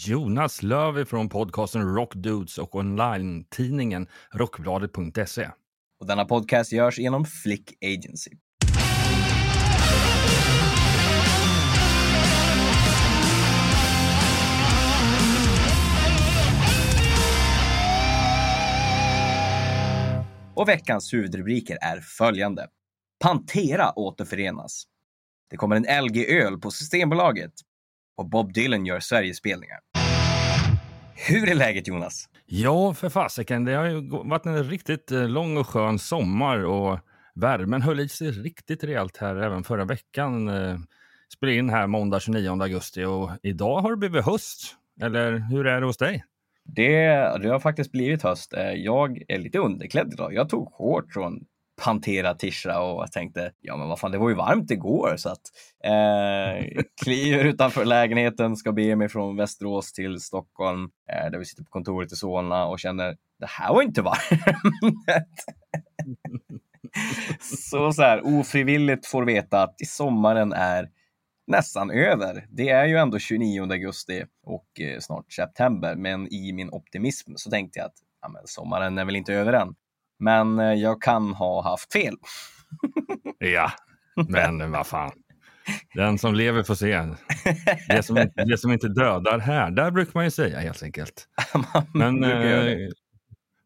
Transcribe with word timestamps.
Jonas 0.00 0.62
Löv 0.62 1.04
från 1.04 1.28
podcasten 1.28 1.94
Rockdudes 1.94 2.58
och 2.58 2.74
online-tidningen 2.74 4.08
rockbladet.se. 4.32 5.50
Och 6.00 6.06
denna 6.06 6.24
podcast 6.24 6.72
görs 6.72 6.98
genom 6.98 7.24
Flick 7.24 7.84
Agency. 7.84 8.30
Och 20.54 20.68
veckans 20.68 21.14
huvudrubriker 21.14 21.78
är 21.80 22.00
följande. 22.00 22.68
Pantera 23.22 23.98
återförenas. 23.98 24.84
Det 25.50 25.56
kommer 25.56 25.76
en 25.76 26.04
LG-öl 26.04 26.60
på 26.60 26.70
Systembolaget. 26.70 27.52
Och 28.16 28.26
Bob 28.28 28.52
Dylan 28.52 28.86
gör 28.86 29.00
Sverigespelningar. 29.00 29.78
Hur 31.14 31.50
är 31.50 31.54
läget 31.54 31.88
Jonas? 31.88 32.28
Ja, 32.46 32.94
för 32.94 33.08
fasiken. 33.08 33.64
Det 33.64 33.72
har 33.74 33.84
ju 33.86 34.08
varit 34.10 34.46
en 34.46 34.64
riktigt 34.64 35.10
eh, 35.12 35.28
lång 35.28 35.56
och 35.56 35.68
skön 35.68 35.98
sommar 35.98 36.64
och 36.64 36.98
värmen 37.34 37.82
höll 37.82 38.00
i 38.00 38.08
sig 38.08 38.30
riktigt 38.30 38.84
rejält 38.84 39.16
här 39.16 39.36
även 39.36 39.64
förra 39.64 39.84
veckan. 39.84 40.48
Eh, 40.48 40.78
Spelade 41.34 41.58
in 41.58 41.70
här 41.70 41.86
måndag 41.86 42.20
29 42.20 42.62
augusti 42.62 43.04
och 43.04 43.30
idag 43.42 43.80
har 43.80 43.90
det 43.90 43.96
blivit 43.96 44.24
höst. 44.24 44.76
Eller 45.00 45.32
hur 45.50 45.66
är 45.66 45.80
det 45.80 45.86
hos 45.86 45.96
dig? 45.96 46.24
Det, 46.64 47.06
det 47.42 47.48
har 47.48 47.60
faktiskt 47.60 47.92
blivit 47.92 48.22
höst. 48.22 48.52
Eh, 48.52 48.70
Jag 48.72 49.22
är 49.28 49.38
lite 49.38 49.58
underklädd 49.58 50.12
idag. 50.12 50.34
Jag 50.34 50.48
tog 50.48 50.72
shorts 50.72 51.12
från 51.14 51.44
Pantera 51.82 52.34
Tisha 52.34 52.80
och 52.80 53.12
tänkte, 53.12 53.52
ja 53.60 53.76
men 53.76 53.88
vad 53.88 54.00
fan, 54.00 54.10
det 54.10 54.18
var 54.18 54.28
ju 54.28 54.34
varmt 54.34 54.70
igår 54.70 55.14
så 55.16 55.28
att 55.28 55.40
eh, 55.84 56.82
kliver 57.04 57.44
utanför 57.44 57.84
lägenheten, 57.84 58.56
ska 58.56 58.72
bege 58.72 58.96
mig 58.96 59.08
från 59.08 59.36
Västerås 59.36 59.92
till 59.92 60.20
Stockholm 60.20 60.90
eh, 61.12 61.30
där 61.30 61.38
vi 61.38 61.44
sitter 61.44 61.64
på 61.64 61.70
kontoret 61.70 62.12
i 62.12 62.16
Solna 62.16 62.66
och 62.66 62.78
känner, 62.78 63.16
det 63.38 63.48
här 63.48 63.74
var 63.74 63.82
inte 63.82 64.02
varmt. 64.02 65.36
så 67.40 67.92
så 67.92 68.02
här 68.02 68.38
ofrivilligt 68.38 69.06
får 69.06 69.24
veta 69.24 69.62
att 69.62 69.80
i 69.80 69.84
sommaren 69.84 70.52
är 70.52 70.88
nästan 71.46 71.90
över. 71.90 72.46
Det 72.50 72.68
är 72.68 72.86
ju 72.86 72.96
ändå 72.96 73.18
29 73.18 73.62
augusti 73.62 74.24
och 74.42 74.80
eh, 74.80 74.98
snart 75.00 75.32
september, 75.32 75.96
men 75.96 76.32
i 76.32 76.52
min 76.52 76.70
optimism 76.70 77.32
så 77.36 77.50
tänkte 77.50 77.78
jag 77.78 77.86
att 77.86 77.96
ja, 78.22 78.42
sommaren 78.44 78.98
är 78.98 79.04
väl 79.04 79.16
inte 79.16 79.34
över 79.34 79.52
än. 79.52 79.74
Men 80.18 80.58
eh, 80.58 80.72
jag 80.74 81.02
kan 81.02 81.34
ha 81.34 81.62
haft 81.62 81.92
fel. 81.92 82.14
Ja, 83.38 83.70
men 84.28 84.70
vad 84.72 84.86
fan. 84.86 85.12
Den 85.94 86.18
som 86.18 86.34
lever 86.34 86.62
får 86.62 86.74
se. 86.74 87.02
Det 87.88 88.02
som, 88.02 88.30
det 88.34 88.58
som 88.58 88.72
inte 88.72 88.88
dödar 88.88 89.38
här, 89.38 89.70
där 89.70 89.90
brukar 89.90 90.12
man 90.14 90.24
ju 90.24 90.30
säga 90.30 90.60
helt 90.60 90.82
enkelt. 90.82 91.28
Men 91.94 92.24
eh, 92.24 92.76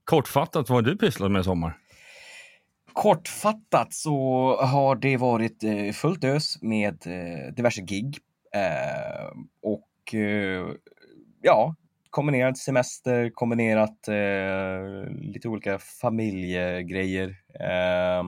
kortfattat, 0.05 0.69
vad 0.69 0.77
har 0.77 0.83
du 0.83 0.97
pysslat 0.99 1.31
med 1.31 1.41
i 1.41 1.45
sommar? 1.45 1.77
Kortfattat 2.93 3.95
så 3.95 4.57
har 4.63 4.97
det 4.97 5.17
varit 5.17 5.65
eh, 5.65 5.93
fullt 5.93 6.25
ös 6.25 6.63
med 6.63 7.07
eh, 7.07 7.55
diverse 7.55 7.83
gig. 7.83 8.19
Och 9.63 10.15
ja, 11.43 11.75
kombinerat 12.11 12.59
semester, 12.59 13.31
kombinerat 13.35 14.09
eh, 14.09 15.11
lite 15.21 15.49
olika 15.49 15.79
familjegrejer. 15.79 17.29
Eh, 17.61 18.25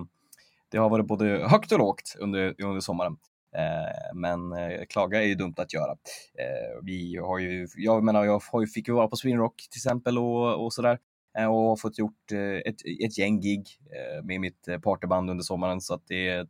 det 0.71 0.79
har 0.79 0.91
varit 0.91 1.07
både 1.07 1.49
högt 1.49 1.73
och 1.73 1.79
lågt 1.79 2.17
under, 2.19 2.55
under 2.63 2.81
sommaren. 2.81 3.17
Eh, 3.57 4.15
men 4.15 4.53
eh, 4.53 4.85
klaga 4.89 5.23
är 5.23 5.27
ju 5.27 5.35
dumt 5.35 5.55
att 5.57 5.75
göra. 5.75 5.93
Eh, 6.39 6.85
vi 6.85 7.17
har 7.17 7.39
ju, 7.39 7.69
jag 7.77 8.05
menar, 8.05 8.25
jag 8.25 8.43
har 8.53 8.61
ju, 8.61 8.67
fick 8.67 8.89
ju 8.89 8.95
vara 8.95 9.09
på 9.09 9.17
Sweden 9.17 9.41
Rock 9.41 9.57
till 9.71 9.79
exempel 9.79 10.19
och, 10.19 10.65
och 10.65 10.73
sådär 10.73 10.99
eh, 11.39 11.47
och 11.47 11.63
har 11.63 11.77
fått 11.77 11.99
gjort 11.99 12.33
eh, 12.33 12.71
ett, 12.71 12.77
ett 13.05 13.19
gäng 13.19 13.41
gig 13.41 13.67
eh, 13.91 14.25
med 14.25 14.41
mitt 14.41 14.69
eh, 14.69 14.79
partyband 14.79 15.31
under 15.31 15.43
sommaren 15.43 15.81
så 15.81 15.95
att 15.95 16.07
det, 16.07 16.49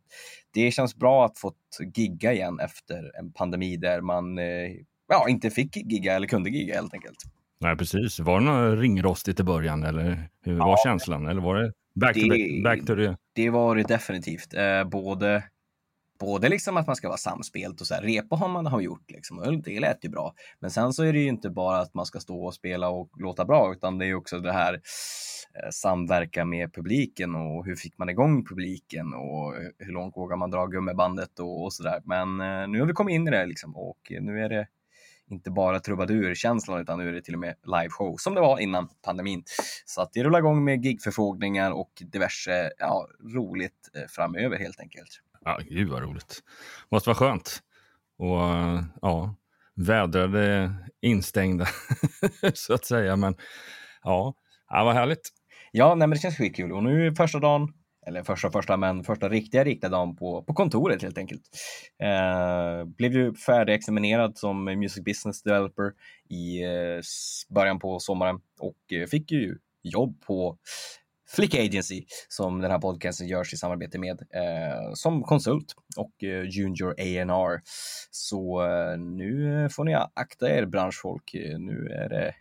det 0.55 0.71
känns 0.71 0.97
bra 0.97 1.25
att 1.25 1.39
fått 1.39 1.79
gigga 1.95 2.33
igen 2.33 2.61
efter 2.61 3.19
en 3.19 3.33
pandemi 3.33 3.77
där 3.77 4.01
man 4.01 4.39
eh, 4.39 4.71
ja, 5.11 5.29
inte 5.29 5.51
fick 5.51 5.77
gigga 5.77 6.15
eller 6.17 6.27
kunde 6.27 6.51
gigga 6.51 6.75
helt 6.75 6.95
enkelt. 6.95 7.17
Nej, 7.61 7.77
precis. 7.77 8.21
Var 8.21 8.41
det 8.41 8.47
något 8.47 8.79
ringrostigt 8.81 9.41
i 9.41 9.43
början 9.43 9.83
eller 9.85 10.29
hur 10.45 10.55
var 10.59 10.69
Ja. 10.69 10.77
känslan? 10.85 11.27
Eller 11.27 11.41
var 11.41 11.55
det 11.57 11.73
back 11.95 12.15
to, 12.15 12.21
Det- 12.21 12.63
back 12.65 12.87
to 12.87 12.95
the... 12.97 13.17
Det 13.35 13.51
var 13.51 13.77
det 13.77 13.83
definitivt. 13.83 14.55
Eh, 14.55 14.85
både, 14.85 15.45
både 16.21 16.49
liksom 16.49 16.77
att 16.77 16.87
man 16.87 16.97
ska 16.97 17.09
vara 17.09 17.19
samspelt 17.19 17.81
och 17.81 17.87
så 17.87 17.95
här, 17.95 18.03
repa 18.03 18.37
har 18.37 18.49
man 18.49 18.67
har 18.67 18.81
gjort 18.81 19.11
liksom. 19.11 19.39
och 19.39 19.63
Det 19.63 19.81
lät 19.81 20.05
ju 20.05 20.09
bra. 20.09 20.35
Men 20.61 20.71
sen 20.71 20.93
så 20.93 21.03
är 21.05 21.13
det 21.13 21.19
ju 21.19 21.29
inte 21.29 21.51
bara 21.51 21.79
att 21.79 21.95
man 21.95 22.07
ska 22.07 22.21
stå 22.21 22.45
och 22.45 22.55
spela 22.55 22.89
och 22.89 23.11
låta 23.19 23.45
bra, 23.45 23.73
utan 23.73 23.99
det 23.99 24.07
är 24.07 24.15
också 24.15 24.39
det 24.39 24.53
här 24.53 24.75
eh, 24.75 25.71
samverka 25.73 26.45
med 26.45 26.75
publiken 26.75 27.35
och 27.35 27.65
hur 27.67 27.77
fick 27.77 27.99
man 27.99 28.09
igång 28.09 28.45
publiken 28.47 29.15
och 29.15 29.55
hur 29.79 29.93
långt 29.93 30.17
vågar 30.17 30.37
man 30.37 30.51
dra 30.51 30.67
gummibandet 30.67 31.39
och, 31.39 31.65
och 31.65 31.73
så 31.73 31.83
där. 31.83 32.01
Men 32.05 32.41
eh, 32.41 32.69
nu 32.69 32.81
har 32.81 32.87
vi 32.87 32.93
kommit 32.93 33.15
in 33.15 33.29
i 33.29 33.31
det 33.31 33.47
liksom 33.47 33.77
och 33.77 33.99
nu 34.21 34.41
är 34.45 34.49
det 34.49 34.67
inte 35.31 35.51
bara 35.51 35.81
trubadurkänslan 35.81 36.81
utan 36.81 36.99
nu 36.99 37.09
är 37.09 37.13
det 37.13 37.23
till 37.23 37.35
och 37.35 37.41
med 37.41 37.55
liveshow 37.65 38.17
som 38.19 38.35
det 38.35 38.41
var 38.41 38.59
innan 38.59 38.89
pandemin. 39.05 39.43
Så 39.85 40.03
att 40.03 40.13
det 40.13 40.25
rullar 40.25 40.39
igång 40.39 40.65
med 40.65 40.85
gigförfrågningar 40.85 41.71
och 41.71 41.91
diverse 42.01 42.71
ja, 42.79 43.07
roligt 43.35 43.91
eh, 43.97 44.03
framöver 44.09 44.59
helt 44.59 44.81
enkelt. 44.81 45.21
Ja, 45.45 45.59
gud 45.69 45.89
vad 45.89 46.03
roligt. 46.03 46.43
Måste 46.91 47.09
vara 47.09 47.17
skönt. 47.17 47.63
Och 48.19 48.39
ja, 49.03 49.35
vädrade 49.75 50.75
instängda 51.01 51.67
så 52.55 52.75
att 52.75 52.85
säga. 52.85 53.17
Men 53.17 53.35
ja, 54.03 54.35
ja 54.69 54.85
vad 54.85 54.95
härligt. 54.95 55.31
Ja, 55.73 55.89
nej, 55.95 56.09
men 56.09 56.11
det 56.11 56.19
känns 56.23 56.37
skitkul 56.37 56.73
och 56.73 56.83
nu 56.83 57.07
är 57.07 57.11
första 57.11 57.39
dagen, 57.39 57.69
eller 58.07 58.23
första 58.23 58.51
första, 58.51 58.77
men 58.77 59.05
första 59.05 59.29
riktiga 59.29 59.65
riktiga 59.65 59.91
dagen 59.91 60.17
på, 60.17 60.43
på 60.43 60.55
kontoret 60.55 61.03
helt 61.03 61.19
enkelt. 61.19 61.43
Eh, 62.03 62.85
blev 62.85 63.13
ju 63.13 63.35
färdigexaminerad 63.35 64.39
som 64.39 64.65
music 64.65 65.05
business 65.05 65.43
developer 65.43 65.93
i 66.29 66.63
eh, 66.63 67.01
början 67.49 67.79
på 67.79 68.01
sommaren 68.01 68.41
och 68.61 68.93
eh, 68.93 69.07
fick 69.07 69.33
ju 69.33 69.59
jobb 69.83 70.21
på 70.27 70.59
Flick 71.37 71.55
Agency 71.55 72.05
som 72.29 72.61
den 72.61 72.71
här 72.71 72.79
podcasten 72.79 73.27
görs 73.29 73.53
i 73.53 73.57
samarbete 73.57 73.99
med 73.99 74.21
eh, 74.21 74.93
som 74.95 75.23
konsult 75.23 75.75
och 75.97 76.25
eh, 76.25 76.43
junior 76.45 76.91
A&R. 76.99 77.61
Så 78.11 78.63
eh, 78.67 78.99
nu 78.99 79.69
får 79.73 79.85
ni 79.85 79.95
akta 80.15 80.51
er 80.51 80.67
branschfolk. 80.67 81.31
Nu 81.59 81.89
är 81.89 82.09
det 82.09 82.35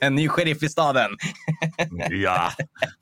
en 0.00 0.14
ny 0.14 0.28
sheriff 0.28 0.62
i 0.62 0.68
staden. 0.68 1.10
Ja, 2.10 2.50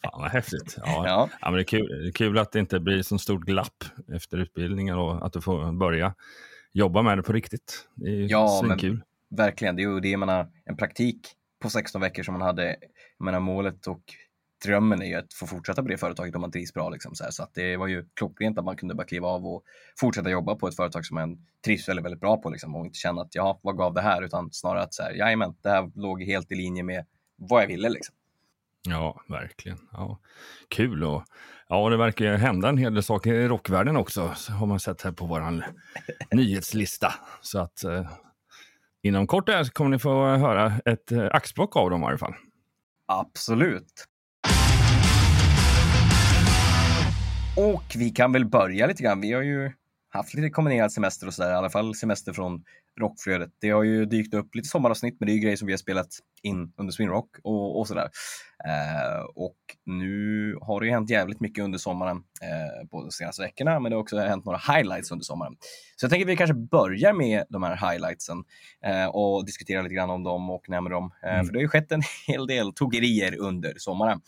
fan 0.04 0.20
vad 0.22 0.30
häftigt. 0.30 0.74
Ja. 0.76 1.06
Ja. 1.06 1.28
Ja, 1.40 1.50
men 1.50 1.54
det, 1.54 1.60
är 1.62 1.64
kul, 1.64 2.02
det 2.02 2.08
är 2.08 2.12
kul 2.12 2.38
att 2.38 2.52
det 2.52 2.58
inte 2.58 2.80
blir 2.80 3.02
så 3.02 3.18
stort 3.18 3.42
glapp 3.44 3.84
efter 4.14 4.38
utbildningen 4.38 4.98
och 4.98 5.26
att 5.26 5.32
du 5.32 5.40
får 5.40 5.72
börja 5.78 6.14
jobba 6.72 7.02
med 7.02 7.18
det 7.18 7.22
på 7.22 7.32
riktigt. 7.32 7.88
Det 7.94 8.08
är 8.10 8.30
Ja, 8.30 8.60
men- 8.62 8.78
svinkul. 8.78 9.02
Verkligen, 9.30 9.76
det 9.76 9.82
är 9.82 9.88
ju 9.88 10.00
det 10.00 10.08
jag 10.08 10.20
menar, 10.20 10.48
en 10.64 10.76
praktik 10.76 11.18
på 11.62 11.70
16 11.70 12.00
veckor 12.00 12.22
som 12.22 12.32
man 12.34 12.42
hade. 12.42 12.66
Jag 13.18 13.24
menar 13.24 13.40
målet 13.40 13.86
och 13.86 14.02
drömmen 14.64 15.02
är 15.02 15.06
ju 15.06 15.14
att 15.14 15.34
få 15.34 15.46
fortsätta 15.46 15.82
på 15.82 15.88
det 15.88 15.98
företaget 15.98 16.34
om 16.34 16.40
man 16.40 16.50
trivs 16.50 16.74
bra. 16.74 16.90
Liksom, 16.90 17.14
så 17.14 17.24
så 17.30 17.42
att 17.42 17.54
det 17.54 17.76
var 17.76 17.86
ju 17.86 18.04
klockrent 18.14 18.58
att 18.58 18.64
man 18.64 18.76
kunde 18.76 18.94
bara 18.94 19.06
kliva 19.06 19.28
av 19.28 19.46
och 19.46 19.64
fortsätta 20.00 20.30
jobba 20.30 20.54
på 20.54 20.68
ett 20.68 20.76
företag 20.76 21.06
som 21.06 21.14
man 21.14 21.46
trivs 21.64 21.88
väldigt, 21.88 22.04
väldigt 22.04 22.20
bra 22.20 22.36
på 22.36 22.50
liksom, 22.50 22.76
och 22.76 22.86
inte 22.86 22.98
känna 22.98 23.22
att 23.22 23.34
ja, 23.34 23.60
vad 23.62 23.76
gav 23.76 23.94
det 23.94 24.00
här? 24.00 24.22
Utan 24.22 24.48
snarare 24.52 24.82
att 24.82 24.94
så 24.94 25.02
här, 25.02 25.12
jajamän, 25.12 25.54
det 25.62 25.68
här 25.68 25.90
låg 25.94 26.22
helt 26.22 26.52
i 26.52 26.54
linje 26.54 26.82
med 26.82 27.06
vad 27.36 27.62
jag 27.62 27.66
ville. 27.66 27.88
Liksom. 27.88 28.14
Ja, 28.88 29.22
verkligen. 29.28 29.78
Ja. 29.92 30.18
Kul 30.68 31.04
och 31.04 31.24
ja, 31.68 31.88
det 31.88 31.96
verkar 31.96 32.24
ju 32.24 32.36
hända 32.36 32.68
en 32.68 32.78
hel 32.78 32.94
del 32.94 33.02
saker 33.02 33.34
i 33.34 33.48
rockvärlden 33.48 33.96
också, 33.96 34.32
så 34.36 34.52
har 34.52 34.66
man 34.66 34.80
sett 34.80 35.02
här 35.02 35.12
på 35.12 35.26
vår 35.26 35.62
nyhetslista. 36.34 37.14
Så 37.40 37.58
att 37.58 37.84
eh, 37.84 38.10
inom 39.02 39.26
kort 39.26 39.72
kommer 39.72 39.90
ni 39.90 39.98
få 39.98 40.24
höra 40.24 40.72
ett 40.84 41.12
eh, 41.12 41.26
axplock 41.30 41.76
av 41.76 41.90
dem 41.90 42.02
i 42.02 42.06
alla 42.06 42.18
fall. 42.18 42.34
Absolut. 43.06 44.08
Och 47.58 47.94
vi 47.96 48.10
kan 48.10 48.32
väl 48.32 48.44
börja 48.44 48.86
lite 48.86 49.02
grann. 49.02 49.20
Vi 49.20 49.32
har 49.32 49.42
ju 49.42 49.72
haft 50.08 50.34
lite 50.34 50.50
kombinerad 50.50 50.92
semester 50.92 51.26
och 51.26 51.34
sådär, 51.34 51.50
i 51.50 51.54
alla 51.54 51.70
fall 51.70 51.94
semester 51.94 52.32
från 52.32 52.64
rockflödet. 53.00 53.50
Det 53.60 53.70
har 53.70 53.82
ju 53.82 54.04
dykt 54.04 54.34
upp 54.34 54.54
lite 54.54 54.68
sommaravsnitt, 54.68 55.16
men 55.20 55.26
det 55.26 55.32
är 55.32 55.34
ju 55.34 55.40
grejer 55.40 55.56
som 55.56 55.66
vi 55.66 55.72
har 55.72 55.78
spelat 55.78 56.08
in 56.42 56.72
under 56.76 56.92
Swinrock 56.92 57.28
och, 57.44 57.78
och 57.78 57.88
sådär. 57.88 58.08
Eh, 58.64 59.20
och 59.34 59.56
nu 59.86 60.54
har 60.60 60.80
det 60.80 60.86
ju 60.86 60.92
hänt 60.92 61.10
jävligt 61.10 61.40
mycket 61.40 61.64
under 61.64 61.78
sommaren, 61.78 62.16
eh, 62.16 62.88
på 62.88 63.02
de 63.02 63.10
senaste 63.10 63.42
veckorna, 63.42 63.80
men 63.80 63.90
det 63.90 63.96
har 63.96 64.02
också 64.02 64.18
hänt 64.18 64.44
några 64.44 64.58
highlights 64.58 65.10
under 65.10 65.24
sommaren. 65.24 65.56
Så 65.96 66.04
jag 66.04 66.10
tänker 66.10 66.26
att 66.26 66.30
vi 66.32 66.36
kanske 66.36 66.54
börjar 66.54 67.12
med 67.12 67.44
de 67.48 67.62
här 67.62 67.90
highlightsen 67.90 68.44
eh, 68.84 69.06
och 69.06 69.46
diskutera 69.46 69.82
lite 69.82 69.94
grann 69.94 70.10
om 70.10 70.22
dem 70.22 70.50
och 70.50 70.68
nämna 70.68 70.90
dem. 70.90 71.12
Eh, 71.22 71.34
Mm. 71.34 71.46
För 71.46 71.52
det 71.52 71.58
har 71.58 71.62
ju 71.62 71.68
skett 71.68 71.92
en 71.92 72.02
hel 72.26 72.46
del 72.46 72.72
tokerier 72.72 73.38
under 73.38 73.74
sommaren. 73.76 74.20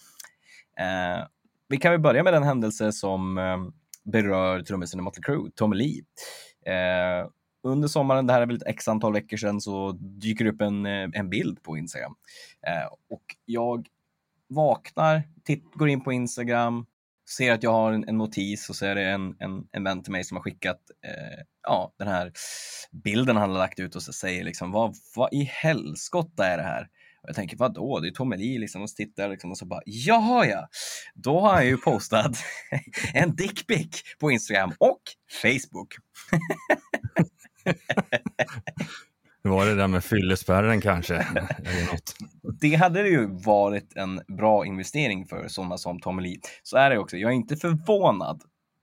Vi 1.70 1.76
kan 1.76 1.92
väl 1.92 2.00
börja 2.00 2.22
med 2.22 2.32
den 2.32 2.42
händelse 2.42 2.92
som 2.92 3.38
ehm, 3.38 3.72
berör 4.04 4.62
trummisen 4.62 5.00
i 5.00 5.02
Motley 5.02 5.22
Crue, 5.22 5.50
Tommy 5.54 5.76
Lee. 5.76 6.02
Eh, 6.66 7.28
under 7.62 7.88
sommaren, 7.88 8.26
det 8.26 8.32
här 8.32 8.42
är 8.42 8.46
väl 8.46 8.56
ett 8.56 8.66
x 8.66 8.88
antal 8.88 9.12
veckor 9.12 9.36
sedan, 9.36 9.60
så 9.60 9.92
dyker 9.92 10.44
det 10.44 10.50
upp 10.50 10.60
en, 10.60 10.86
eh, 10.86 11.08
en 11.12 11.30
bild 11.30 11.62
på 11.62 11.76
Instagram. 11.76 12.14
Eh, 12.66 12.86
och 13.10 13.22
jag 13.44 13.86
vaknar, 14.48 15.22
titt, 15.44 15.64
går 15.74 15.88
in 15.88 16.04
på 16.04 16.12
Instagram, 16.12 16.86
ser 17.36 17.52
att 17.52 17.62
jag 17.62 17.72
har 17.72 17.92
en, 17.92 18.08
en 18.08 18.18
notis 18.18 18.70
och 18.70 18.76
så 18.76 18.86
är 18.86 18.94
det 18.94 19.10
en, 19.10 19.36
en, 19.38 19.66
en 19.72 19.84
vän 19.84 20.02
till 20.02 20.12
mig 20.12 20.24
som 20.24 20.36
har 20.36 20.42
skickat 20.42 20.80
eh, 21.06 21.44
ja, 21.62 21.94
den 21.98 22.08
här 22.08 22.32
bilden 22.90 23.36
han 23.36 23.50
har 23.50 23.58
lagt 23.58 23.80
ut 23.80 23.96
och 23.96 24.02
så 24.02 24.12
säger 24.12 24.44
liksom 24.44 24.72
vad, 24.72 24.94
vad 25.16 25.32
i 25.32 25.42
helskotta 25.42 26.46
är 26.46 26.56
det 26.56 26.62
här? 26.62 26.88
Jag 27.26 27.36
tänker 27.36 27.56
vadå, 27.56 28.00
det 28.00 28.08
är 28.08 28.12
Tommy 28.12 28.58
liksom 28.58 28.82
och 28.82 28.90
så 28.90 28.96
tittar 28.96 29.22
jag 29.22 29.30
liksom 29.30 29.50
och 29.50 29.58
så 29.58 29.66
bara 29.66 29.82
jaha 29.84 30.46
ja, 30.46 30.68
då 31.14 31.40
har 31.40 31.52
han 31.52 31.66
ju 31.66 31.76
postat 31.76 32.36
en 33.14 33.36
dickpic 33.36 34.02
på 34.20 34.30
Instagram 34.30 34.72
och 34.78 35.00
Facebook. 35.42 35.94
Var 39.42 39.66
det 39.66 39.74
där 39.74 39.88
med 39.88 40.04
fyllespärren 40.04 40.80
kanske? 40.80 41.14
Eller 41.14 41.92
något. 41.92 42.16
Det 42.60 42.74
hade 42.74 43.02
det 43.02 43.08
ju 43.08 43.26
varit 43.26 43.96
en 43.96 44.20
bra 44.36 44.66
investering 44.66 45.26
för 45.26 45.48
sådana 45.48 45.78
som 45.78 46.00
Tommy 46.00 46.22
Lee. 46.22 46.40
Så 46.62 46.76
är 46.76 46.90
det 46.90 46.98
också. 46.98 47.16
Jag 47.16 47.30
är 47.30 47.34
inte 47.34 47.56
förvånad 47.56 48.42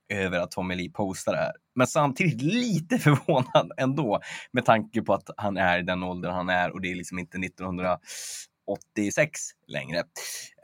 över 0.10 0.40
att 0.40 0.52
Tommy 0.52 0.76
Lee 0.76 0.92
postar 0.92 1.32
det 1.32 1.38
här. 1.38 1.54
Men 1.76 1.88
samtidigt 1.88 2.42
lite 2.42 2.98
förvånad 3.00 3.72
ändå 3.78 4.20
med 4.52 4.66
tanke 4.66 5.02
på 5.02 5.14
att 5.14 5.30
han 5.38 5.58
är 5.58 5.80
i 5.80 5.82
den 5.82 6.04
åldern 6.04 6.34
han 6.34 6.50
är 6.50 6.72
och 6.72 6.82
det 6.82 6.92
är 6.92 6.96
liksom 6.96 7.20
inte 7.20 7.38
1986 7.38 9.40
längre. 9.68 10.00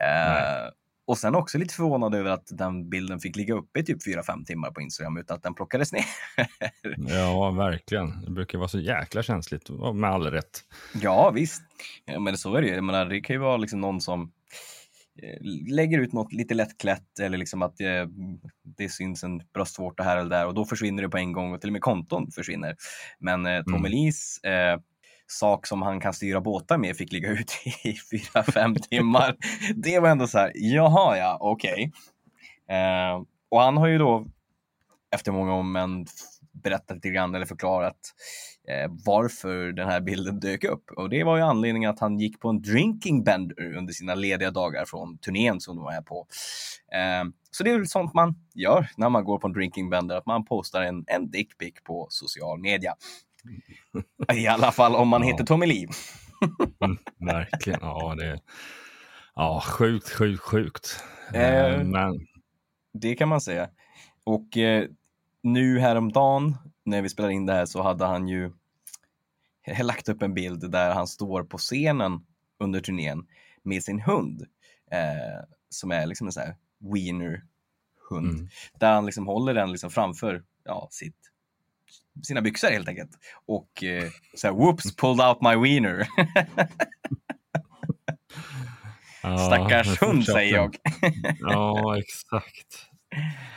Eh, 0.00 0.70
och 1.06 1.18
sen 1.18 1.34
också 1.34 1.58
lite 1.58 1.74
förvånad 1.74 2.14
över 2.14 2.30
att 2.30 2.48
den 2.50 2.90
bilden 2.90 3.20
fick 3.20 3.36
ligga 3.36 3.54
uppe 3.54 3.80
i 3.80 3.84
typ 3.84 4.06
4-5 4.06 4.44
timmar 4.44 4.70
på 4.70 4.80
Instagram 4.80 5.16
utan 5.16 5.36
att 5.36 5.42
den 5.42 5.54
plockades 5.54 5.92
ner. 5.92 6.04
Ja, 7.08 7.50
verkligen. 7.50 8.24
Det 8.24 8.30
brukar 8.30 8.58
vara 8.58 8.68
så 8.68 8.78
jäkla 8.78 9.22
känsligt, 9.22 9.70
med 9.94 10.10
all 10.10 10.30
rätt. 10.30 10.60
Ja, 11.02 11.30
visst. 11.30 11.62
Ja, 12.04 12.20
men 12.20 12.38
så 12.38 12.54
är 12.54 12.62
det 12.62 12.68
ju. 12.68 12.74
Jag 12.74 12.84
menar, 12.84 13.06
det 13.06 13.20
kan 13.20 13.34
ju 13.34 13.40
vara 13.40 13.56
liksom 13.56 13.80
någon 13.80 14.00
som 14.00 14.32
lägger 15.68 15.98
ut 15.98 16.12
något 16.12 16.32
lite 16.32 16.54
lättklätt 16.54 17.18
eller 17.20 17.38
liksom 17.38 17.62
att 17.62 17.80
eh, 17.80 18.06
det 18.62 18.88
syns 18.88 19.24
en 19.24 19.42
bröstvårta 19.54 20.02
här 20.02 20.16
eller 20.16 20.30
där 20.30 20.46
och 20.46 20.54
då 20.54 20.64
försvinner 20.64 21.02
det 21.02 21.08
på 21.08 21.18
en 21.18 21.32
gång 21.32 21.52
och 21.52 21.60
till 21.60 21.68
och 21.68 21.72
med 21.72 21.82
konton 21.82 22.30
försvinner. 22.30 22.76
Men 23.18 23.46
eh, 23.46 23.62
Tommy 23.62 24.10
Mm. 24.42 24.72
Eh, 24.72 24.80
sak 25.26 25.66
som 25.66 25.82
han 25.82 26.00
kan 26.00 26.14
styra 26.14 26.40
båtar 26.40 26.78
med 26.78 26.96
fick 26.96 27.12
ligga 27.12 27.28
ute 27.32 27.52
i 27.84 27.96
fyra, 28.10 28.42
fem 28.42 28.74
timmar. 28.74 29.36
Det 29.76 30.00
var 30.00 30.08
ändå 30.08 30.26
så 30.26 30.38
här, 30.38 30.52
jaha 30.54 31.16
ja, 31.16 31.38
okej. 31.40 31.92
Eh, 32.70 33.22
och 33.48 33.60
han 33.60 33.76
har 33.76 33.86
ju 33.86 33.98
då 33.98 34.26
efter 35.14 35.32
många 35.32 35.52
om 35.52 35.72
men 35.72 36.06
berättat 36.52 36.96
lite 36.96 37.10
grann 37.10 37.34
eller 37.34 37.46
förklarat 37.46 37.96
eh, 37.96 38.53
varför 39.06 39.72
den 39.72 39.88
här 39.88 40.00
bilden 40.00 40.40
dök 40.40 40.64
upp. 40.64 40.90
Och 40.96 41.10
det 41.10 41.24
var 41.24 41.36
ju 41.36 41.42
anledningen 41.42 41.90
att 41.90 42.00
han 42.00 42.18
gick 42.18 42.40
på 42.40 42.48
en 42.48 42.62
drinking 42.62 43.24
bender 43.24 43.76
under 43.76 43.92
sina 43.92 44.14
lediga 44.14 44.50
dagar 44.50 44.84
från 44.84 45.18
turnén 45.18 45.60
som 45.60 45.76
de 45.76 45.84
var 45.84 45.92
här 45.92 46.02
på. 46.02 46.26
Eh, 46.92 47.24
så 47.50 47.64
det 47.64 47.70
är 47.70 47.76
väl 47.78 47.88
sånt 47.88 48.14
man 48.14 48.34
gör 48.54 48.88
när 48.96 49.08
man 49.08 49.24
går 49.24 49.38
på 49.38 49.46
en 49.46 49.52
drinking 49.52 49.90
bender, 49.90 50.16
att 50.16 50.26
man 50.26 50.44
postar 50.44 50.82
en, 50.82 51.04
en 51.06 51.30
dickpic 51.30 51.74
på 51.84 52.06
social 52.10 52.60
media. 52.60 52.94
I 54.34 54.46
alla 54.46 54.72
fall 54.72 54.94
om 54.94 55.08
man 55.08 55.20
Ja. 55.22 55.26
heter 55.28 55.44
Tommy 55.44 55.66
Lee. 55.66 55.88
Mm, 56.84 56.98
verkligen. 57.18 57.78
Ja, 57.82 58.14
det 58.18 58.26
är 58.26 58.40
ja, 59.34 59.62
sjukt, 59.66 60.10
sjukt, 60.10 60.40
sjukt. 60.42 61.02
Eh. 61.34 61.64
Eh, 61.64 61.84
Men 61.84 62.26
Det 62.92 63.14
kan 63.14 63.28
man 63.28 63.40
säga. 63.40 63.68
Och 64.24 64.56
eh, 64.56 64.84
nu 65.42 65.78
häromdagen 65.78 66.56
när 66.84 67.02
vi 67.02 67.08
spelade 67.08 67.34
in 67.34 67.46
det 67.46 67.52
här 67.52 67.66
så 67.66 67.82
hade 67.82 68.04
han 68.06 68.28
ju 68.28 68.52
lagt 69.82 70.08
upp 70.08 70.22
en 70.22 70.34
bild 70.34 70.70
där 70.70 70.94
han 70.94 71.06
står 71.06 71.44
på 71.44 71.58
scenen 71.58 72.26
under 72.58 72.80
turnén 72.80 73.26
med 73.62 73.84
sin 73.84 74.00
hund. 74.00 74.46
Eh, 74.90 75.44
som 75.68 75.90
är 75.90 76.06
liksom 76.06 76.26
en 76.26 76.32
sån 76.32 76.42
här 76.42 76.56
wiener 76.78 77.44
hund. 78.08 78.34
Mm. 78.34 78.48
Där 78.78 78.92
han 78.92 79.06
liksom 79.06 79.26
håller 79.26 79.54
den 79.54 79.72
liksom 79.72 79.90
framför 79.90 80.42
ja, 80.64 80.88
sitt, 80.90 81.16
sina 82.22 82.40
byxor 82.40 82.68
helt 82.68 82.88
enkelt. 82.88 83.10
Och 83.46 83.84
eh, 83.84 84.10
så 84.34 84.46
här, 84.46 84.54
whoops, 84.54 84.96
pulled 84.96 85.26
out 85.26 85.40
my 85.40 85.56
wiener. 85.56 86.08
ja, 89.22 89.38
Stackars 89.38 90.02
hund 90.02 90.24
säger 90.24 90.54
jag. 90.54 90.76
Ja, 91.40 91.98
exakt. 91.98 92.90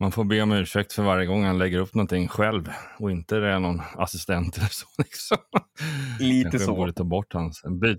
Man 0.00 0.12
får 0.12 0.24
be 0.24 0.42
om 0.42 0.52
ursäkt 0.52 0.92
för 0.92 1.02
varje 1.02 1.26
gång 1.26 1.44
han 1.44 1.58
lägger 1.58 1.78
upp 1.78 1.94
någonting 1.94 2.28
själv 2.28 2.68
och 2.98 3.10
inte 3.10 3.36
det 3.36 3.48
är 3.50 3.58
någon 3.58 3.80
assistent 3.96 4.56
eller 4.58 4.68
så. 4.68 4.86
Liksom. 4.98 5.36
Lite 6.20 6.50
kanske 6.50 6.66
så. 6.66 6.74
borde 6.76 6.92
ta 6.92 7.04
bort 7.04 7.32
hans... 7.34 7.62
Byt, 7.80 7.98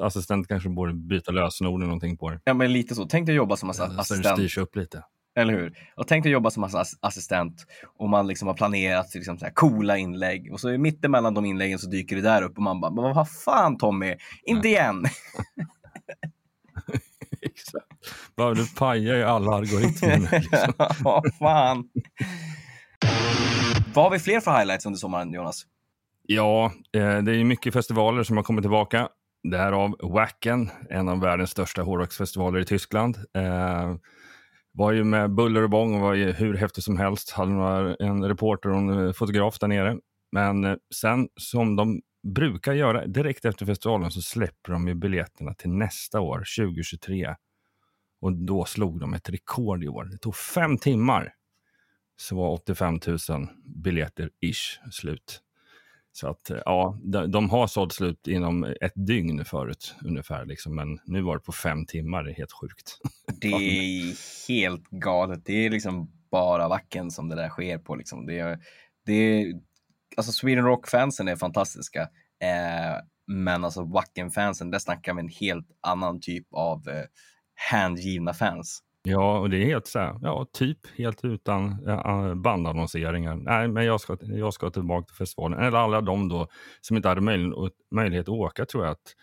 assistent 0.00 0.48
kanske 0.48 0.68
borde 0.68 0.94
byta 0.94 1.32
lösenord 1.32 1.80
eller 1.80 1.86
någonting 1.86 2.16
på 2.16 2.30
det. 2.30 2.40
Ja, 2.44 2.54
men 2.54 2.72
lite 2.72 2.94
så. 2.94 3.04
Tänk 3.06 3.26
dig 3.26 3.34
jobba 3.34 3.56
som 3.56 3.70
ass- 3.70 3.76
Så 3.76 3.86
det 3.86 4.00
assistent. 4.00 4.38
styrs 4.38 4.58
upp 4.58 4.76
lite. 4.76 5.04
Eller 5.36 5.52
hur? 5.54 5.72
Och 5.96 6.08
tänk 6.08 6.22
dig 6.24 6.32
jobba 6.32 6.50
som 6.50 6.64
ass- 6.64 6.96
assistent 7.00 7.66
och 7.98 8.08
man 8.08 8.26
liksom 8.26 8.48
har 8.48 8.54
planerat 8.54 9.14
liksom 9.14 9.38
så 9.38 9.44
här 9.44 9.52
coola 9.52 9.98
inlägg 9.98 10.52
och 10.52 10.60
så 10.60 10.68
mitt 10.68 11.04
emellan 11.04 11.34
de 11.34 11.44
inläggen 11.44 11.78
så 11.78 11.90
dyker 11.90 12.16
det 12.16 12.22
där 12.22 12.42
upp 12.42 12.56
och 12.56 12.62
man 12.62 12.80
bara, 12.80 12.90
men 12.90 13.04
vad 13.14 13.30
fan 13.30 13.78
Tommy, 13.78 14.14
inte 14.44 14.68
igen! 14.68 15.04
Bara, 18.36 18.54
du 18.54 18.74
pajar 18.74 19.16
ju 19.16 19.22
alla 19.22 19.52
algoritmer. 19.52 20.18
Liksom. 20.40 20.72
Ja, 21.04 21.22
fan. 21.38 21.88
Vad 23.94 24.04
har 24.04 24.10
vi 24.10 24.18
fler 24.18 24.40
för 24.40 24.58
highlights 24.58 24.86
under 24.86 24.98
sommaren, 24.98 25.32
Jonas? 25.32 25.66
Ja, 26.22 26.72
eh, 26.92 27.18
det 27.18 27.36
är 27.36 27.44
mycket 27.44 27.72
festivaler 27.72 28.22
som 28.22 28.36
har 28.36 28.44
kommit 28.44 28.62
tillbaka. 28.62 29.08
Därav 29.50 29.96
Wacken, 30.02 30.70
en 30.90 31.08
av 31.08 31.20
världens 31.20 31.50
största 31.50 31.82
hårdrocksfestivaler 31.82 32.60
i 32.60 32.64
Tyskland. 32.64 33.16
Eh, 33.36 33.94
var 34.72 34.92
ju 34.92 35.04
med 35.04 35.34
buller 35.34 35.62
och 35.62 35.70
bång 35.70 35.94
och 35.94 36.00
var 36.00 36.14
ju 36.14 36.32
hur 36.32 36.56
häftigt 36.56 36.84
som 36.84 36.98
helst. 36.98 37.30
Hade 37.30 37.52
några, 37.52 37.96
en 37.96 38.24
reporter 38.24 38.68
och 38.70 38.78
en 38.78 39.06
eh, 39.06 39.12
fotograf 39.12 39.58
där 39.58 39.68
nere. 39.68 39.96
Men 40.32 40.64
eh, 40.64 40.74
sen 40.94 41.28
som 41.36 41.76
de 41.76 42.00
brukar 42.34 42.72
göra 42.72 43.06
direkt 43.06 43.44
efter 43.44 43.66
festivalen 43.66 44.10
så 44.10 44.22
släpper 44.22 44.72
de 44.72 44.88
ju 44.88 44.94
biljetterna 44.94 45.54
till 45.54 45.70
nästa 45.70 46.20
år, 46.20 46.44
2023. 46.58 47.34
Och 48.20 48.32
då 48.32 48.64
slog 48.64 49.00
de 49.00 49.14
ett 49.14 49.30
rekord 49.30 49.84
i 49.84 49.88
år. 49.88 50.04
Det 50.04 50.18
tog 50.18 50.36
fem 50.36 50.78
timmar. 50.78 51.34
Så 52.16 52.36
var 52.36 52.50
85 52.50 53.00
000 53.06 53.18
biljetter 53.64 54.30
ish 54.40 54.80
slut. 54.92 55.42
Så 56.12 56.28
att 56.28 56.50
eh, 56.50 56.58
ja, 56.64 56.98
de, 57.02 57.30
de 57.30 57.50
har 57.50 57.66
sålt 57.66 57.92
slut 57.92 58.26
inom 58.28 58.64
ett 58.80 58.92
dygn 58.94 59.44
förut 59.44 59.94
ungefär, 60.04 60.46
liksom, 60.46 60.74
men 60.74 60.98
nu 61.04 61.22
var 61.22 61.36
det 61.36 61.42
på 61.42 61.52
fem 61.52 61.86
timmar. 61.86 62.24
Det 62.24 62.30
är 62.30 62.34
helt 62.34 62.52
sjukt. 62.52 62.98
Det 63.40 63.48
är 63.52 64.48
helt 64.48 64.88
galet. 64.90 65.44
Det 65.44 65.66
är 65.66 65.70
liksom 65.70 66.12
bara 66.30 66.68
vacken 66.68 67.10
som 67.10 67.28
det 67.28 67.36
där 67.36 67.48
sker 67.48 67.78
på. 67.78 67.94
Liksom. 67.94 68.26
Det 68.26 68.38
är, 68.38 68.58
det 69.06 69.12
är, 69.12 69.52
alltså 70.16 70.32
Sweden 70.32 70.64
Rock-fansen 70.64 71.28
är 71.28 71.36
fantastiska. 71.36 72.00
Eh, 72.40 73.02
men 73.26 73.64
alltså 73.64 73.82
Wacken-fansen, 73.82 74.70
där 74.70 74.78
snackar 74.78 75.14
vi 75.14 75.20
en 75.20 75.28
helt 75.28 75.68
annan 75.80 76.20
typ 76.20 76.46
av 76.52 76.88
eh, 76.88 77.04
hängivna 77.70 78.34
fans. 78.34 78.82
Ja, 79.02 79.38
och 79.38 79.50
det 79.50 79.56
är 79.56 79.64
helt 79.64 79.86
så 79.86 79.98
här, 79.98 80.18
ja, 80.22 80.46
typ 80.52 80.78
helt 80.98 81.24
utan 81.24 81.76
bandannonseringar. 82.42 83.34
Nej, 83.36 83.68
men 83.68 83.84
jag 83.84 84.00
ska, 84.00 84.16
jag 84.20 84.54
ska 84.54 84.70
tillbaka 84.70 85.06
till 85.06 85.16
festivalen. 85.16 85.58
Eller 85.58 85.78
alla 85.78 86.00
de 86.00 86.28
då 86.28 86.48
som 86.80 86.96
inte 86.96 87.08
hade 87.08 87.20
möj, 87.20 87.50
möjlighet 87.90 88.24
att 88.24 88.34
åka 88.34 88.64
tror 88.64 88.84
jag 88.84 88.92
att 88.92 89.14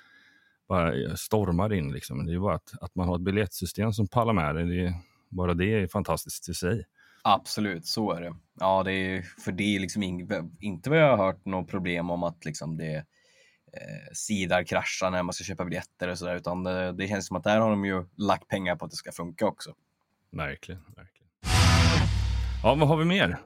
bara 0.68 1.16
stormar 1.16 1.74
in. 1.74 1.92
Liksom. 1.92 2.26
Det 2.26 2.34
är 2.34 2.40
bara 2.40 2.56
att, 2.56 2.72
att 2.82 2.96
man 2.96 3.08
har 3.08 3.16
ett 3.16 3.22
biljettsystem 3.22 3.94
som 3.94 4.08
pallar 4.08 4.34
med 4.34 4.56
det. 4.56 4.64
det 4.64 4.86
är, 4.86 4.94
bara 5.30 5.54
det 5.54 5.74
är 5.74 5.88
fantastiskt 5.88 6.50
i 6.50 6.54
sig. 6.54 6.86
Absolut, 7.24 7.86
så 7.86 8.12
är 8.12 8.22
det. 8.22 8.36
Ja, 8.60 8.84
det 8.84 8.94
är, 8.94 9.22
för 9.22 9.52
det 9.52 9.76
är 9.76 9.80
liksom 9.80 10.04
ing, 10.04 10.30
inte 10.60 10.90
vad 10.90 11.00
jag 11.00 11.18
har 11.18 11.26
hört 11.26 11.46
något 11.46 11.70
problem 11.70 12.10
om 12.10 12.24
att 12.24 12.46
liksom 12.46 12.78
det 12.78 13.06
eh, 13.74 14.14
sidar 14.14 14.64
kraschar 14.64 15.12
när 15.12 15.24
man 15.24 15.34
ska 15.34 15.44
köpa 15.44 15.66
biljetter 15.66 16.08
och 16.08 16.18
sådär, 16.18 16.36
utan 16.36 16.64
det, 16.64 16.92
det 16.92 17.08
känns 17.08 17.28
som 17.28 17.38
att 17.38 17.44
där 17.44 17.60
har 17.60 17.70
de 17.70 17.86
ju 17.86 18.06
lagt 18.18 18.48
pengar 18.48 18.76
på 18.76 18.86
att 18.86 18.92
det 18.92 18.98
ska 18.98 19.12
funka 19.12 19.46
också. 19.46 19.74
Verkligen, 20.32 20.82
verkligen. 20.96 21.28
Ja, 22.64 22.76
vad 22.76 22.88
har 22.88 22.98
vi 22.98 23.06
mer? 23.06 23.38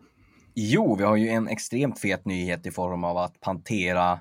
Jo, 0.56 0.96
vi 0.96 1.04
har 1.04 1.16
ju 1.16 1.30
en 1.30 1.48
extremt 1.48 2.00
fet 2.00 2.26
nyhet 2.26 2.66
i 2.66 2.72
form 2.72 3.04
av 3.04 3.18
att 3.18 3.40
Pantera 3.40 4.20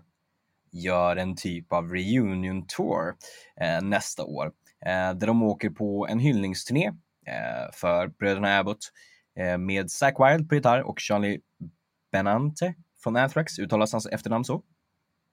gör 0.73 1.17
en 1.17 1.37
typ 1.37 1.73
av 1.73 1.91
reunion 1.91 2.67
tour 2.67 3.15
eh, 3.61 3.83
nästa 3.83 4.25
år. 4.25 4.53
Eh, 4.87 5.15
där 5.15 5.27
de 5.27 5.43
åker 5.43 5.71
på 5.71 6.07
en 6.11 6.19
hyllningsturné 6.19 6.87
eh, 7.27 7.73
för 7.73 8.09
bröderna 8.09 8.59
Abbott 8.59 8.93
eh, 9.39 9.59
med 9.59 9.91
Zack 9.91 10.15
Wild 10.21 10.49
på 10.49 10.55
gitarr 10.55 10.81
och 10.81 11.01
Charlie 11.01 11.41
Benante 12.13 12.75
från 13.03 13.17
Anthrax. 13.17 13.59
Uttalas 13.59 13.93
hans 13.93 14.07
efternamn 14.07 14.45
så? 14.45 14.63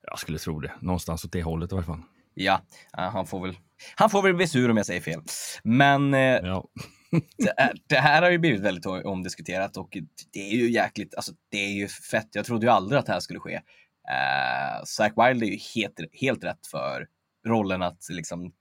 Jag 0.10 0.20
skulle 0.20 0.38
tro 0.38 0.60
det. 0.60 0.72
Någonstans 0.82 1.26
åt 1.26 1.32
det 1.32 1.44
hållet 1.44 1.72
i 1.72 1.76
alla 1.76 1.84
fall. 1.84 2.02
Ja, 2.34 2.62
eh, 2.98 3.10
han 3.12 3.28
får 3.28 3.42
väl, 3.48 3.58
han 3.96 4.10
får 4.10 4.22
väl 4.22 4.34
bli 4.34 4.48
sur 4.48 4.72
om 4.72 4.78
jag 4.78 4.86
säger 4.86 5.02
fel. 5.02 5.22
Men 5.64 6.14
eh, 6.14 6.20
Ja. 6.20 6.68
det, 7.38 7.54
är- 7.58 7.74
det 7.88 7.98
här 7.98 8.22
har 8.22 8.30
ju 8.32 8.38
blivit 8.38 8.62
väldigt 8.62 8.86
omdiskuterat 8.86 9.78
och 9.78 9.98
det 10.34 10.40
är 10.52 10.56
ju 10.56 10.72
jäkligt, 10.72 11.16
alltså 11.16 11.32
det 11.52 11.58
är 11.58 11.74
ju 11.74 11.88
fett. 11.88 12.28
Jag 12.32 12.46
trodde 12.46 12.66
ju 12.66 12.72
aldrig 12.72 13.00
att 13.00 13.06
det 13.06 13.14
här 13.14 13.20
skulle 13.20 13.40
ske. 13.40 13.56
Uh, 13.56 14.84
Zack 14.86 15.14
Wilde 15.18 15.46
är 15.46 15.50
ju 15.50 15.58
helt, 15.76 16.00
helt 16.22 16.44
rätt 16.44 16.68
för 16.72 17.08
rollen 17.48 17.82
att 17.82 18.08
liksom 18.10 18.54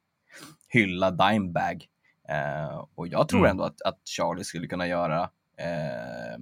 hylla 0.69 1.11
Dimebag. 1.11 1.85
Eh, 2.29 2.85
och 2.95 3.09
jag 3.09 3.29
tror 3.29 3.41
Mm. 3.41 3.51
ändå 3.51 3.65
att, 3.65 3.83
att 3.83 3.99
Charlie 4.17 4.45
skulle 4.45 4.67
kunna 4.67 4.87
göra 4.87 5.23
eh, 5.59 6.35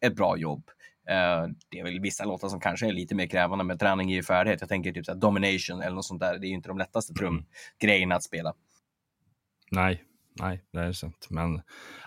ett 0.00 0.16
bra 0.16 0.36
jobb. 0.36 0.62
Eh, 1.08 1.46
det 1.70 1.78
är 1.78 1.84
väl 1.84 2.00
vissa 2.00 2.24
låtar 2.24 2.48
som 2.48 2.60
kanske 2.60 2.86
är 2.86 2.92
lite 2.92 3.14
mer 3.14 3.26
krävande, 3.26 3.64
men 3.64 3.78
träning 3.78 4.10
är 4.12 4.16
ju 4.16 4.22
färdighet. 4.22 4.60
Jag 4.60 4.68
tänker 4.68 4.92
typ 4.92 5.06
så 5.06 5.14
Domination 5.14 5.82
eller 5.82 5.94
något 5.94 6.04
sånt 6.04 6.20
där. 6.20 6.38
Det 6.38 6.46
är 6.46 6.48
ju 6.48 6.54
inte 6.54 6.68
de 6.68 6.78
lättaste 6.78 7.14
trumgrejerna 7.14 8.14
att 8.14 8.24
spela. 8.24 8.54
Nej, 9.70 10.04
nej, 10.40 10.64
det 10.72 10.80
är 10.80 10.92
sant. 10.92 11.26
Men 11.30 11.62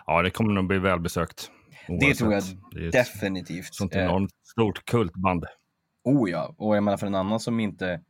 ja, 0.06 0.22
det 0.22 0.30
kommer 0.30 0.54
nog 0.54 0.68
bli 0.68 0.80
välbesökt. 0.80 1.52
Det 1.88 2.16
tror 2.16 2.34
jag 2.34 2.44
Det 2.72 2.80
är 2.80 2.88
ett 2.88 2.94
definitivt. 2.94 3.74
sånt 3.74 3.96
Eh, 3.96 4.04
enormt 4.04 4.32
stort 4.52 4.86
kultband. 4.86 5.46
Oh 6.04 6.30
ja, 6.30 6.56
och 6.58 6.76
jag 6.76 6.84
menar 6.84 6.98
för 6.98 7.08
en 7.08 7.16
annan 7.16 7.40
som 7.40 7.60
inte 7.60 8.02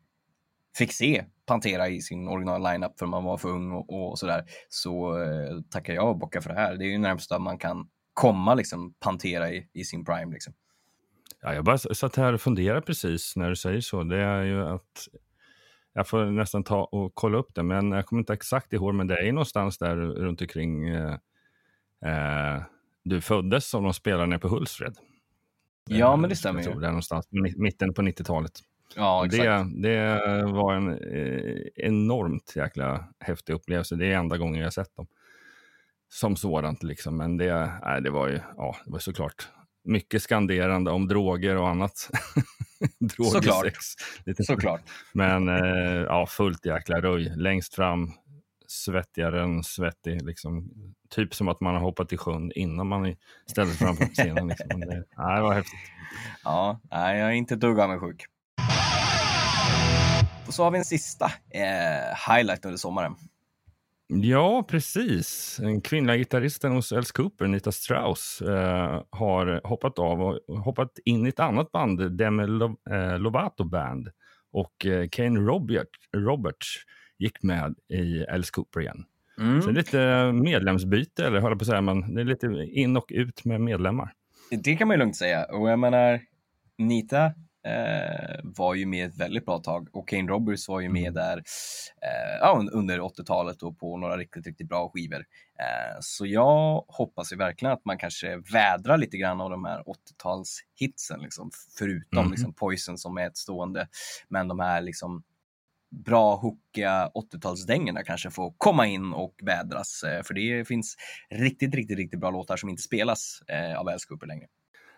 fick 0.78 0.94
se 0.94 1.26
Pantera 1.46 1.90
i 1.90 2.02
sin 2.02 2.28
original 2.28 2.74
lineup 2.74 3.00
för 3.00 3.06
man 3.06 3.24
var 3.24 3.38
för 3.38 3.50
ung 3.50 3.72
och, 3.72 4.12
och 4.12 4.20
sådär, 4.20 4.44
så 4.70 5.22
eh, 5.22 5.62
tackar 5.70 5.94
jag 5.94 6.10
och 6.10 6.18
bockar 6.18 6.42
för 6.42 6.50
det 6.50 6.56
här. 6.60 6.76
Det 6.76 6.86
är 6.86 6.90
ju 6.90 6.98
närmsta 6.98 7.40
man 7.40 7.58
kan 7.58 7.88
komma 8.14 8.56
liksom 8.56 8.94
Pantera 9.00 9.52
i, 9.52 9.70
i 9.74 9.84
sin 9.84 10.06
prime 10.06 10.34
liksom. 10.34 10.54
Ja, 11.42 11.54
jag 11.54 11.64
bara 11.64 11.78
satt 11.78 12.16
här 12.16 12.34
och 12.34 12.42
funderade 12.42 12.82
precis 12.82 13.36
när 13.36 13.50
du 13.50 13.56
säger 13.56 13.82
så. 13.82 14.04
Det 14.04 14.18
är 14.18 14.44
ju 14.44 14.64
att 14.68 15.08
jag 15.94 16.08
får 16.08 16.26
nästan 16.26 16.64
ta 16.64 16.84
och 16.84 17.12
kolla 17.16 17.38
upp 17.38 17.56
det, 17.56 17.64
men 17.64 17.92
jag 17.92 18.06
kommer 18.06 18.20
inte 18.20 18.34
exakt 18.34 18.74
ihåg, 18.74 18.96
men 18.96 19.08
det 19.08 19.28
är 19.28 19.32
någonstans 19.32 19.78
där 19.78 19.96
runt 19.96 20.42
omkring 20.42 20.90
eh, 20.90 21.14
eh, 22.06 22.62
du 23.04 23.22
föddes 23.22 23.70
som 23.70 23.84
de 23.84 23.94
spelar 23.94 24.28
nere 24.28 24.40
på 24.40 24.48
Hultsfred. 24.48 24.98
Ja, 25.90 26.14
Eh, 26.14 26.18
men 26.18 26.22
det 26.22 26.28
jag 26.30 26.38
stämmer 26.38 26.64
tror 26.64 26.76
ju. 26.76 26.82
Det 26.82 26.88
är 26.88 26.92
någonstans 26.92 27.28
mitten 27.58 27.94
på 27.94 28.02
90-talet. 28.02 28.52
Ja, 28.96 29.26
exakt. 29.26 29.44
det, 29.44 29.90
det 29.90 30.44
var 30.46 30.74
en 30.74 30.90
eh, 30.90 31.68
enormt 31.76 32.54
jäkla 32.56 33.08
häftig 33.20 33.54
upplevelse. 33.54 33.96
Det 33.96 34.06
är 34.06 34.18
enda 34.18 34.38
gången 34.38 34.62
jag 34.62 34.74
sett 34.74 34.96
dem 34.96 35.08
som 36.10 36.36
sådant. 36.36 36.84
Liksom. 36.84 37.18
Men 37.18 37.38
det, 37.38 37.72
nej, 37.86 38.02
det 38.02 38.10
var 38.10 38.28
ju 38.28 38.40
ja, 38.58 38.76
det 38.86 38.92
var 38.92 39.00
såklart 39.00 39.48
mycket 39.84 40.22
skanderande 40.22 40.92
om 40.92 41.08
droger 41.08 41.56
och 41.56 41.70
annat. 41.70 42.10
droger, 43.00 43.32
Såklart. 43.32 43.64
sex. 43.66 43.78
Lite. 44.26 44.44
Såklart. 44.44 44.82
Men 45.14 45.50
eh, 45.50 46.02
ja, 46.02 46.26
fullt 46.28 46.66
jäkla 46.66 47.02
röj. 47.02 47.34
Längst 47.36 47.76
fram, 47.76 48.12
svettigare 48.68 49.44
än 49.44 49.64
svettig. 49.64 50.22
Liksom. 50.22 50.72
Typ 51.10 51.36
som 51.36 51.48
att 51.48 51.62
man 51.62 51.74
har 51.74 51.82
hoppat 51.82 52.14
i 52.14 52.18
sjön 52.18 52.52
innan 52.56 52.88
man 52.88 53.16
ställde 53.52 53.74
sig 53.74 53.86
framför 53.88 54.06
scenen. 54.06 54.48
Liksom. 54.48 54.80
Det, 54.80 54.86
nej, 55.18 55.36
det 55.36 55.42
var 55.42 55.54
häftigt. 55.54 55.80
Ja, 56.44 56.80
nej, 56.92 57.20
jag 57.20 57.30
är 57.30 57.34
inte 57.34 57.54
ett 57.54 57.60
dugg 57.60 57.80
avundsjuk. 57.80 58.26
Och 60.48 60.54
så 60.54 60.64
har 60.64 60.72
vi 60.72 60.78
en 60.78 60.86
sista 60.86 61.26
eh, 61.50 62.34
highlight 62.36 62.66
under 62.66 62.78
sommaren. 62.78 63.16
Ja, 64.08 64.64
precis. 64.70 65.58
Den 65.62 65.82
kvinnliga 65.82 66.18
gitarristen 66.18 66.72
hos 66.72 66.92
Alice 66.92 67.14
Cooper, 67.14 67.48
Nita 67.48 67.72
Strauss, 67.72 68.42
eh, 68.42 69.04
har 69.10 69.62
hoppat 69.68 70.00
av 70.00 70.22
och 70.22 70.40
hoppat 70.64 71.00
in 71.06 71.26
i 71.26 71.30
ett 71.30 71.40
annat 71.40 71.72
band, 71.72 72.18
Demi 72.18 72.48
Lo- 72.48 72.78
eh, 72.90 73.20
Lovato 73.20 73.64
Band. 73.64 74.10
Och 74.52 74.86
eh, 74.86 75.08
Kane 75.12 75.40
Robert, 75.40 75.88
Roberts 76.18 76.76
gick 77.18 77.44
med 77.44 77.76
i 77.90 78.26
Alice 78.28 78.52
Cooper 78.54 78.82
igen. 78.82 79.06
Mm. 79.40 79.62
Så 79.62 79.68
det 79.68 79.74
är 79.74 79.76
lite 79.76 80.32
medlemsbyte, 80.32 81.26
eller 81.26 81.40
höll 81.40 81.52
på 81.58 81.62
att 81.62 81.68
säga, 81.68 81.82
men 81.82 82.16
det 82.16 82.22
är 82.22 82.26
lite 82.26 82.48
in 82.72 82.98
och 82.98 83.06
ut 83.10 83.46
med 83.46 83.62
medlemmar. 83.62 84.14
Det 84.64 84.76
kan 84.76 84.88
man 84.88 84.96
ju 84.96 85.00
lugnt 85.00 85.16
säga. 85.16 85.44
Och 85.46 85.70
jag 85.70 85.80
menar, 85.80 86.20
Nita 86.78 87.32
eh, 87.66 88.40
var 88.44 88.74
ju 88.76 88.86
med 88.86 89.08
ett 89.08 89.18
väldigt 89.18 89.46
bra 89.46 89.60
tag 89.60 89.88
och 89.94 90.08
Kane 90.10 90.28
Roberts 90.32 90.68
var 90.70 90.80
ju 90.80 90.90
med 90.90 91.14
där 91.14 91.38
eh, 92.02 92.60
under 92.72 93.00
80-talet 93.00 93.64
och 93.64 93.80
på 93.80 93.98
några 93.98 94.18
riktigt, 94.18 94.48
riktigt 94.48 94.68
bra 94.70 94.90
skivor. 94.90 95.26
Eh, 95.60 95.98
så 96.02 96.26
jag 96.26 96.84
hoppas 96.88 97.32
ju 97.34 97.38
verkligen 97.38 97.74
att 97.74 97.86
man 97.86 97.98
kanske 97.98 98.38
vädrar 98.54 98.98
lite 98.98 99.18
grann 99.18 99.42
av 99.42 99.50
de 99.50 99.66
här 99.66 99.84
80-talshitsen, 99.84 101.22
liksom, 101.22 101.52
förutom 101.78 102.24
Mhm. 102.24 102.32
liksom 102.32 102.54
Poison 102.54 102.98
som 102.98 103.18
är 103.18 103.28
ett 103.28 103.38
stående. 103.38 103.88
Men 104.30 104.48
de 104.48 104.60
här 104.60 104.82
liksom 104.82 105.24
bra 106.06 106.36
hookiga 106.36 107.10
80-talsdängorna 107.16 108.04
kanske 108.04 108.32
får 108.32 108.54
komma 108.58 108.88
in 108.88 109.14
och 109.14 109.36
vädras. 109.44 110.04
Eh, 110.04 110.24
för 110.24 110.34
det 110.34 110.68
finns 110.68 110.96
riktigt, 111.30 111.76
riktigt, 111.76 111.98
riktigt 111.98 112.20
bra 112.20 112.30
låtar 112.32 112.58
som 112.58 112.70
inte 112.70 112.82
spelas 112.82 113.42
eh, 113.48 113.80
av 113.80 113.88
Alice 113.88 114.06
Cooper 114.08 114.28
längre. 114.28 114.48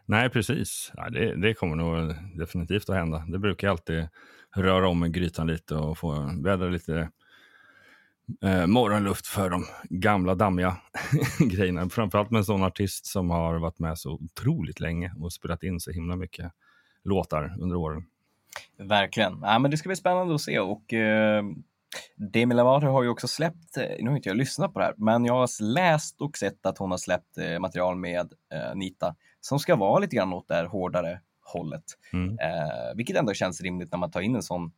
Nej, 0.06 0.30
precis. 0.30 0.92
Ja, 0.96 1.10
det, 1.10 1.36
det 1.36 1.54
kommer 1.54 1.76
nog 1.76 2.16
definitivt 2.38 2.90
att 2.90 2.96
hända. 2.96 3.26
Det 3.28 3.40
brukar 3.40 3.70
alltid 3.70 4.08
röra 4.56 4.88
om 4.88 5.06
i 5.06 5.10
grytan 5.10 5.48
lite 5.48 5.76
och 5.76 5.98
få 5.98 6.32
vädra 6.44 6.68
lite 6.68 7.10
eh, 8.44 8.68
morgonluft 8.68 9.28
för 9.28 9.50
de 9.50 9.66
gamla 9.90 10.36
dammiga 10.36 10.78
grejerna. 11.40 11.90
Framförallt 11.90 12.32
med 12.32 12.40
en 12.40 12.46
sån 12.46 12.64
artist 12.64 13.06
som 13.06 13.30
har 13.30 13.60
varit 13.60 13.80
med 13.80 13.98
så 13.98 14.12
otroligt 14.12 14.80
länge 14.80 15.14
och 15.20 15.34
spelat 15.34 15.64
in 15.64 15.80
så 15.80 15.92
himla 15.92 16.16
mycket 16.16 16.52
låtar 17.04 17.56
under 17.60 17.76
åren. 17.76 18.06
Verkligen. 18.78 19.40
Ja, 19.42 19.60
men 19.60 19.72
det 19.72 19.78
ska 19.78 19.90
bli 19.90 19.96
spännande 19.96 20.36
att 20.36 20.42
se 20.42 20.60
och 20.60 20.94
eh, 20.94 21.44
Demi 22.16 22.56
Lovato 22.56 22.88
har 22.88 23.04
ju 23.04 23.10
också 23.10 23.28
släppt, 23.28 23.78
eh, 23.78 23.84
nu 24.00 24.10
har 24.10 24.18
inte 24.18 24.30
jag 24.30 24.38
lyssnat 24.38 24.74
på 24.74 24.80
det 24.80 24.86
här, 24.86 24.94
men 24.98 25.26
jag 25.26 25.34
har 25.34 25.64
läst 25.64 26.22
och 26.22 26.38
sett 26.38 26.66
att 26.66 26.78
hon 26.78 26.92
har 26.92 26.98
släppt 26.98 27.38
eh, 27.38 27.60
material 27.60 27.96
med 27.96 28.34
eh, 28.54 28.76
Nita 28.76 29.16
som 29.46 29.60
ska 29.60 29.76
vara 29.76 30.00
lite 30.00 30.16
grann 30.16 30.34
åt 30.34 30.48
det 30.48 30.56
här 30.56 30.66
hårdare 30.66 31.22
hållet. 31.42 31.84
Mm. 32.14 32.40
Eh, 32.40 32.96
vilket 32.96 33.18
ändå 33.18 33.34
känns 33.34 33.62
rimligt 33.62 33.92
när 33.92 34.00
man 34.00 34.12
tar 34.12 34.22
in 34.22 34.36
en 34.36 34.44
sån 34.44 34.72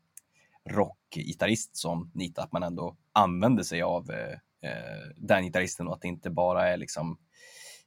rockgitarrist 0.70 1.78
som 1.78 2.12
Nita, 2.14 2.44
att 2.44 2.52
man 2.52 2.64
ändå 2.64 2.96
använder 3.14 3.64
sig 3.64 3.82
av 3.82 4.12
eh, 4.12 4.70
eh, 4.70 5.12
den 5.16 5.44
gitarristen 5.44 5.88
och 5.88 5.94
att 5.94 6.02
det 6.02 6.08
inte 6.08 6.30
bara 6.30 6.68
är 6.68 6.78
liksom 6.78 7.18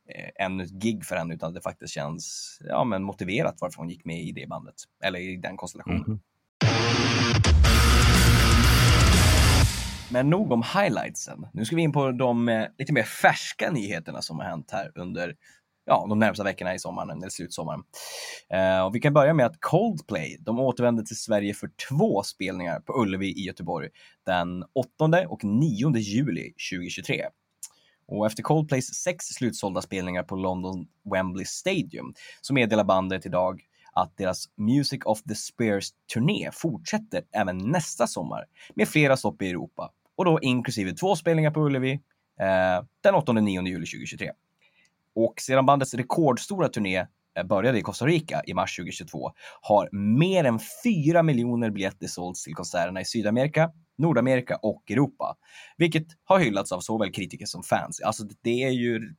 eh, 0.09 0.45
ännu 0.47 0.65
ett 0.65 0.71
gig 0.71 1.05
för 1.05 1.17
henne 1.17 1.35
utan 1.35 1.49
att 1.49 1.55
det 1.55 1.61
faktiskt 1.61 1.95
känns 1.95 2.59
ja, 2.69 2.85
men 2.85 3.03
motiverat 3.03 3.57
varför 3.61 3.79
hon 3.79 3.89
gick 3.89 4.05
med 4.05 4.21
i 4.21 4.33
det 4.33 4.47
bandet 4.47 4.77
eller 5.05 5.19
i 5.19 5.37
den 5.37 5.57
konstellationen. 5.57 6.05
Mhm. 6.07 6.21
Men 10.13 10.31
nog 10.31 10.53
om 10.53 10.63
highlightsen. 10.75 11.47
Nu 11.53 11.65
ska 11.65 11.77
vi 11.77 11.83
in 11.83 11.93
på 11.93 12.13
de 12.13 12.49
eh, 12.49 12.67
lite 12.79 12.93
mer 12.93 13.03
färska 13.03 13.71
nyheterna 13.71 14.23
som 14.23 14.39
har 14.39 14.47
hänt 14.47 14.71
här 14.71 14.93
under 14.95 15.37
ja, 15.91 16.07
de 16.09 16.19
närmsta 16.19 16.45
veckorna 16.45 16.75
i 16.75 16.79
sommaren, 16.79 17.11
eller 17.11 17.29
slutsommaren. 17.29 17.83
Eh, 18.51 18.81
och 18.81 18.95
vi 18.95 19.01
kan 19.01 19.13
börja 19.13 19.35
med 19.35 19.47
att 19.47 19.61
Coldplay, 19.61 20.37
de 20.41 20.59
återvänder 20.61 21.03
till 21.03 21.17
Sverige 21.17 21.55
för 21.55 21.71
två 21.89 22.23
spelningar 22.23 22.81
på 22.81 23.03
Ullevi 23.03 23.27
i 23.27 23.41
Göteborg 23.41 23.89
den 24.27 24.65
8 24.75 25.29
och 25.29 25.45
9 25.45 25.97
juli 25.97 26.53
2023. 26.73 27.25
Och 28.07 28.27
efter 28.27 28.43
Coldplays 28.43 28.95
sex 28.95 29.25
slutsålda 29.25 29.83
spelningar 29.83 30.23
på 30.23 30.37
London 30.37 30.87
Wembley 31.13 31.45
Stadium 31.45 32.15
så 32.41 32.55
meddelar 32.55 32.85
bandet 32.85 33.27
idag 33.27 33.63
att 33.93 34.17
deras 34.17 34.45
Music 34.57 35.01
of 35.05 35.23
the 35.23 35.35
Spears-turné 35.35 36.51
fortsätter 36.53 37.23
även 37.33 37.59
nästa 37.59 38.07
sommar 38.07 38.45
med 38.75 38.89
flera 38.89 39.17
stopp 39.17 39.43
i 39.43 39.51
Europa 39.51 39.91
och 40.17 40.25
då 40.25 40.39
inklusive 40.43 40.93
två 40.93 41.17
spelningar 41.17 41.51
på 41.51 41.61
Ullevi 41.61 41.93
eh, 42.41 42.85
den 43.01 43.15
8 43.15 43.33
och 43.33 43.43
9 43.43 43.63
juli 43.63 43.87
2023. 43.87 44.31
Och 45.15 45.35
sedan 45.41 45.67
bandets 45.67 45.95
rekordstora 45.95 46.69
turné 46.69 47.07
eh, 47.39 47.45
började 47.45 47.79
i 47.79 47.83
Costa 47.83 48.07
Rica 48.07 48.43
i 48.47 48.55
mars 48.55 48.77
2022 48.77 49.31
har 49.61 49.89
mer 49.93 50.45
än 50.45 50.59
4 50.85 51.23
miljoner 51.23 51.71
biljetter 51.71 52.07
sålts 52.07 52.45
till 52.45 52.55
konserterna 52.55 53.01
i 53.01 53.05
Sydamerika, 53.05 53.71
Nordamerika 53.99 54.57
och 54.57 54.91
Europa. 54.91 55.37
Vilket 55.77 56.07
har 56.25 56.39
hyllats 56.39 56.73
av 56.73 56.81
såväl 56.81 57.13
kritiker 57.13 57.47
som 57.47 57.63
fans. 57.63 58.01
Alltså 58.01 58.25
det 58.43 58.63
är 58.63 58.71
ju, 58.71 58.99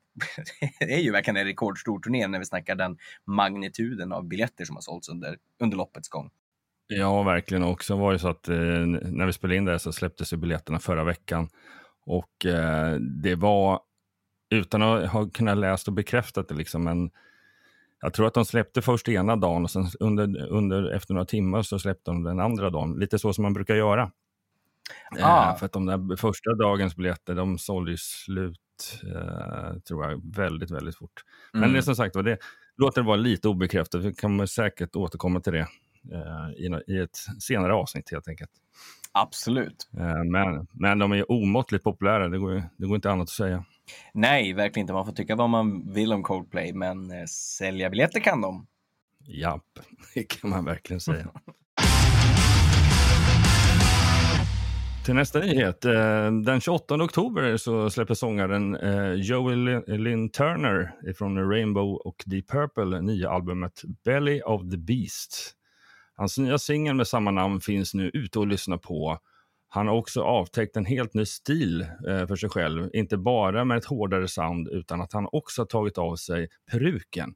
det 0.79 0.93
är 0.93 1.01
ju 1.01 1.11
verkligen 1.11 1.37
en 1.37 1.45
rekordstor 1.45 1.99
turné 1.99 2.27
när 2.27 2.39
vi 2.39 2.45
snackar 2.45 2.75
den 2.75 2.97
magnituden 3.25 4.11
av 4.11 4.27
biljetter 4.27 4.65
som 4.65 4.75
har 4.75 4.81
sålts 4.81 5.09
under, 5.09 5.37
under 5.59 5.77
loppets 5.77 6.09
gång. 6.09 6.29
Ja, 6.87 7.23
verkligen. 7.23 7.63
Och 7.63 7.83
så 7.83 7.95
var 7.95 8.13
det 8.13 8.19
så 8.19 8.27
att 8.27 8.47
eh, 8.47 8.55
när 8.55 9.25
vi 9.25 9.33
spelade 9.33 9.57
in 9.57 9.65
det 9.65 9.79
så 9.79 9.91
släpptes 9.91 10.33
ju 10.33 10.37
biljetterna 10.37 10.79
förra 10.79 11.03
veckan. 11.03 11.49
Och 12.05 12.45
eh, 12.45 12.95
det 12.95 13.35
var, 13.35 13.79
utan 14.51 14.81
att 14.81 15.09
ha 15.09 15.29
kunnat 15.29 15.57
läst 15.57 15.87
och 15.87 15.93
bekräftat 15.93 16.47
det, 16.47 16.55
liksom, 16.55 16.83
men 16.83 17.11
Jag 18.03 18.13
tror 18.13 18.27
att 18.27 18.33
de 18.33 18.45
släppte 18.45 18.81
först 18.81 19.09
ena 19.09 19.35
dagen 19.35 19.63
och 19.63 19.71
sen 19.71 19.85
under, 19.99 20.47
under, 20.47 20.91
efter 20.91 21.13
några 21.13 21.25
timmar 21.25 21.61
så 21.61 21.79
släppte 21.79 22.11
de 22.11 22.23
den 22.23 22.39
andra 22.39 22.69
dagen. 22.69 22.99
Lite 22.99 23.19
så 23.19 23.33
som 23.33 23.41
man 23.41 23.53
brukar 23.53 23.75
göra. 23.75 24.11
Ah. 25.21 25.49
Eh, 25.51 25.57
för 25.57 25.65
att 25.65 25.71
de 25.73 25.85
där 25.85 26.15
första 26.15 26.53
dagens 26.55 26.95
biljetter, 26.95 27.35
de 27.35 27.57
sålde 27.57 27.91
ju 27.91 27.97
slut, 27.97 29.01
eh, 29.15 29.79
tror 29.87 30.05
jag, 30.05 30.35
väldigt, 30.35 30.71
väldigt 30.71 30.95
fort. 30.97 31.23
Men 31.53 31.63
Mm. 31.63 31.73
det 31.73 31.79
är 31.79 31.81
som 31.81 31.95
sagt 31.95 32.15
var, 32.15 32.23
det 32.23 32.37
låter 32.77 33.01
vara 33.01 33.15
lite 33.15 33.47
obekräftat. 33.47 34.01
Vi 34.01 34.13
kommer 34.13 34.45
säkert 34.45 34.95
återkomma 34.95 35.39
till 35.39 35.53
det 35.53 35.67
eh, 36.13 36.49
i, 36.57 36.81
i 36.87 36.97
ett 36.97 37.17
senare 37.39 37.73
avsnitt 37.73 38.11
helt 38.11 38.27
enkelt. 38.27 38.51
Absolut. 39.11 39.89
Eh, 39.97 40.23
men, 40.23 40.67
men 40.71 40.99
de 40.99 41.11
är 41.11 41.31
omåttligt 41.31 41.83
populära, 41.83 42.27
det 42.29 42.37
går, 42.37 42.63
det 42.77 42.87
går 42.87 42.95
inte 42.95 43.11
annat 43.11 43.23
att 43.23 43.29
säga. 43.29 43.65
Nej, 44.13 44.53
verkligen 44.53 44.83
inte. 44.83 44.93
Man 44.93 45.05
får 45.05 45.13
tycka 45.13 45.35
vad 45.35 45.49
man 45.49 45.93
vill 45.93 46.13
om 46.13 46.23
Coldplay, 46.23 46.73
men 46.73 47.11
eh, 47.11 47.25
sälja 47.25 47.89
biljetter 47.89 48.19
kan 48.19 48.41
de. 48.41 48.67
Japp, 49.27 49.63
det 50.13 50.23
kan 50.23 50.49
man 50.49 50.65
verkligen 50.65 50.99
säga. 50.99 51.27
Till 55.05 55.15
nästa 55.15 55.39
nyhet. 55.39 55.85
eh, 55.85 56.31
Den 56.45 56.61
28 56.61 56.95
oktober 56.95 57.57
så 57.57 57.89
släpper 57.89 58.13
sångaren 58.13 58.75
eh, 58.75 59.11
Joey 59.13 59.55
Lynn 59.97 60.29
Turner 60.29 60.91
från 61.17 61.49
Rainbow 61.49 61.95
och 61.95 62.23
Deep 62.25 62.47
Purple 62.47 63.01
nya 63.01 63.29
albumet 63.29 63.81
Belly 64.05 64.41
of 64.41 64.61
the 64.71 64.77
Beast. 64.77 65.53
Hans 66.15 66.37
nya 66.37 66.57
singel 66.57 66.95
med 66.95 67.07
samma 67.07 67.31
namn 67.31 67.61
finns 67.61 67.93
nu 67.93 68.11
ute 68.13 68.39
och 68.39 68.47
lyssna 68.47 68.77
på. 68.77 69.17
Han 69.73 69.87
har 69.87 69.95
också 69.95 70.21
avtäckt 70.23 70.77
en 70.77 70.85
helt 70.85 71.13
ny 71.13 71.25
stil 71.25 71.81
eh, 71.81 72.27
för 72.27 72.35
sig 72.35 72.49
själv, 72.49 72.89
inte 72.93 73.17
bara 73.17 73.65
med 73.65 73.77
ett 73.77 73.85
hårdare 73.85 74.27
sound 74.27 74.67
utan 74.67 75.01
att 75.01 75.13
han 75.13 75.27
också 75.31 75.61
har 75.61 75.65
tagit 75.65 75.97
av 75.97 76.15
sig 76.15 76.47
peruken 76.71 77.33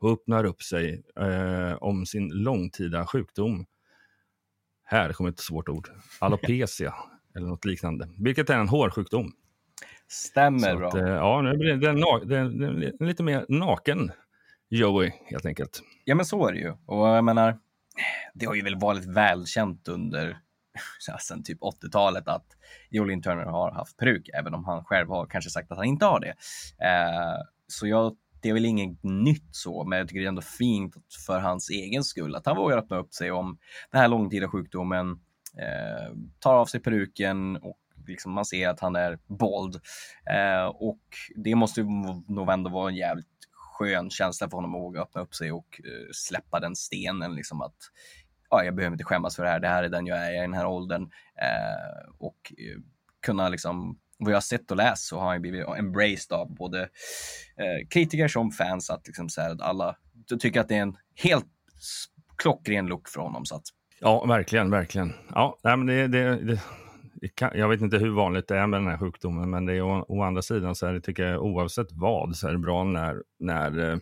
och 0.00 0.10
öppnar 0.12 0.44
upp 0.44 0.62
sig 0.62 1.02
eh, 1.20 1.74
om 1.80 2.06
sin 2.06 2.28
långtida 2.28 3.06
sjukdom. 3.06 3.66
Här 4.84 5.12
kommer 5.12 5.30
ett 5.30 5.40
svårt 5.40 5.68
ord. 5.68 5.88
Alopecia 6.20 6.94
eller 7.36 7.46
något 7.46 7.64
liknande, 7.64 8.08
vilket 8.18 8.50
är 8.50 8.58
en 8.58 8.68
hårsjukdom. 8.68 9.32
Stämmer 10.08 10.70
Så 10.72 10.76
bra. 10.78 10.88
att, 10.88 10.94
eh, 10.94 11.08
ja, 11.08 11.42
nu 11.42 11.56
blir 11.56 11.76
det, 11.76 11.90
en, 11.90 11.98
na- 11.98 12.24
det, 12.24 12.36
det, 12.80 12.92
en 13.00 13.06
lite 13.06 13.22
mer 13.22 13.46
naken 13.48 14.12
Joey, 14.68 15.12
helt 15.24 15.46
enkelt. 15.46 15.82
Ja, 16.04 16.14
men 16.14 16.26
så 16.26 16.48
är 16.48 16.52
det 16.52 16.58
ju. 16.58 16.70
Och 16.86 17.08
jag 17.08 17.24
menar, 17.24 17.58
det 18.34 18.46
har 18.46 18.54
ju 18.54 18.62
väl 18.62 18.78
varit 18.80 19.04
välkänt 19.04 19.88
under 19.88 20.38
sedan 21.00 21.18
sen 21.20 21.42
typ 21.42 21.60
80-talet 21.60 22.28
att 22.28 22.46
Jolin 22.90 23.22
Turner 23.22 23.44
har 23.44 23.72
haft 23.72 23.96
peruk, 23.96 24.30
även 24.34 24.54
om 24.54 24.64
han 24.64 24.84
själv 24.84 25.08
har 25.08 25.26
kanske 25.26 25.50
sagt 25.50 25.72
att 25.72 25.78
han 25.78 25.86
inte 25.86 26.06
har 26.06 26.20
det. 26.20 26.34
Eh, 26.86 27.42
så 27.66 27.86
jag, 27.86 28.16
det 28.42 28.48
är 28.48 28.54
väl 28.54 28.66
inget 28.66 29.02
nytt 29.02 29.48
så, 29.50 29.84
men 29.84 29.98
jag 29.98 30.08
tycker 30.08 30.20
det 30.20 30.26
är 30.26 30.28
ändå 30.28 30.42
fint 30.42 30.94
för 31.26 31.38
hans 31.38 31.70
egen 31.70 32.04
skull 32.04 32.34
att 32.34 32.46
han 32.46 32.56
vågar 32.56 32.78
öppna 32.78 32.96
upp 32.96 33.14
sig 33.14 33.30
om 33.30 33.58
den 33.90 34.00
här 34.00 34.08
långtida 34.08 34.48
sjukdomen, 34.48 35.10
eh, 35.58 36.14
tar 36.38 36.54
av 36.54 36.66
sig 36.66 36.80
peruken 36.80 37.56
och 37.56 37.78
liksom 38.06 38.32
man 38.32 38.44
ser 38.44 38.68
att 38.68 38.80
han 38.80 38.96
är 38.96 39.18
bald. 39.26 39.80
Eh, 40.30 40.66
och 40.66 41.02
det 41.36 41.54
måste 41.54 41.80
ju 41.80 41.86
nog 42.28 42.50
ändå 42.50 42.70
vara 42.70 42.88
en 42.88 42.96
jävligt 42.96 43.26
skön 43.52 44.10
känsla 44.10 44.50
för 44.50 44.56
honom 44.56 44.74
att 44.74 44.80
våga 44.80 45.00
öppna 45.00 45.20
upp 45.20 45.34
sig 45.34 45.52
och 45.52 45.80
eh, 45.84 46.08
släppa 46.12 46.60
den 46.60 46.76
stenen. 46.76 47.34
Liksom 47.34 47.60
att 47.60 47.76
ja, 48.58 48.64
jag 48.64 48.74
behöver 48.74 48.94
inte 48.94 49.04
skämmas 49.04 49.36
för 49.36 49.42
det 49.42 49.50
här. 49.50 49.60
Det 49.60 49.68
här 49.68 49.82
är 49.82 49.88
den 49.88 50.06
jag 50.06 50.26
är 50.26 50.38
i 50.38 50.40
den 50.40 50.54
här 50.54 50.66
åldern. 50.66 51.02
Eh, 51.42 52.12
och 52.18 52.52
eh, 52.58 52.80
kunna 53.26 53.48
liksom, 53.48 53.98
vad 54.18 54.30
jag 54.30 54.36
har 54.36 54.40
sett 54.40 54.70
och 54.70 54.76
läst 54.76 55.02
så 55.02 55.18
har 55.18 55.30
han 55.30 55.42
blivit 55.42 55.66
embraced 55.78 56.32
av 56.38 56.54
både 56.54 56.80
eh, 57.56 57.88
kritiker 57.90 58.28
som 58.28 58.50
fans. 58.50 58.90
Att 58.90 59.06
liksom 59.06 59.28
så 59.28 59.40
här, 59.40 59.50
att 59.50 59.60
alla 59.60 59.96
tycker 60.40 60.60
att 60.60 60.68
det 60.68 60.76
är 60.76 60.82
en 60.82 60.96
helt 61.22 61.46
klockren 62.38 62.86
look 62.86 63.08
för 63.08 63.20
honom. 63.20 63.44
Så 63.44 63.56
att, 63.56 63.64
Ja, 64.00 64.24
verkligen, 64.24 64.70
verkligen. 64.70 65.12
Ja, 65.34 65.58
nej, 65.62 65.76
men 65.76 65.86
det, 65.86 66.08
det, 66.08 66.36
det, 66.36 66.60
jag 67.54 67.68
vet 67.68 67.80
inte 67.80 67.98
hur 67.98 68.10
vanligt 68.10 68.48
det 68.48 68.58
är 68.58 68.66
med 68.66 68.80
den 68.80 68.88
här 68.88 68.98
sjukdomen, 68.98 69.50
men 69.50 69.66
det 69.66 69.72
är 69.72 69.82
å, 69.82 70.04
å 70.08 70.22
andra 70.22 70.42
sidan 70.42 70.74
så 70.74 70.86
är 70.86 70.92
det, 70.92 71.00
tycker 71.00 71.22
jag, 71.22 71.44
oavsett 71.44 71.92
vad, 71.92 72.36
så 72.36 72.48
är 72.48 72.52
det 72.52 72.58
bra 72.58 72.84
när, 72.84 73.22
när 73.38 73.90
eh, 73.92 73.98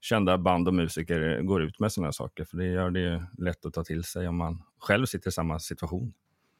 kända 0.00 0.38
band 0.38 0.68
och 0.68 0.74
musiker 0.74 1.42
går 1.42 1.62
ut 1.62 1.80
med 1.80 1.92
sådana 1.92 2.12
saker, 2.12 2.44
för 2.44 2.56
det 2.56 2.66
gör 2.66 2.90
det 2.90 3.00
ju 3.00 3.22
lätt 3.38 3.66
att 3.66 3.72
ta 3.74 3.84
till 3.84 4.04
sig 4.04 4.28
om 4.28 4.36
man 4.36 4.62
själv 4.78 5.06
sitter 5.06 5.28
i 5.28 5.32
samma 5.32 5.58
situation. 5.58 6.12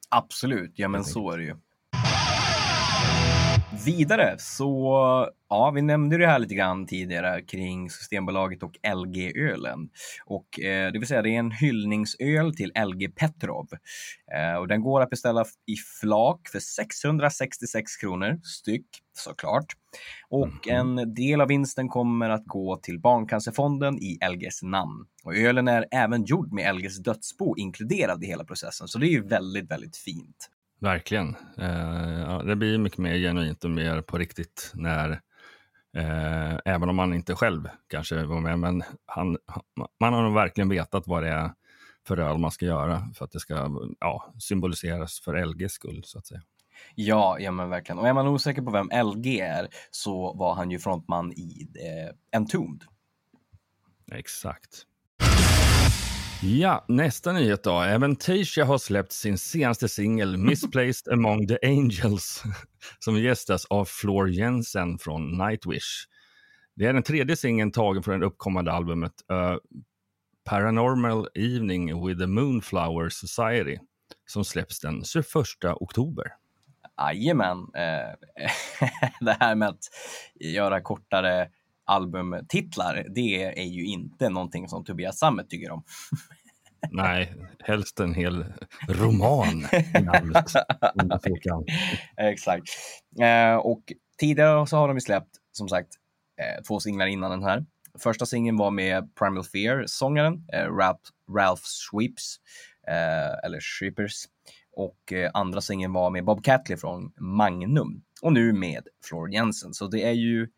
absolut, 0.08 0.72
ja 0.74 0.88
men 0.88 1.04
så 1.04 1.30
är 1.30 1.38
det 1.38 1.44
ju. 1.44 1.54
Vidare 3.72 4.34
så, 4.38 5.28
ja, 5.48 5.70
vi 5.70 5.82
nämnde 5.82 6.18
det 6.18 6.26
här 6.26 6.38
lite 6.38 6.54
grann 6.54 6.86
tidigare 6.86 7.42
kring 7.42 7.90
Systembolaget 7.90 8.62
och 8.62 8.76
LG-ölen. 8.94 9.88
Och 10.26 10.60
eh, 10.60 10.92
det 10.92 10.98
vill 10.98 11.08
säga, 11.08 11.22
det 11.22 11.30
är 11.30 11.38
en 11.38 11.50
hyllningsöl 11.50 12.56
till 12.56 12.72
LG 12.86 13.08
Petrov. 13.08 13.68
Eh, 14.34 14.54
och 14.54 14.68
den 14.68 14.82
går 14.82 15.00
att 15.00 15.10
beställa 15.10 15.44
i 15.66 15.76
flak 16.00 16.48
för 16.48 16.58
666 16.58 17.96
kronor 17.96 18.40
styck, 18.42 18.86
såklart. 19.12 19.72
Och 20.28 20.68
en 20.68 21.14
del 21.14 21.40
av 21.40 21.48
vinsten 21.48 21.88
kommer 21.88 22.30
att 22.30 22.46
gå 22.46 22.76
till 22.76 23.00
Barncancerfonden 23.00 23.98
i 23.98 24.18
LGs 24.30 24.62
namn. 24.62 25.06
Och 25.24 25.36
ölen 25.36 25.68
är 25.68 25.86
även 25.90 26.24
gjord 26.24 26.52
med 26.52 26.74
LGs 26.74 26.98
dödsbo 26.98 27.56
inkluderad 27.56 28.24
i 28.24 28.26
hela 28.26 28.44
processen, 28.44 28.88
så 28.88 28.98
det 28.98 29.06
är 29.06 29.12
ju 29.12 29.26
väldigt, 29.26 29.70
väldigt 29.70 29.96
fint. 29.96 30.50
Verkligen. 30.80 31.36
Eh, 31.58 32.20
ja, 32.20 32.42
det 32.42 32.56
blir 32.56 32.78
mycket 32.78 32.98
mer 32.98 33.16
genuint 33.18 33.64
och 33.64 33.70
mer 33.70 34.02
på 34.02 34.18
riktigt 34.18 34.72
när, 34.74 35.10
eh, 35.96 36.58
även 36.64 36.88
om 36.88 36.96
man 36.96 37.14
inte 37.14 37.34
själv 37.34 37.68
kanske 37.88 38.24
var 38.24 38.40
med, 38.40 38.58
men 38.58 38.82
han, 39.06 39.38
man 40.00 40.12
har 40.12 40.22
nog 40.22 40.34
verkligen 40.34 40.68
vetat 40.68 41.06
vad 41.06 41.22
det 41.22 41.28
är 41.28 41.50
för 42.06 42.18
öl 42.18 42.38
man 42.38 42.50
ska 42.50 42.66
göra 42.66 43.08
för 43.14 43.24
att 43.24 43.30
det 43.30 43.40
ska 43.40 43.70
ja, 44.00 44.34
symboliseras 44.38 45.20
för 45.20 45.46
LGs 45.46 45.72
skull, 45.72 46.02
så 46.04 46.18
att 46.18 46.26
säga. 46.26 46.42
Ja, 46.94 47.38
ja 47.40 47.50
men 47.50 47.70
verkligen. 47.70 47.98
Och 47.98 48.08
är 48.08 48.12
man 48.12 48.28
osäker 48.28 48.62
på 48.62 48.70
vem 48.70 48.90
LG 49.04 49.40
är 49.40 49.68
så 49.90 50.34
var 50.34 50.54
han 50.54 50.70
ju 50.70 50.78
frontman 50.78 51.32
i 51.32 51.68
eh, 51.74 52.38
Entombed. 52.38 52.84
Exakt. 54.12 54.86
Ja, 56.42 56.84
nästa 56.88 57.32
nyhet 57.32 57.64
då. 57.64 57.80
Även 57.80 58.16
Tasia 58.16 58.64
har 58.64 58.78
släppt 58.78 59.12
sin 59.12 59.38
senaste 59.38 59.88
singel 59.88 60.36
Misplaced 60.36 61.12
Among 61.12 61.46
the 61.46 61.58
Angels 61.62 62.42
som 62.98 63.20
gästas 63.20 63.64
av 63.64 63.84
Floor 63.84 64.28
Jensen 64.28 64.98
från 64.98 65.38
Nightwish. 65.38 66.06
Det 66.76 66.86
är 66.86 66.92
den 66.92 67.02
tredje 67.02 67.36
singeln 67.36 67.72
tagen 67.72 68.02
från 68.02 68.20
det 68.20 68.26
uppkommande 68.26 68.72
albumet 68.72 69.12
uh, 69.32 69.56
Paranormal 70.44 71.28
Evening 71.34 72.06
with 72.06 72.20
the 72.20 72.26
Moonflower 72.26 73.08
Society 73.08 73.78
som 74.26 74.44
släpps 74.44 74.80
den 74.80 75.04
21 75.04 75.24
oktober. 75.64 76.24
Jajamän. 76.98 77.58
Eh, 77.58 78.46
det 79.20 79.36
här 79.40 79.54
med 79.54 79.68
att 79.68 79.84
göra 80.34 80.80
kortare 80.80 81.48
albumtitlar, 81.90 83.06
det 83.14 83.42
är 83.44 83.66
ju 83.66 83.84
inte 83.84 84.28
någonting 84.28 84.68
som 84.68 84.84
Tobias 84.84 85.18
Sammet 85.18 85.50
tycker 85.50 85.70
om. 85.70 85.84
Nej, 86.90 87.34
helst 87.58 88.00
en 88.00 88.14
hel 88.14 88.44
roman 88.88 89.66
namnet. 90.04 90.44
Exakt. 92.16 92.68
Eh, 93.20 93.54
och 93.54 93.82
tidigare 94.20 94.66
så 94.66 94.76
har 94.76 94.88
de 94.88 94.96
ju 94.96 95.00
släppt, 95.00 95.30
som 95.52 95.68
sagt, 95.68 95.88
eh, 96.40 96.62
två 96.62 96.80
singlar 96.80 97.06
innan 97.06 97.30
den 97.30 97.42
här. 97.42 97.64
Första 97.98 98.26
singeln 98.26 98.56
var 98.56 98.70
med 98.70 99.14
Primal 99.14 99.44
Fear-sångaren 99.44 100.44
eh, 100.52 100.66
Ralph, 100.66 101.10
Ralph 101.36 101.62
Sweeps, 101.64 102.36
eh, 102.88 103.46
eller 103.46 103.58
Sweepers. 103.60 104.24
Och 104.72 105.12
eh, 105.12 105.30
andra 105.34 105.60
singeln 105.60 105.92
var 105.92 106.10
med 106.10 106.24
Bob 106.24 106.44
Catley 106.44 106.76
från 106.78 107.12
Magnum. 107.16 108.02
Och 108.22 108.32
nu 108.32 108.52
med 108.52 108.86
Floor 109.04 109.30
Jensen. 109.30 109.74
Så 109.74 109.86
det 109.86 110.02
är 110.02 110.12
ju 110.12 110.48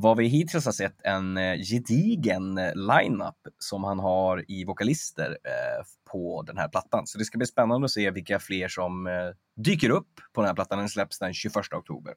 vad 0.00 0.16
vi 0.16 0.26
hittills 0.26 0.64
har 0.64 0.72
sett 0.72 1.00
en 1.04 1.36
eh, 1.36 1.56
gedigen 1.56 2.58
eh, 2.58 2.74
lineup 2.74 3.36
som 3.58 3.84
han 3.84 3.98
har 3.98 4.50
i 4.50 4.64
vokalister 4.64 5.30
eh, 5.30 5.84
på 6.10 6.42
den 6.42 6.58
här 6.58 6.68
plattan. 6.68 7.06
Så 7.06 7.18
det 7.18 7.24
ska 7.24 7.38
bli 7.38 7.46
spännande 7.46 7.84
att 7.84 7.90
se 7.90 8.10
vilka 8.10 8.38
fler 8.38 8.68
som 8.68 9.08
dyker 9.56 9.90
upp 9.90 10.08
på 10.32 10.40
den 10.40 10.48
här 10.48 10.54
plattan. 10.54 10.78
Den 10.78 10.88
släpps 10.88 11.18
den 11.18 11.34
21 11.34 11.56
oktober. 11.56 12.14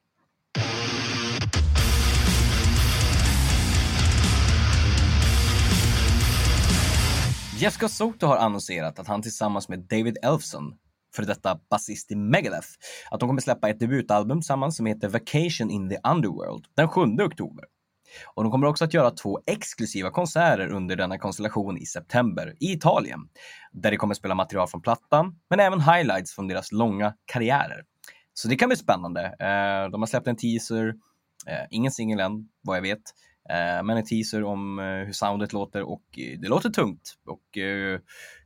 Jessica 7.57 7.87
Soto 7.87 8.25
har 8.25 8.37
annonserat 8.37 8.99
att 8.99 9.07
han 9.07 9.21
tillsammans 9.21 9.69
med 9.69 9.79
David 9.79 10.17
Elfson, 10.23 10.73
för 11.15 11.23
detta 11.23 11.59
basist 11.69 12.11
i 12.11 12.15
Megadeth, 12.15 12.67
att 13.11 13.19
de 13.19 13.29
kommer 13.29 13.41
släppa 13.41 13.69
ett 13.69 13.79
debutalbum 13.79 14.41
tillsammans 14.41 14.77
som 14.77 14.85
heter 14.85 15.09
Vacation 15.09 15.69
in 15.69 15.89
the 15.89 15.97
Underworld 16.11 16.65
den 16.75 16.87
7 16.87 17.01
oktober. 17.01 17.65
Och 18.33 18.43
de 18.43 18.51
kommer 18.51 18.67
också 18.67 18.85
att 18.85 18.93
göra 18.93 19.11
två 19.11 19.39
exklusiva 19.45 20.09
konserter 20.09 20.69
under 20.69 20.95
denna 20.95 21.17
konstellation 21.17 21.77
i 21.77 21.85
september 21.85 22.55
i 22.59 22.71
Italien, 22.71 23.19
där 23.71 23.91
de 23.91 23.97
kommer 23.97 24.13
spela 24.13 24.35
material 24.35 24.67
från 24.67 24.81
plattan, 24.81 25.35
men 25.49 25.59
även 25.59 25.81
highlights 25.81 26.35
från 26.35 26.47
deras 26.47 26.71
långa 26.71 27.13
karriärer. 27.25 27.83
Så 28.33 28.47
det 28.47 28.55
kan 28.55 28.69
bli 28.69 28.77
spännande. 28.77 29.25
Eh, 29.25 29.91
de 29.91 30.01
har 30.01 30.05
släppt 30.05 30.27
en 30.27 30.35
teaser, 30.35 30.87
eh, 31.47 31.65
ingen 31.69 31.91
singel 31.91 32.19
än, 32.19 32.49
vad 32.61 32.77
jag 32.77 32.81
vet. 32.81 33.01
Eh, 33.49 33.83
men 33.83 33.89
en 33.89 34.05
teaser 34.05 34.43
om 34.43 34.79
hur 34.79 35.13
soundet 35.13 35.53
låter 35.53 35.81
och 35.81 36.03
det 36.15 36.47
låter 36.47 36.69
tungt. 36.69 37.15
Och 37.25 37.57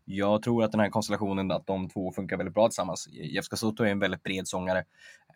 jag 0.06 0.44
tror 0.44 0.64
att 0.64 0.72
den 0.72 0.80
här 0.80 0.90
konstellationen, 0.90 1.52
att 1.52 1.68
de 1.68 1.90
två 1.90 2.12
funkar 2.12 2.38
väldigt 2.38 2.54
bra 2.54 2.68
tillsammans. 2.68 3.08
Jeff 3.12 3.46
Scasotto 3.46 3.84
är 3.84 3.88
en 3.88 4.00
väldigt 4.00 4.24
bred 4.24 4.48
sångare 4.48 4.84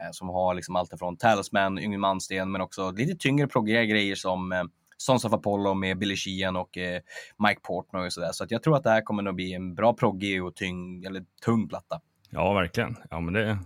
Eh, 0.03 0.09
som 0.11 0.29
har 0.29 0.53
liksom 0.53 0.75
allt 0.75 0.99
från 0.99 1.17
Talisman, 1.17 1.79
Yngwie 1.79 1.99
Malmsteen, 1.99 2.51
men 2.51 2.61
också 2.61 2.91
lite 2.91 3.15
tyngre 3.15 3.47
proggiga 3.47 3.83
grejer 3.83 4.15
som 4.15 4.51
eh, 4.51 4.63
Sons 4.97 5.25
of 5.25 5.33
Apollo 5.33 5.73
med 5.73 5.97
Billy 5.97 6.15
Sheehan 6.15 6.55
och 6.55 6.77
eh, 6.77 7.01
Mike 7.47 7.61
Portnoy 7.63 8.05
och 8.05 8.13
sådär. 8.13 8.31
Så 8.31 8.43
att 8.43 8.51
jag 8.51 8.63
tror 8.63 8.75
att 8.77 8.83
det 8.83 8.89
här 8.89 9.01
kommer 9.01 9.23
nog 9.23 9.35
bli 9.35 9.53
en 9.53 9.75
bra 9.75 9.93
proggig 9.93 10.43
och 10.43 10.55
tyng, 10.55 11.03
eller 11.03 11.23
tung 11.45 11.67
platta. 11.67 12.01
Ja, 12.29 12.53
verkligen. 12.53 12.95
Ja, 13.09 13.19
men 13.19 13.33
det, 13.33 13.59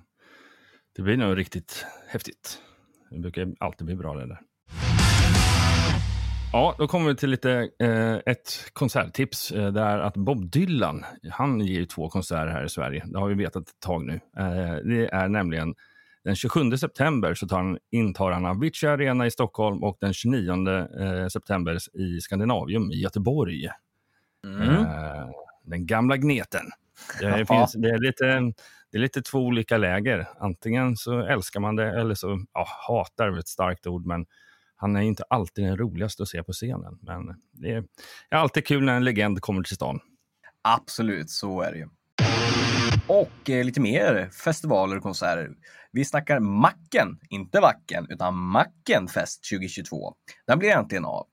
det 0.96 1.02
blir 1.02 1.18
nog 1.18 1.38
riktigt 1.38 1.86
häftigt. 2.08 2.62
Det 3.10 3.20
brukar 3.20 3.54
alltid 3.60 3.86
bli 3.86 3.96
bra 3.96 4.14
det 4.14 4.28
där. 4.28 4.40
Ja, 6.54 6.76
då 6.78 6.88
kommer 6.88 7.10
vi 7.10 7.16
till 7.16 7.30
lite 7.30 7.70
eh, 7.80 8.16
ett 8.26 8.70
konserttips. 8.74 9.52
Eh, 9.52 9.72
det 9.72 9.82
är 9.82 10.00
att 10.00 10.18
Bob 10.18 10.52
Dylan, 10.52 11.06
han 11.32 11.60
ger 11.60 11.80
ju 11.80 11.86
två 11.86 12.10
konserter 12.10 12.48
här 12.48 12.66
i 12.66 12.70
Sverige. 12.70 13.04
Det 13.06 13.20
har 13.20 13.28
vi 13.28 13.36
vetat 13.36 13.70
ett 13.70 13.80
tag 13.80 14.06
nu. 14.06 14.14
Eh, 14.14 14.76
det 14.76 15.10
är 15.14 15.28
nämligen 15.28 15.76
den 16.24 16.36
27 16.36 16.78
september 16.78 17.34
så 17.34 17.48
tar 17.48 17.58
han, 17.58 17.78
intar 17.92 18.32
han 18.32 18.46
Avicii 18.46 18.90
Arena 18.90 19.26
i 19.26 19.32
Stockholm 19.32 19.84
och 19.84 19.98
den 20.00 20.14
29 20.14 20.78
eh, 20.78 21.28
september 21.28 21.78
i 21.94 22.22
Skandinavium 22.22 22.92
i 22.92 23.02
Göteborg. 23.02 23.70
Mm. 24.48 24.70
Eh, 24.70 25.30
den 25.64 25.86
gamla 25.86 26.18
gneten. 26.18 26.66
Det, 27.20 27.46
finns, 27.46 27.74
det, 27.74 27.90
är 27.90 27.98
lite, 27.98 28.54
det 28.92 28.98
är 28.98 29.02
lite 29.02 29.22
två 29.22 29.40
olika 29.40 29.78
läger. 29.78 30.28
Antingen 30.40 30.98
så 30.98 31.20
älskar 31.20 31.60
man 31.60 31.76
det 31.76 32.00
eller 32.00 32.16
så 32.16 32.46
ja, 32.54 32.68
hatar 32.88 33.28
är 33.28 33.40
ett 33.40 33.48
starkt 33.48 33.88
ord, 33.88 34.06
men 34.06 34.26
han 34.76 34.96
är 34.96 35.02
inte 35.02 35.24
alltid 35.30 35.66
den 35.66 35.78
roligaste 35.78 36.24
att 36.24 36.30
se 36.30 36.44
på 36.44 36.52
scenen. 36.52 37.00
Men 37.02 37.42
det 37.52 37.72
är, 37.72 37.84
är 38.30 38.38
alltid 38.38 38.68
kul 38.68 38.84
när 38.84 38.96
en 38.96 39.04
legend 39.04 39.42
kommer 39.42 39.64
till 39.64 39.76
stan. 39.76 40.00
Absolut, 40.62 41.30
så 41.30 41.62
är 41.62 41.72
det 41.72 41.78
ju. 41.78 41.88
Och 43.08 43.50
eh, 43.50 43.64
lite 43.64 43.82
mer 43.82 44.30
festivaler 44.30 44.98
och 44.98 45.04
konserter. 45.04 45.50
Vi 45.92 46.06
snackar 46.06 46.40
Macken, 46.40 47.20
inte 47.30 47.60
Vacken, 47.60 48.08
utan 48.10 48.36
Mackenfest 48.38 49.50
2022. 49.50 50.14
Den 50.48 50.60
blir 50.60 50.70
äntligen 50.70 51.06
av. 51.06 51.28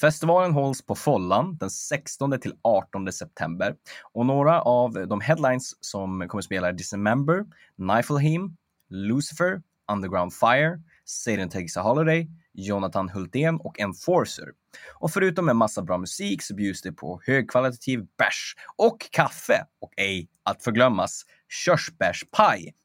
Festivalen 0.00 0.52
hålls 0.52 0.86
på 0.86 0.94
Follan 0.94 1.56
den 1.56 1.70
16 1.70 2.40
till 2.40 2.52
18 2.62 3.12
september 3.12 3.74
och 4.12 4.26
några 4.26 4.62
av 4.62 4.92
de 4.92 5.20
headlines 5.20 5.72
som 5.80 6.28
kommer 6.28 6.38
att 6.38 6.44
spela 6.44 6.68
är 6.68 6.72
Dismember, 6.72 7.44
Nifelheim, 7.76 8.56
Lucifer, 8.90 9.62
Underground 9.92 10.32
Fire, 10.34 10.80
Satan 11.04 11.48
Takes 11.48 11.76
a 11.76 11.82
Holiday, 11.82 12.28
Jonathan 12.52 13.08
Hultén 13.08 13.56
och 13.56 13.80
Enforcer. 13.80 14.48
Och 14.94 15.10
förutom 15.10 15.48
en 15.48 15.56
massa 15.56 15.82
bra 15.82 15.98
musik 15.98 16.42
så 16.42 16.54
bjuds 16.54 16.82
det 16.82 16.92
på 16.92 17.20
högkvalitativ 17.26 18.06
bärs 18.18 18.54
och 18.76 18.96
kaffe 19.10 19.64
och 19.80 19.92
ej 19.96 20.28
att 20.42 20.62
förglömmas 20.64 21.22
körsbärspaj. 21.48 22.74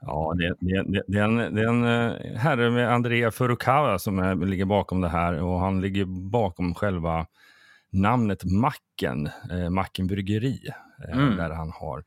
Ja, 0.00 0.34
det, 0.38 0.54
det, 0.60 1.02
det, 1.08 1.18
är 1.18 1.24
en, 1.24 1.36
det 1.54 1.62
är 1.62 1.68
en 1.68 1.84
eh, 1.84 2.38
herre 2.38 2.70
med 2.70 2.92
Andrea 2.92 3.30
Furukawa 3.30 3.98
som 3.98 4.18
är, 4.18 4.46
ligger 4.46 4.64
bakom 4.64 5.00
det 5.00 5.08
här 5.08 5.42
och 5.42 5.60
han 5.60 5.80
ligger 5.80 6.04
bakom 6.30 6.74
själva 6.74 7.26
namnet 7.90 8.44
Macken, 8.44 9.30
eh, 9.50 9.70
Macken 9.70 10.06
Bryggeri, 10.06 10.68
eh, 11.08 11.18
Mm. 11.18 11.36
där 11.36 11.50
han 11.50 11.70
har 11.70 12.04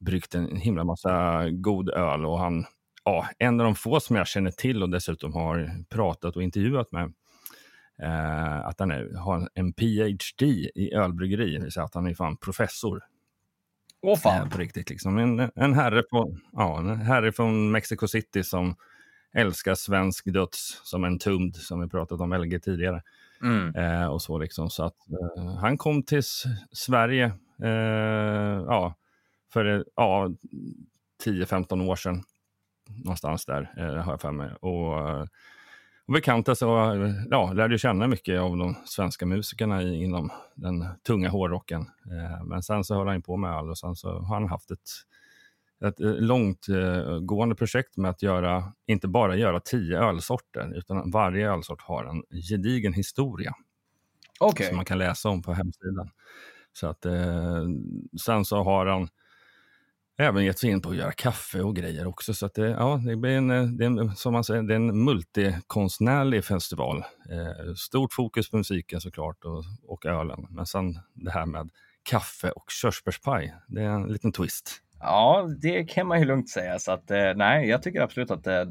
bryggt 0.00 0.34
en 0.34 0.56
himla 0.56 0.84
massa 0.84 1.44
god 1.50 1.90
öl 1.90 2.26
och 2.26 2.38
han, 2.38 2.64
ja, 3.04 3.26
en 3.38 3.60
av 3.60 3.64
de 3.64 3.74
få 3.74 4.00
som 4.00 4.16
jag 4.16 4.26
känner 4.26 4.50
till 4.50 4.82
och 4.82 4.90
dessutom 4.90 5.34
har 5.34 5.84
pratat 5.88 6.36
och 6.36 6.42
intervjuat 6.42 6.92
med, 6.92 7.12
eh, 8.02 8.66
att 8.66 8.80
han 8.80 8.90
är, 8.90 9.18
har 9.18 9.48
en 9.54 9.72
PhD 9.72 10.44
i 10.74 10.92
ölbryggeri, 10.94 11.52
det 11.52 11.62
vill 11.62 11.72
säga 11.72 11.84
att 11.84 11.94
han 11.94 12.06
är 12.06 12.14
fan 12.14 12.36
professor 12.36 13.02
Åh 14.02 14.12
eh, 14.12 14.18
fan. 14.18 14.50
på 14.50 14.58
riktigt. 14.58 14.90
Liksom. 14.90 15.18
En, 15.18 15.50
en, 15.54 15.74
herre 15.74 16.02
på, 16.02 16.36
ja, 16.52 16.78
en 16.78 17.00
herre 17.00 17.32
från 17.32 17.70
Mexico 17.70 18.08
City 18.08 18.42
som 18.42 18.76
älskar 19.32 19.74
svensk 19.74 20.32
döds 20.32 20.80
som 20.84 21.04
en 21.04 21.18
tumd, 21.18 21.56
som 21.56 21.80
vi 21.80 21.88
pratat 21.88 22.20
om 22.20 22.32
LG 22.32 22.60
tidigare. 22.62 23.02
Mm. 23.42 23.74
Eh, 23.74 24.06
och 24.06 24.22
så 24.22 24.38
liksom. 24.38 24.70
Så 24.70 24.84
att, 24.84 24.96
eh, 25.38 25.54
han 25.54 25.78
kom 25.78 26.02
till 26.02 26.22
Sverige 26.72 27.24
eh, 27.62 28.64
ja, 28.66 28.94
för 29.52 29.76
eh, 29.78 29.82
ja, 29.96 30.30
10-15 31.24 31.88
år 31.88 31.96
sedan. 31.96 32.22
Någonstans 33.04 33.46
där, 33.46 33.74
eh, 33.76 34.02
har 34.04 34.12
jag 34.12 34.20
för 34.20 34.32
mig. 34.32 34.50
Och, 34.60 35.08
eh, 35.08 35.26
och 36.10 36.14
bekantade 36.14 36.66
och 36.66 37.08
ja, 37.30 37.52
lärde 37.52 37.78
känna 37.78 38.06
mycket 38.06 38.40
av 38.40 38.56
de 38.56 38.76
svenska 38.84 39.26
musikerna 39.26 39.82
i, 39.82 40.02
inom 40.02 40.30
den 40.54 40.84
tunga 41.06 41.28
hårdrocken. 41.28 41.80
Eh, 41.80 42.44
men 42.44 42.62
sen 42.62 42.84
så 42.84 42.94
höll 42.94 43.08
han 43.08 43.22
på 43.22 43.36
med 43.36 43.50
öl 43.50 43.70
och 43.70 43.78
sen 43.78 43.96
så 43.96 44.18
har 44.18 44.34
han 44.34 44.48
haft 44.48 44.70
ett, 44.70 44.88
ett 45.84 46.00
eh, 46.00 46.12
långt 46.12 46.68
eh, 46.68 47.18
gående 47.18 47.54
projekt 47.54 47.96
med 47.96 48.10
att 48.10 48.22
göra, 48.22 48.72
inte 48.86 49.08
bara 49.08 49.36
göra 49.36 49.60
tio 49.60 49.98
ölsorter, 49.98 50.72
utan 50.76 51.10
varje 51.10 51.52
ölsort 51.52 51.82
har 51.82 52.04
en 52.04 52.40
gedigen 52.42 52.92
historia 52.92 53.54
Okej. 54.40 54.66
som 54.66 54.76
man 54.76 54.84
kan 54.84 54.98
läsa 54.98 55.28
om 55.28 55.42
på 55.42 55.52
hemsidan. 55.52 56.10
Så 56.72 56.86
att, 56.86 57.06
eh, 57.06 57.64
sen 58.24 58.44
så 58.44 58.62
har 58.62 58.86
han 58.86 59.08
även 60.20 60.44
gett 60.44 60.58
sig 60.58 60.70
in 60.70 60.82
på 60.82 60.90
att 60.90 60.96
göra 60.96 61.12
kaffe 61.12 61.60
och 61.60 61.76
grejer 61.76 62.06
också. 62.06 62.34
Så 62.34 62.46
att 62.46 62.54
det, 62.54 62.68
ja, 62.68 63.00
det 63.06 63.16
blir 63.16 63.30
en, 63.30 63.50
eh, 63.50 63.62
det 63.62 63.84
är 63.84 63.86
en, 63.86 64.16
som 64.16 64.32
man 64.32 64.44
säger, 64.44 64.62
det 64.62 64.74
är 64.74 64.76
en 64.76 65.04
multikonstnärlig 65.04 66.44
festival. 66.44 67.04
Eh, 67.30 67.74
stort 67.74 68.12
fokus 68.12 68.50
på 68.50 68.56
musiken 68.56 69.00
såklart 69.00 69.44
och, 69.44 69.64
och 69.88 70.06
ölen. 70.06 70.46
Men 70.50 70.66
sen 70.66 70.98
det 71.14 71.30
här 71.30 71.46
med 71.46 71.70
kaffe 72.02 72.50
och 72.50 72.70
körsbärspaj, 72.70 73.54
det 73.68 73.82
är 73.82 73.88
en 73.88 74.12
liten 74.12 74.32
twist. 74.32 74.82
Ja, 75.00 75.48
det 75.62 75.84
kan 75.84 76.06
man 76.06 76.20
ju 76.20 76.26
lugnt 76.26 76.50
säga. 76.50 76.78
Så 76.78 76.92
att, 76.92 77.10
eh, 77.10 77.34
nej, 77.36 77.68
jag 77.68 77.82
tycker 77.82 78.00
absolut 78.00 78.30
att 78.30 78.46
eh, 78.46 78.64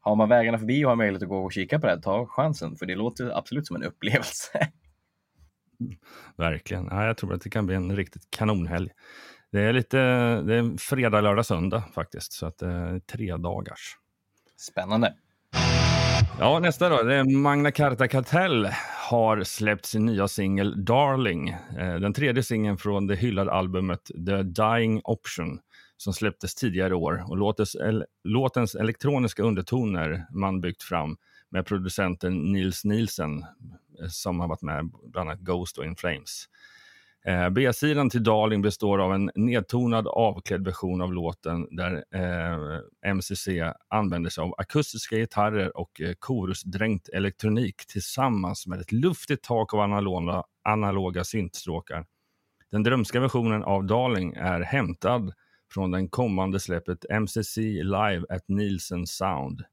har 0.00 0.16
man 0.16 0.28
vägarna 0.28 0.58
förbi 0.58 0.84
och 0.84 0.88
har 0.88 0.96
möjlighet 0.96 1.22
att 1.22 1.28
gå 1.28 1.44
och 1.44 1.52
kika 1.52 1.78
på 1.78 1.86
det, 1.86 2.02
ta 2.02 2.26
chansen. 2.26 2.76
För 2.76 2.86
det 2.86 2.94
låter 2.94 3.38
absolut 3.38 3.66
som 3.66 3.76
en 3.76 3.82
upplevelse. 3.82 4.48
Verkligen. 6.36 6.88
Ja, 6.90 7.06
jag 7.06 7.16
tror 7.16 7.34
att 7.34 7.40
det 7.40 7.50
kan 7.50 7.66
bli 7.66 7.74
en 7.74 7.96
riktigt 7.96 8.30
kanonhelg. 8.30 8.90
Det 9.52 9.60
är 9.60 9.72
lite 9.72 9.96
det 10.42 10.54
är 10.54 10.78
fredag, 10.78 11.20
lördag, 11.20 11.46
söndag 11.46 11.82
faktiskt. 11.94 12.32
Så 12.32 12.46
att 12.46 12.58
det 12.58 12.66
är 12.66 12.98
tre 12.98 13.36
dagars. 13.36 13.96
Spännande. 14.56 15.14
Ja, 16.38 16.58
nästa 16.58 16.88
då. 16.88 17.02
Det 17.02 17.14
är 17.14 17.24
Magna 17.24 17.70
Carta 17.70 18.08
Kartell 18.08 18.68
har 19.10 19.42
släppt 19.44 19.86
sin 19.86 20.06
nya 20.06 20.28
singel 20.28 20.84
Darling. 20.84 21.48
Eh, 21.48 21.94
Den 21.94 22.12
tredje 22.12 22.42
singeln 22.42 22.78
från 22.78 23.06
det 23.06 23.16
hyllade 23.16 23.52
albumet 23.52 24.04
The 24.26 24.42
Dying 24.42 25.00
Option 25.04 25.58
som 25.96 26.12
släpptes 26.12 26.54
tidigare 26.54 26.90
i 26.90 26.96
år. 26.96 27.24
Och 27.28 27.36
låtens, 27.36 27.74
el, 27.74 28.04
låtens 28.24 28.74
elektroniska 28.74 29.42
undertoner 29.42 30.26
man 30.30 30.60
byggt 30.60 30.82
fram 30.82 31.16
med 31.50 31.66
producenten 31.66 32.52
Nils 32.52 32.84
Nielsen 32.84 33.42
eh, 34.02 34.08
som 34.08 34.40
har 34.40 34.48
varit 34.48 34.62
med 34.62 34.90
bland 35.04 35.30
annat 35.30 35.40
Ghost 35.40 35.78
och 35.78 35.84
In 35.84 35.96
Flames. 35.96 36.48
Eh, 37.24 37.50
B-sidan 37.50 38.10
till 38.10 38.22
Darling 38.22 38.62
består 38.62 38.98
av 38.98 39.14
en 39.14 39.30
nedtonad 39.34 40.06
avklädd 40.06 40.64
version 40.64 41.02
av 41.02 41.12
låten 41.12 41.76
där 41.76 42.04
eh, 42.14 43.12
MCC 43.14 43.48
använder 43.88 44.30
sig 44.30 44.42
av 44.42 44.54
akustiska 44.58 45.16
gitarrer 45.16 45.76
och 45.76 46.00
eh, 46.00 46.14
korusdränkt 46.18 47.08
elektronik 47.08 47.86
tillsammans 47.86 48.66
med 48.66 48.80
ett 48.80 48.92
luftigt 48.92 49.42
tak 49.42 49.74
av 49.74 49.80
analoga, 49.80 50.42
analoga 50.62 51.24
syntstråkar. 51.24 52.06
Den 52.70 52.82
drömska 52.82 53.20
versionen 53.20 53.62
av 53.62 53.84
Darling 53.84 54.32
är 54.32 54.60
hämtad 54.60 55.32
från 55.74 55.90
den 55.90 56.08
kommande 56.08 56.60
släppet 56.60 57.04
MCC 57.10 57.56
Live 57.82 58.24
at 58.28 58.48
Nielsen 58.48 59.06
Sound. 59.06 59.64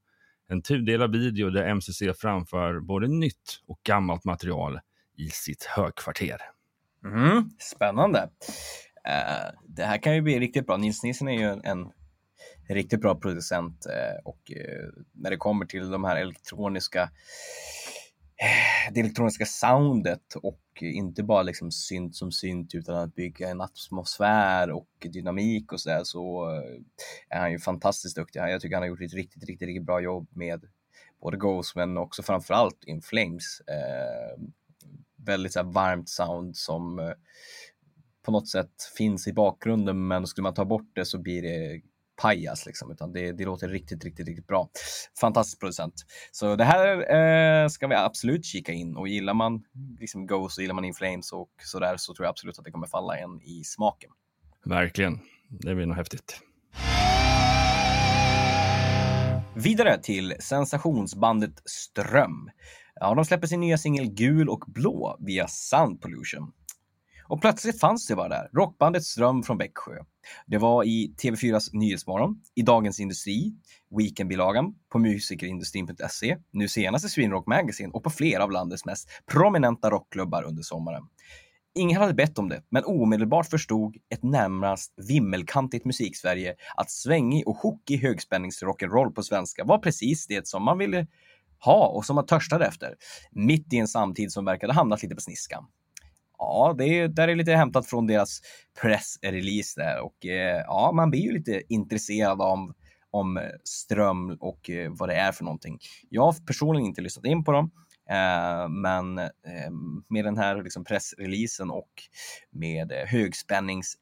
En 0.48 0.62
tudelad 0.62 1.16
video 1.16 1.50
där 1.50 1.74
MCC 1.74 2.02
framför 2.20 2.80
både 2.80 3.08
nytt 3.08 3.60
och 3.66 3.80
gammalt 3.82 4.24
material 4.24 4.80
i 5.16 5.28
sitt 5.28 5.64
högkvarter. 5.64 6.38
Mm, 7.04 7.50
spännande. 7.58 8.30
Uh, 9.08 9.58
det 9.68 9.84
här 9.84 9.98
kan 9.98 10.14
ju 10.14 10.20
bli 10.20 10.40
riktigt 10.40 10.66
bra. 10.66 10.76
Nils 10.76 11.02
Nielsen 11.02 11.28
är 11.28 11.38
ju 11.38 11.44
en, 11.44 11.64
en 11.64 11.92
riktigt 12.68 13.00
bra 13.00 13.14
producent 13.14 13.86
uh, 13.86 14.20
och 14.24 14.40
uh, 14.56 15.04
när 15.12 15.30
det 15.30 15.36
kommer 15.36 15.66
till 15.66 15.90
de 15.90 16.04
här 16.04 16.16
elektroniska 16.16 17.10
det 18.92 19.00
elektroniska 19.00 19.44
soundet 19.44 20.34
och 20.42 20.62
inte 20.80 21.22
bara 21.22 21.42
liksom 21.42 21.70
synt 21.70 22.16
som 22.16 22.32
synt 22.32 22.74
utan 22.74 22.96
att 22.96 23.14
bygga 23.14 23.48
en 23.48 23.60
atmosfär 23.60 24.70
och 24.70 24.88
dynamik 25.00 25.72
och 25.72 25.80
sådär 25.80 26.00
så 26.04 26.48
är 27.28 27.40
han 27.40 27.52
ju 27.52 27.58
fantastiskt 27.58 28.16
duktig. 28.16 28.40
Jag 28.40 28.60
tycker 28.60 28.76
han 28.76 28.82
har 28.82 28.88
gjort 28.88 29.00
ett 29.00 29.14
riktigt, 29.14 29.44
riktigt, 29.44 29.66
riktigt 29.66 29.86
bra 29.86 30.00
jobb 30.00 30.28
med 30.30 30.64
både 31.20 31.36
Ghost 31.36 31.76
men 31.76 31.98
också 31.98 32.22
framförallt 32.22 32.84
In 32.84 33.02
Flames. 33.02 33.60
Eh, 33.60 34.42
väldigt 35.30 35.52
så 35.52 35.62
varmt 35.62 36.08
sound 36.08 36.56
som 36.56 36.98
eh, 36.98 37.12
på 38.24 38.32
något 38.32 38.48
sätt 38.48 38.72
finns 38.96 39.28
i 39.28 39.32
bakgrunden 39.32 40.08
men 40.08 40.26
skulle 40.26 40.42
man 40.42 40.54
ta 40.54 40.64
bort 40.64 40.90
det 40.94 41.04
så 41.04 41.18
blir 41.18 41.42
det 41.42 41.80
pajas 42.22 42.66
liksom, 42.66 42.90
utan 42.90 43.12
det, 43.12 43.32
det 43.32 43.44
låter 43.44 43.68
riktigt, 43.68 44.04
riktigt, 44.04 44.28
riktigt 44.28 44.46
bra. 44.46 44.68
Fantastisk 45.20 45.60
producent. 45.60 45.94
Så 46.32 46.56
det 46.56 46.64
här 46.64 47.14
eh, 47.14 47.68
ska 47.68 47.86
vi 47.86 47.94
absolut 47.94 48.44
kika 48.44 48.72
in 48.72 48.96
och 48.96 49.08
gillar 49.08 49.34
man 49.34 49.62
liksom 50.00 50.26
Ghost 50.26 50.58
och 50.58 50.62
gillar 50.62 50.74
man 50.74 50.84
In 50.84 50.94
Flames 50.94 51.32
och 51.32 51.50
sådär 51.64 51.94
så 51.96 52.14
tror 52.14 52.24
jag 52.24 52.30
absolut 52.30 52.58
att 52.58 52.64
det 52.64 52.70
kommer 52.70 52.86
falla 52.86 53.18
en 53.18 53.42
i 53.42 53.64
smaken. 53.64 54.10
Verkligen. 54.64 55.18
Det 55.48 55.74
blir 55.74 55.86
nog 55.86 55.96
häftigt. 55.96 56.40
Vidare 59.54 59.98
till 59.98 60.34
sensationsbandet 60.40 61.62
Ström. 61.64 62.50
Ja, 63.02 63.14
de 63.14 63.24
släpper 63.24 63.46
sin 63.46 63.60
nya 63.60 63.78
singel 63.78 64.06
Gul 64.06 64.48
och 64.48 64.64
blå 64.66 65.16
via 65.20 65.48
Sound 65.48 66.00
Pollution. 66.00 66.52
Och 67.24 67.40
plötsligt 67.40 67.80
fanns 67.80 68.06
det 68.06 68.16
bara 68.16 68.28
där, 68.28 68.48
rockbandet 68.52 69.04
Ström 69.04 69.42
från 69.42 69.58
Växjö. 69.58 69.92
Det 70.46 70.58
var 70.58 70.84
i 70.84 71.14
TV4s 71.22 71.68
Nyhetsmorgon, 71.72 72.40
i 72.54 72.62
Dagens 72.62 73.00
Industri, 73.00 73.54
Weekendbilagan, 73.98 74.74
på 74.92 74.98
musikerindustrin.se, 74.98 76.36
nu 76.50 76.68
senast 76.68 77.04
i 77.04 77.08
Swinrock 77.08 77.40
Rock 77.40 77.46
Magazine 77.46 77.90
och 77.92 78.04
på 78.04 78.10
flera 78.10 78.44
av 78.44 78.50
landets 78.50 78.84
mest 78.84 79.08
prominenta 79.26 79.90
rockklubbar 79.90 80.42
under 80.42 80.62
sommaren. 80.62 81.02
Ingen 81.74 82.00
hade 82.00 82.14
bett 82.14 82.38
om 82.38 82.48
det, 82.48 82.62
men 82.68 82.84
omedelbart 82.84 83.46
förstod 83.46 83.96
ett 84.08 84.22
närmast 84.22 84.94
vimmelkantigt 85.08 85.84
musiksverige 85.84 86.54
att 86.76 86.90
svängig 86.90 87.48
och 87.48 87.56
hookig 87.56 88.02
högspänningsrock'n'roll 88.02 89.10
på 89.14 89.22
svenska 89.22 89.64
var 89.64 89.78
precis 89.78 90.26
det 90.26 90.48
som 90.48 90.64
man 90.64 90.78
ville 90.78 91.06
ha 91.64 91.86
och 91.86 92.04
som 92.04 92.16
man 92.16 92.26
törstade 92.26 92.66
efter. 92.66 92.94
Mitt 93.32 93.72
i 93.72 93.76
en 93.76 93.88
samtid 93.88 94.32
som 94.32 94.44
verkade 94.44 94.72
hamnat 94.72 95.02
lite 95.02 95.14
på 95.14 95.20
sniskan. 95.20 95.64
Ja, 96.38 96.74
det 96.78 96.84
är, 96.84 97.08
där 97.08 97.28
är 97.28 97.36
lite 97.36 97.52
hämtat 97.52 97.86
från 97.86 98.06
deras 98.06 98.40
pressrelease 98.82 99.80
där 99.80 100.00
och 100.00 100.26
eh, 100.26 100.64
ja, 100.66 100.92
man 100.94 101.10
blir 101.10 101.20
ju 101.20 101.32
lite 101.32 101.62
intresserad 101.68 102.42
av 102.42 102.72
om 103.10 103.36
eh, 103.36 103.42
ström 103.64 104.36
och 104.40 104.70
eh, 104.70 104.90
vad 104.98 105.08
det 105.08 105.14
är 105.14 105.32
för 105.32 105.44
någonting. 105.44 105.78
Jag 106.08 106.22
har 106.22 106.46
personligen 106.46 106.86
inte 106.86 107.00
lyssnat 107.00 107.24
in 107.26 107.44
på 107.44 107.52
dem, 107.52 107.70
eh, 108.10 108.68
men 108.68 109.18
eh, 109.18 109.70
med 110.08 110.24
den 110.24 110.38
här 110.38 110.62
liksom 110.62 110.84
pressreleasen 110.84 111.70
och 111.70 111.90
med 112.50 112.92
eh, 112.92 113.06
högspännings 113.06 113.96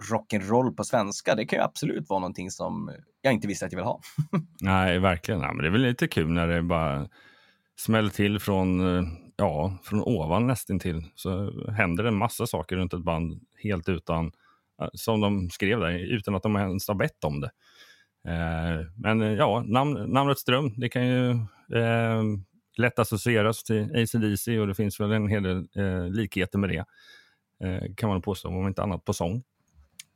rock'n'roll 0.00 0.76
på 0.76 0.84
svenska, 0.84 1.34
det 1.34 1.46
kan 1.46 1.58
ju 1.58 1.62
absolut 1.62 2.08
vara 2.08 2.20
någonting 2.20 2.50
som 2.50 2.90
jag 3.22 3.32
inte 3.32 3.48
visste 3.48 3.66
att 3.66 3.72
jag 3.72 3.78
vill 3.78 3.86
ha. 3.86 4.00
Nej, 4.60 4.98
verkligen. 4.98 5.40
Ja, 5.40 5.52
men 5.52 5.62
det 5.62 5.68
är 5.68 5.72
väl 5.72 5.80
lite 5.80 6.08
kul 6.08 6.28
när 6.28 6.46
det 6.46 6.62
bara 6.62 7.08
smäller 7.80 8.10
till 8.10 8.38
från, 8.38 8.96
eh, 8.96 9.04
ja, 9.36 9.78
från 9.84 10.02
ovan 10.02 10.46
nästintill. 10.46 11.02
Så 11.14 11.52
händer 11.70 12.02
det 12.02 12.08
en 12.08 12.18
massa 12.18 12.46
saker 12.46 12.76
runt 12.76 12.94
ett 12.94 13.04
band 13.04 13.40
helt 13.62 13.88
utan, 13.88 14.32
eh, 14.82 14.88
som 14.94 15.20
de 15.20 15.50
skrev 15.50 15.80
där, 15.80 15.90
utan 15.90 16.34
att 16.34 16.42
de 16.42 16.56
ens 16.56 16.88
har 16.88 16.94
bett 16.94 17.24
om 17.24 17.40
det. 17.40 17.50
Eh, 18.28 18.86
men 18.96 19.22
eh, 19.22 19.32
ja, 19.32 19.64
namn, 19.66 20.12
namnet 20.12 20.38
Ström, 20.38 20.72
det 20.76 20.88
kan 20.88 21.06
ju 21.06 21.30
eh, 21.78 22.22
lätt 22.76 22.98
associeras 22.98 23.64
till 23.64 23.82
ACDC 23.82 24.58
och 24.58 24.66
det 24.66 24.74
finns 24.74 25.00
väl 25.00 25.12
en 25.12 25.28
hel 25.28 25.42
del 25.42 25.68
eh, 25.76 26.08
likheter 26.08 26.58
med 26.58 26.70
det. 26.70 26.84
Eh, 27.64 27.94
kan 27.96 28.08
man 28.08 28.22
påstå, 28.22 28.48
om 28.48 28.66
inte 28.66 28.82
annat 28.82 29.04
på 29.04 29.12
sång. 29.12 29.42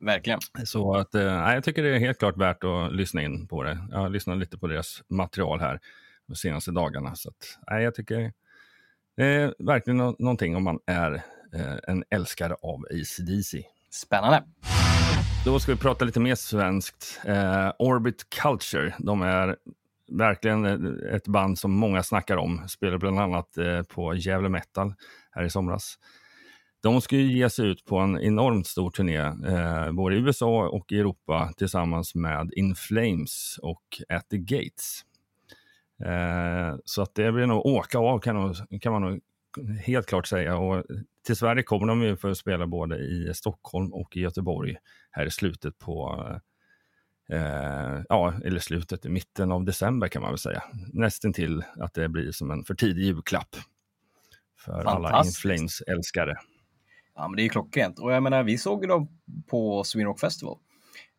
Verkligen. 0.05 0.41
Så 0.65 0.95
att, 0.95 1.15
eh, 1.15 1.23
jag 1.23 1.65
tycker 1.65 1.83
det 1.83 1.97
är 1.97 1.99
helt 1.99 2.19
klart 2.19 2.37
värt 2.37 2.65
att 2.65 2.93
lyssna 2.93 3.23
in 3.23 3.47
på 3.49 3.63
det. 3.63 3.79
Jag 3.91 3.99
har 3.99 4.09
lyssnat 4.09 4.39
lite 4.39 4.59
på 4.59 4.67
deras 4.67 5.03
material 5.09 5.61
här 5.61 5.81
de 6.29 6.35
senaste 6.37 6.71
dagarna. 6.71 7.15
Så 7.15 7.29
att, 7.29 7.59
nej, 7.71 7.85
jag 7.85 7.95
tycker 7.95 8.33
det 9.17 9.25
är 9.25 9.55
verkligen 9.59 9.97
no 9.97 10.17
någonting 10.19 10.57
om 10.57 10.65
man 10.65 10.79
är 10.87 11.15
eh, 11.55 11.77
en 11.89 12.05
älskare 12.11 12.55
av 12.63 12.87
ACDC. 12.91 13.63
Spännande. 13.91 14.43
Då 15.45 15.59
ska 15.59 15.73
vi 15.73 15.79
prata 15.79 16.05
lite 16.05 16.21
mer 16.21 16.35
svenskt. 16.35 17.21
Eh, 17.25 17.73
Orbit 17.79 18.27
Culture, 18.43 18.95
de 18.99 19.23
är 19.23 19.57
verkligen 20.13 20.65
ett 21.05 21.29
band 21.29 21.59
som 21.59 21.73
många 21.73 22.03
snackar 22.03 22.37
om. 22.37 22.69
Spelar 22.69 22.99
bland 22.99 23.21
annat 23.21 23.59
eh, 23.59 23.83
på 23.83 24.15
Gävle 24.15 24.49
Metal 24.49 24.95
här 25.31 25.45
i 25.45 25.51
somras. 25.51 25.99
De 26.85 27.01
ska 27.01 27.17
ju 27.17 27.33
ge 27.33 27.51
sig 27.51 27.67
ut 27.67 27.85
på 27.85 27.99
en 27.99 28.21
enormt 28.21 28.67
stor 28.67 28.91
turné, 28.91 29.17
eh, 29.17 29.93
både 29.93 30.17
i 30.17 30.19
USA 30.19 30.69
och 30.69 30.93
i 30.93 30.99
Europa 30.99 31.53
tillsammans 31.57 32.15
med 32.15 32.51
In 32.57 32.75
Flames 32.75 33.59
och 33.63 33.83
At 34.09 34.29
the 34.31 34.39
Gates. 34.39 35.05
Eh, 36.05 36.77
så 36.85 37.03
att 37.03 37.15
det 37.15 37.33
blir 37.33 37.47
nog 37.47 37.67
åka 37.67 37.99
av 37.99 38.19
kan, 38.19 38.37
nog, 38.37 38.81
kan 38.81 38.93
man 38.93 39.03
nog 39.03 39.21
helt 39.87 40.07
klart 40.07 40.27
säga. 40.27 40.57
Och 40.57 40.85
till 41.27 41.37
Sverige 41.37 41.63
kommer 41.63 41.87
de 41.87 42.03
ju 42.03 42.17
för 42.17 42.31
att 42.31 42.39
spela 42.39 42.67
både 42.67 42.99
i 42.99 43.31
Stockholm 43.35 43.93
och 43.93 44.17
i 44.17 44.21
Göteborg 44.21 44.77
här 45.11 45.27
i 45.27 45.31
slutet 45.31 45.79
på 45.79 46.25
Eh, 47.29 48.03
ja, 48.09 48.35
eller 48.45 48.61
slutet, 48.61 49.05
mitten 49.05 49.53
av 49.53 49.65
december 49.65 50.09
kan 50.09 50.23
man 50.23 50.31
väl 50.31 50.39
säga. 50.39 50.63
Nästan 50.93 51.33
till 51.33 51.63
att 51.77 51.95
det 51.95 52.09
blir 52.09 52.33
som 52.33 52.51
en 52.51 52.65
för 52.65 52.75
tidig 52.75 53.05
julklapp 53.05 53.57
för 54.59 54.85
alla 54.85 55.25
In 55.25 55.33
Flames-älskare. 55.33 56.37
Ja, 57.15 57.29
men 57.29 57.37
det 57.37 57.43
är 57.43 57.45
ju 57.45 57.51
klockrent. 57.51 57.99
Och 57.99 58.13
jag 58.13 58.23
menar, 58.23 58.43
vi 58.43 58.59
såg 58.59 58.83
ju 58.83 58.89
dem 58.89 59.09
på 59.47 59.85
Sweden 59.85 60.07
Rock 60.07 60.21
Festival. 60.21 60.59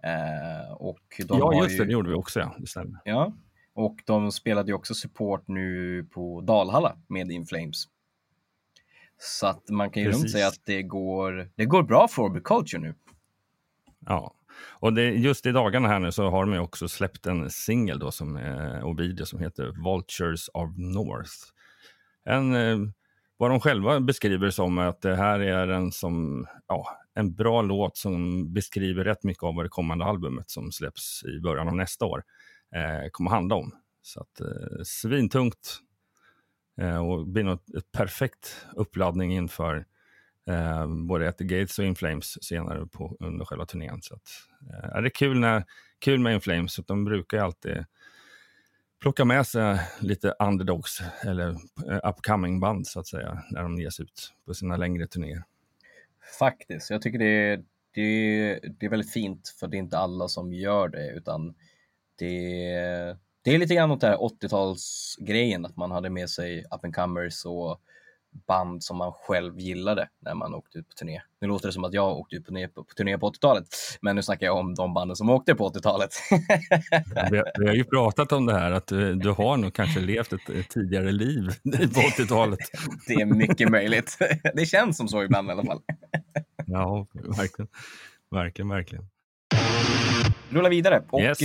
Eh, 0.03 0.73
och 0.73 0.99
de 1.17 1.39
ja, 1.39 1.63
just 1.63 1.73
ju... 1.75 1.77
det, 1.77 1.85
det 1.85 1.91
gjorde 1.91 2.09
vi 2.09 2.15
också, 2.15 2.39
ja. 2.39 2.55
Det 2.59 2.67
stämmer. 2.67 2.99
Ja, 3.05 3.33
och 3.73 3.95
de 4.05 4.31
spelade 4.31 4.71
ju 4.71 4.75
också 4.75 4.93
support 4.93 5.47
nu 5.47 6.03
på 6.13 6.41
Dalhalla 6.41 6.97
med 7.07 7.31
In 7.31 7.45
Flames. 7.45 7.83
Så 9.17 9.47
att 9.47 9.69
man 9.69 9.89
kan 9.89 10.03
ju 10.03 10.11
lugnt 10.11 10.31
säga 10.31 10.47
att 10.47 10.61
det 10.65 10.83
går, 10.83 11.49
det 11.55 11.65
går 11.65 11.83
bra 11.83 12.07
för 12.07 12.21
Orbit 12.21 12.43
Culture 12.43 12.81
nu. 12.81 12.95
Ja, 13.99 14.35
och 14.79 14.93
det, 14.93 15.03
just 15.03 15.45
i 15.45 15.51
dagarna 15.51 15.87
här 15.87 15.99
nu 15.99 16.11
så 16.11 16.29
har 16.29 16.45
de 16.45 16.59
också 16.59 16.87
släppt 16.87 17.25
en 17.25 17.49
singel 17.49 17.99
då 17.99 18.11
som 18.11 18.35
är, 18.35 18.83
och 18.83 18.99
video 18.99 19.25
som 19.25 19.39
heter 19.39 19.83
Vultures 19.83 20.49
of 20.53 20.69
North. 20.77 21.33
En, 22.25 22.55
eh, 22.55 22.77
vad 23.37 23.51
de 23.51 23.59
själva 23.59 23.99
beskriver 23.99 24.49
som 24.49 24.77
att 24.77 25.01
det 25.01 25.15
här 25.15 25.39
är 25.39 25.67
en, 25.67 25.91
som, 25.91 26.47
ja, 26.67 26.87
en 27.13 27.35
bra 27.35 27.61
låt 27.61 27.97
som 27.97 28.43
beskriver 28.53 29.03
rätt 29.03 29.23
mycket 29.23 29.43
av 29.43 29.55
vad 29.55 29.65
det 29.65 29.69
kommande 29.69 30.05
albumet 30.05 30.49
som 30.49 30.71
släpps 30.71 31.23
i 31.23 31.39
början 31.39 31.67
av 31.67 31.75
nästa 31.75 32.05
år 32.05 32.23
eh, 32.75 33.09
kommer 33.11 33.31
handla 33.31 33.55
om. 33.55 33.71
Så 34.01 34.21
att 34.21 34.39
eh, 34.41 34.83
svintungt 34.83 35.79
eh, 36.81 37.07
och 37.07 37.27
blir 37.27 37.43
nog 37.43 37.59
ett 37.77 37.91
perfekt 37.91 38.65
uppladdning 38.75 39.33
inför 39.33 39.85
eh, 40.49 40.87
både 40.87 41.29
At 41.29 41.37
the 41.37 41.43
Gates 41.43 41.79
och 41.79 41.85
In 41.85 41.95
Flames 41.95 42.43
senare 42.43 42.87
på, 42.87 43.17
under 43.19 43.45
själva 43.45 43.65
turnén. 43.65 44.01
Så 44.01 44.15
att, 44.15 44.29
eh, 44.73 45.01
det 45.01 45.07
är 45.07 45.09
kul, 45.09 45.39
när, 45.39 45.63
kul 45.99 46.19
med 46.19 46.33
Inflames, 46.33 46.79
att 46.79 46.87
de 46.87 47.05
brukar 47.05 47.37
alltid 47.37 47.85
plocka 49.01 49.25
med 49.25 49.47
sig 49.47 49.79
lite 49.99 50.33
underdogs 50.39 51.01
eller 51.21 51.49
eh, 51.89 52.09
upcoming 52.09 52.59
band 52.59 52.87
så 52.87 52.99
att 52.99 53.07
säga 53.07 53.43
när 53.51 53.61
de 53.63 53.79
ger 53.79 53.89
sig 53.89 54.03
ut 54.03 54.33
på 54.45 54.53
sina 54.53 54.77
längre 54.77 55.07
turnéer. 55.07 55.43
Faktiskt, 56.39 56.89
jag 56.89 57.01
tycker 57.01 57.19
det 57.19 57.25
är, 57.25 57.63
det, 57.91 58.01
är, 58.01 58.59
det 58.79 58.85
är 58.85 58.89
väldigt 58.89 59.13
fint 59.13 59.55
för 59.59 59.67
det 59.67 59.77
är 59.77 59.79
inte 59.79 59.97
alla 59.97 60.27
som 60.27 60.53
gör 60.53 60.89
det 60.89 61.11
utan 61.11 61.55
det, 62.15 63.17
det 63.41 63.51
är 63.51 63.57
lite 63.57 63.75
grann 63.75 63.91
åt 63.91 64.01
det 64.01 64.07
här 64.07 64.17
80-talsgrejen 64.17 65.65
att 65.65 65.77
man 65.77 65.91
hade 65.91 66.09
med 66.09 66.29
sig 66.29 66.59
up 66.59 66.83
and 66.83 66.95
comers 66.95 67.45
och 67.45 67.81
band 68.47 68.83
som 68.83 68.97
man 68.97 69.11
själv 69.13 69.59
gillade 69.59 70.09
när 70.19 70.33
man 70.33 70.53
åkte 70.53 70.77
ut 70.77 70.89
på 70.89 70.93
turné. 70.93 71.21
Nu 71.41 71.47
låter 71.47 71.67
det 71.67 71.73
som 71.73 71.83
att 71.83 71.93
jag 71.93 72.17
åkte 72.17 72.35
ut 72.35 72.45
på 72.45 72.47
turné 72.47 72.67
på, 72.67 72.83
på, 72.83 72.93
turné 72.93 73.17
på 73.17 73.31
80-talet, 73.31 73.67
men 74.01 74.15
nu 74.15 74.23
snackar 74.23 74.45
jag 74.45 74.57
om 74.57 74.75
de 74.75 74.93
banden 74.93 75.15
som 75.15 75.29
åkte 75.29 75.55
på 75.55 75.69
80-talet. 75.69 76.09
vi, 77.31 77.43
vi, 77.59 77.67
har 77.67 77.73
ju 77.73 77.83
pratat 77.83 78.31
om 78.31 78.45
det 78.45 78.53
här, 78.53 78.71
att 78.71 78.87
du, 78.87 79.15
du 79.15 79.31
har 79.31 79.57
nog 79.57 79.73
kanske 79.73 79.99
levt 79.99 80.33
ett, 80.33 80.49
ett 80.49 80.69
tidigare 80.69 81.11
liv 81.11 81.47
på 81.63 82.21
80-talet. 82.21 82.59
det 83.07 83.13
är 83.13 83.25
mycket 83.25 83.69
möjligt. 83.69 84.17
Det 84.53 84.65
känns 84.65 84.97
som 84.97 85.07
så 85.07 85.23
ibland 85.23 85.49
i 85.49 85.51
alla 85.51 85.63
fall. 85.63 85.81
ja, 86.65 87.07
verkligen. 87.13 87.67
Verkligen, 88.31 88.69
verkligen. 88.69 89.05
Rulla 90.49 90.69
vidare. 90.69 91.03
Och, 91.09 91.21
yes. 91.21 91.39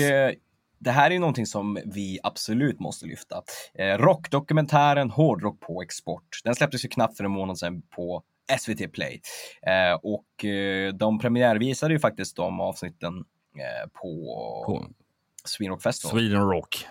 Det 0.81 0.91
här 0.91 1.11
är 1.11 1.19
någonting 1.19 1.47
som 1.47 1.79
vi 1.85 2.19
absolut 2.23 2.81
måste 2.81 3.07
lyfta. 3.07 3.43
Eh, 3.75 3.99
rockdokumentären 3.99 5.11
Hårdrock 5.11 5.61
på 5.61 5.83
export. 5.83 6.41
Den 6.45 6.55
släpptes 6.55 6.85
ju 6.85 6.89
knappt 6.89 7.17
för 7.17 7.25
en 7.25 7.31
månad 7.31 7.59
sedan 7.59 7.83
på 7.97 8.23
SVT 8.59 8.93
Play. 8.93 9.21
Eh, 9.67 9.99
och 10.03 10.45
eh, 10.45 10.95
de 10.95 11.19
premiärvisade 11.19 11.95
ju 11.95 12.01
faktiskt 12.01 12.37
de 12.37 12.61
avsnitten 12.61 13.15
eh, 13.57 13.89
på, 13.93 14.25
på 14.67 14.87
Sweden 15.45 15.73
Rock 15.73 15.83
Festival. 15.83 16.19
Sweden 16.19 16.41
Rock. 16.41 16.87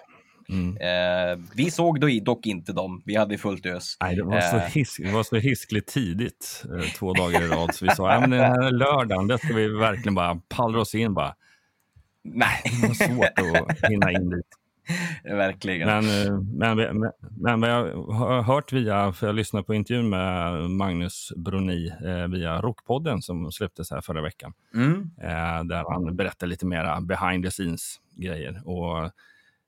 Mm. 0.50 0.78
Eh, 0.78 1.40
vi 1.56 1.72
såg 1.72 2.00
då 2.00 2.08
dock 2.22 2.46
inte 2.46 2.74
dem. 2.74 3.02
Vi 3.06 3.16
hade 3.16 3.38
fullt 3.38 3.66
ös. 3.66 3.98
Nej, 4.02 4.16
det, 4.16 4.24
var 4.24 4.42
så 4.42 4.56
eh. 4.56 4.64
his 4.64 4.98
det 4.98 5.12
var 5.12 5.24
så 5.24 5.36
hiskligt 5.36 5.90
tidigt, 5.90 6.64
eh, 6.78 6.88
två 6.92 7.14
dagar 7.14 7.42
i 7.42 7.48
rad. 7.48 7.76
Så 7.76 7.86
vi 7.86 7.92
sa, 7.92 8.20
men 8.20 8.30
den 8.30 8.40
här 8.40 8.72
lördagen, 8.72 9.28
det 9.28 9.38
ska 9.38 9.54
vi 9.54 9.68
verkligen 9.68 10.16
bara 10.16 10.42
pallra 10.50 10.82
oss 10.82 10.96
in. 10.96 11.14
Bara. 11.14 11.36
Nej. 12.24 12.62
Det 12.82 12.88
var 12.88 12.94
svårt 12.94 13.70
att 13.80 13.92
hinna 13.92 14.12
in 14.12 14.30
dit. 14.30 14.46
Verkligen. 15.24 15.88
Men, 15.88 16.28
eh, 16.28 16.42
men, 16.42 17.00
men, 17.00 17.12
men 17.38 17.62
vad 17.62 17.70
jag 17.70 18.04
har 18.04 18.42
hört 18.42 18.74
via, 18.74 19.14
för 19.14 19.28
jag 19.28 19.36
lyssnade 19.36 19.66
på 19.66 19.74
intervjun 19.74 20.10
med 20.10 20.70
Magnus 20.70 21.32
Broni 21.36 21.94
eh, 22.06 22.28
via 22.28 22.62
Rockpodden 22.62 23.22
som 23.22 23.52
släpptes 23.52 23.92
här 23.92 24.02
förra 24.02 24.22
veckan. 24.22 24.54
Mm. 24.74 25.12
Eh, 25.22 25.64
där 25.64 25.92
han 25.92 26.16
berättar 26.16 26.48
lite 26.48 26.66
mera 26.66 27.02
behind 27.02 27.44
the 27.44 27.52
scenes 27.52 28.00
grejer. 28.16 28.62
Och 28.66 29.12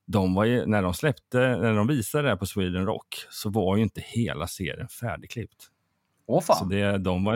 de 0.06 0.34
var 0.34 0.44
ju, 0.44 0.66
när 0.66 0.82
de 0.82 0.94
släppte, 0.94 1.38
när 1.38 1.74
de 1.74 1.86
visade 1.86 2.24
det 2.24 2.28
här 2.28 2.36
på 2.36 2.46
Sweden 2.46 2.86
Rock 2.86 3.26
så 3.30 3.50
var 3.50 3.76
ju 3.76 3.82
inte 3.82 4.00
hela 4.04 4.46
serien 4.46 4.88
färdigklippt. 4.88 5.68
Åh 6.26 6.40
fan. 6.40 6.56
Så 6.56 6.64
det, 6.64 6.98
de 6.98 7.24
var, 7.24 7.34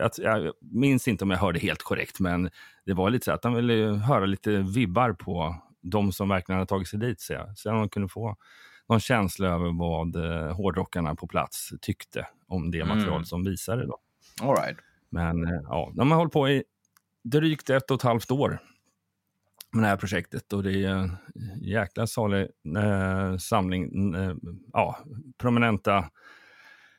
att, 0.00 0.18
jag 0.18 0.52
minns 0.60 1.08
inte 1.08 1.24
om 1.24 1.30
jag 1.30 1.38
hörde 1.38 1.58
helt 1.58 1.82
korrekt, 1.82 2.20
men 2.20 2.50
det 2.86 2.92
var 2.94 3.10
lite 3.10 3.24
så 3.24 3.32
att 3.32 3.42
de 3.42 3.54
ville 3.54 3.74
höra 3.96 4.26
lite 4.26 4.50
vibbar 4.50 5.12
på 5.12 5.56
de 5.80 6.12
som 6.12 6.28
verkligen 6.28 6.58
hade 6.58 6.68
tagit 6.68 6.88
sig 6.88 6.98
dit. 6.98 7.20
Så, 7.20 7.32
jag. 7.32 7.58
så 7.58 7.70
de 7.70 7.88
kunde 7.88 8.08
få 8.08 8.36
någon 8.88 9.00
känsla 9.00 9.48
över 9.48 9.78
vad 9.78 10.16
eh, 10.16 10.54
hårdrockarna 10.56 11.14
på 11.14 11.26
plats 11.26 11.72
tyckte 11.80 12.26
om 12.46 12.70
det 12.70 12.80
Mm. 12.80 12.96
material 12.96 13.26
som 13.26 13.44
visade. 13.44 13.86
Då. 13.86 13.98
All 14.42 14.56
right. 14.56 14.76
Men 15.10 15.44
eh, 15.44 15.60
ja, 15.68 15.92
de 15.94 16.10
har 16.10 16.18
hållit 16.18 16.32
på 16.32 16.48
i 16.48 16.64
drygt 17.24 17.70
ett 17.70 17.90
och 17.90 17.94
ett 17.94 18.02
halvt 18.02 18.30
år 18.30 18.58
med 19.72 19.84
det 19.84 19.88
här 19.88 19.96
projektet 19.96 20.52
och 20.52 20.62
det 20.62 20.84
är 20.84 20.88
en 20.88 21.16
jäkla 21.60 22.06
salig 22.06 22.48
eh, 22.76 23.36
samling 23.36 24.14
eh, 24.14 24.34
ja, 24.72 24.98
prominenta 25.38 26.10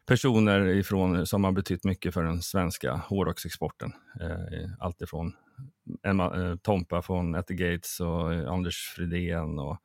personer 0.05 0.67
ifrån, 0.67 1.27
som 1.27 1.43
har 1.43 1.51
betytt 1.51 1.83
mycket 1.83 2.13
för 2.13 2.23
den 2.23 2.41
svenska 2.41 2.93
hårdrocksexporten. 2.93 3.93
Eh, 4.21 4.69
Alltifrån 4.79 5.33
eh, 6.05 6.55
Tompa 6.61 7.01
från 7.01 7.35
At 7.35 7.47
the 7.47 7.53
Gates 7.53 7.99
och 7.99 8.33
eh, 8.33 8.51
Anders 8.51 8.93
Fridén 8.95 9.59
och, 9.59 9.77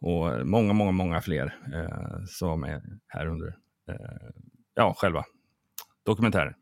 och 0.00 0.46
många, 0.46 0.72
många, 0.72 0.92
många 0.92 1.20
fler 1.20 1.56
eh, 1.74 2.24
som 2.26 2.64
är 2.64 2.82
här 3.06 3.26
under 3.26 3.56
eh, 3.88 4.30
ja, 4.74 4.94
själva 4.98 5.24
dokumentären. 6.04 6.54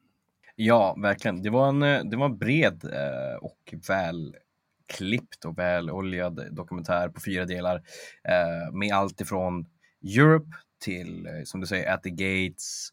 Ja, 0.56 0.96
verkligen. 1.02 1.42
Det 1.42 1.50
var 1.50 1.68
en, 1.68 1.82
eh, 1.82 2.04
det 2.04 2.16
var 2.16 2.26
en 2.26 2.38
bred 2.38 2.84
eh, 2.84 3.36
och 3.40 3.74
väl 3.88 4.36
klippt 4.86 5.44
och 5.44 5.58
väloljad 5.58 6.48
dokumentär 6.50 7.08
på 7.08 7.20
fyra 7.20 7.44
delar 7.44 7.76
eh, 8.28 8.72
med 8.72 8.94
allt 8.94 9.20
ifrån 9.20 9.66
Europe 10.16 10.56
till, 10.84 11.26
eh, 11.26 11.44
som 11.44 11.60
du 11.60 11.66
säger, 11.66 11.94
At 11.94 12.02
the 12.02 12.10
Gates 12.10 12.88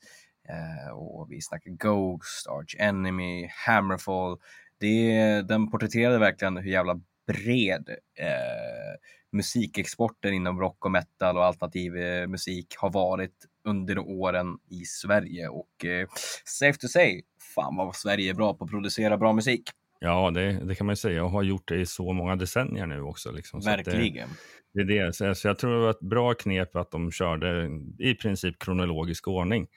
eh, 0.49 0.93
och 0.93 1.31
vi 1.31 1.41
snackar 1.41 1.71
Ghost, 1.71 2.47
Arch 2.47 2.75
Enemy, 2.79 3.49
Hammerfall. 3.65 4.37
Det, 4.77 5.41
den 5.41 5.71
porträtterade 5.71 6.19
verkligen 6.19 6.57
hur 6.57 6.71
jävla 6.71 7.01
bred 7.27 7.89
eh, 8.19 8.99
musikexporten 9.31 10.33
inom 10.33 10.59
rock 10.59 10.85
och 10.85 10.91
metal 10.91 11.37
och 11.37 11.45
alternativ 11.45 11.97
eh, 11.97 12.27
musik 12.27 12.75
har 12.77 12.89
varit 12.89 13.45
under 13.65 13.99
åren 13.99 14.57
i 14.69 14.85
Sverige 14.85 15.47
och 15.47 15.85
eh, 15.85 16.07
safe 16.45 16.79
to 16.79 16.87
say, 16.87 17.21
fan 17.55 17.75
vad 17.75 17.95
Sverige 17.95 18.29
är 18.29 18.33
bra 18.33 18.53
på 18.53 18.63
att 18.63 18.71
producera 18.71 19.17
bra 19.17 19.33
musik. 19.33 19.69
Ja, 20.03 20.31
det, 20.31 20.51
det 20.51 20.75
kan 20.75 20.85
man 20.87 20.91
ju 20.91 20.97
säga 20.97 21.23
och 21.23 21.31
har 21.31 21.43
gjort 21.43 21.67
det 21.67 21.75
i 21.75 21.85
så 21.85 22.13
många 22.13 22.35
decennier 22.35 22.85
nu 22.85 23.01
också. 23.01 23.31
Liksom. 23.31 23.59
Verkligen. 23.59 24.29
Det, 24.73 24.83
det 24.83 24.97
är 24.99 25.05
det. 25.05 25.13
Så, 25.13 25.35
så 25.35 25.47
jag 25.47 25.57
tror 25.57 25.73
det 25.73 25.79
var 25.79 25.89
ett 25.89 25.99
bra 25.99 26.33
knep 26.33 26.75
att 26.75 26.91
de 26.91 27.11
körde 27.11 27.69
i 27.99 28.15
princip 28.15 28.59
kronologisk 28.59 29.27
ordning. 29.27 29.67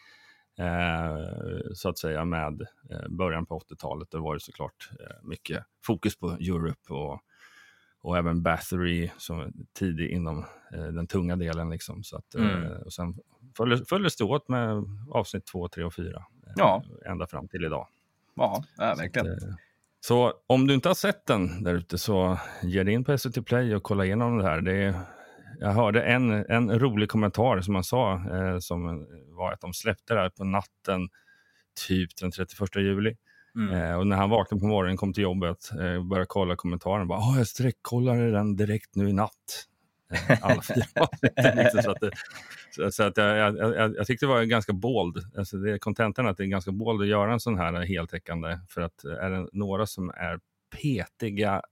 Eh, 0.58 1.16
så 1.74 1.88
att 1.88 1.98
säga 1.98 2.24
med 2.24 2.60
eh, 2.90 3.08
början 3.08 3.46
på 3.46 3.58
80-talet. 3.58 4.10
Då 4.10 4.22
var 4.22 4.34
det 4.34 4.40
såklart 4.40 4.90
eh, 5.00 5.16
mycket 5.28 5.64
fokus 5.86 6.18
på 6.18 6.30
Europe 6.30 6.92
och, 6.92 7.20
och 8.00 8.18
även 8.18 8.42
Bathory 8.42 9.10
som 9.18 9.52
tidig 9.78 10.10
inom 10.10 10.38
eh, 10.74 10.84
den 10.84 11.06
tunga 11.06 11.36
delen. 11.36 11.70
Liksom. 11.70 12.02
Så 12.04 12.16
att, 12.16 12.34
Mm. 12.34 12.82
och 12.84 12.92
sen 12.92 13.14
följdes 13.56 13.88
följdes 13.88 14.16
det 14.16 14.24
åt 14.24 14.48
med 14.48 14.84
avsnitt 15.10 15.46
2, 15.46 15.68
3 15.68 15.84
och 15.84 15.94
4. 15.94 16.24
Ja. 16.56 16.84
Ända 17.06 17.26
fram 17.26 17.48
till 17.48 17.64
idag. 17.64 17.88
Ja, 18.34 18.64
ja 18.76 18.94
verkligen. 18.98 19.40
Så, 19.40 19.46
att, 19.48 19.54
så 20.06 20.32
om 20.46 20.66
du 20.66 20.74
inte 20.74 20.88
har 20.88 20.94
sett 20.94 21.26
den 21.26 21.64
där 21.64 21.74
ute 21.74 21.98
så 21.98 22.38
ge 22.62 22.82
dig 22.82 22.94
in 22.94 23.04
på 23.04 23.18
SVT 23.18 23.46
Play 23.46 23.74
och 23.74 23.82
kolla 23.82 24.04
igenom 24.04 24.38
det 24.38 24.44
här. 24.44 24.60
Det 24.60 24.72
är, 24.72 24.94
jag 25.60 25.72
hörde 25.72 26.02
en, 26.02 26.30
en 26.30 26.78
rolig 26.78 27.08
kommentar 27.08 27.60
som 27.60 27.72
man 27.72 27.84
sa, 27.84 28.12
eh, 28.12 28.58
som 28.58 29.06
var 29.36 29.52
att 29.52 29.60
de 29.60 29.74
släppte 29.74 30.14
det 30.14 30.20
här 30.20 30.30
på 30.30 30.44
natten, 30.44 31.08
typ 31.88 32.16
den 32.20 32.30
31 32.30 32.76
juli. 32.76 33.16
Mm. 33.54 33.74
Eh, 33.74 33.98
och 33.98 34.06
när 34.06 34.16
han 34.16 34.30
vaknade 34.30 34.60
på 34.60 34.66
morgonen, 34.66 34.96
kom 34.96 35.12
till 35.12 35.22
jobbet, 35.22 35.70
eh, 35.72 36.08
började 36.08 36.26
kolla 36.28 36.56
kommentaren, 36.56 37.08
bara, 37.08 37.18
"Åh, 37.18 37.34
jag 37.38 37.46
sträckkollade 37.46 38.30
den 38.30 38.56
direkt 38.56 38.94
nu 38.94 39.08
i 39.08 39.12
natt. 39.12 39.66
Alla 40.42 40.62
fyra 40.62 40.84
avsnitten, 40.94 41.56
liksom, 41.56 41.82
så 41.82 41.90
att, 41.90 42.00
det, 42.00 42.10
så, 42.70 42.90
så 42.90 43.02
att 43.02 43.16
jag, 43.16 43.56
jag, 43.56 43.96
jag, 43.96 44.06
tyckte 44.06 44.26
det 44.26 44.30
var 44.30 44.42
ganska 44.42 44.72
bold. 44.72 45.16
Alltså 45.38 45.56
det 45.56 45.72
är 45.72 45.78
kontentan 45.78 46.26
att 46.26 46.36
det 46.36 46.44
är 46.44 46.46
ganska 46.46 46.72
bold 46.72 47.02
att 47.02 47.08
göra 47.08 47.32
en 47.32 47.40
sån 47.40 47.58
här 47.58 47.80
heltäckande. 47.80 48.58
För 48.68 48.80
att 48.80 49.04
är 49.04 49.30
det 49.30 49.48
några 49.52 49.86
som 49.86 50.10
är 50.10 50.40
petiga 50.82 51.62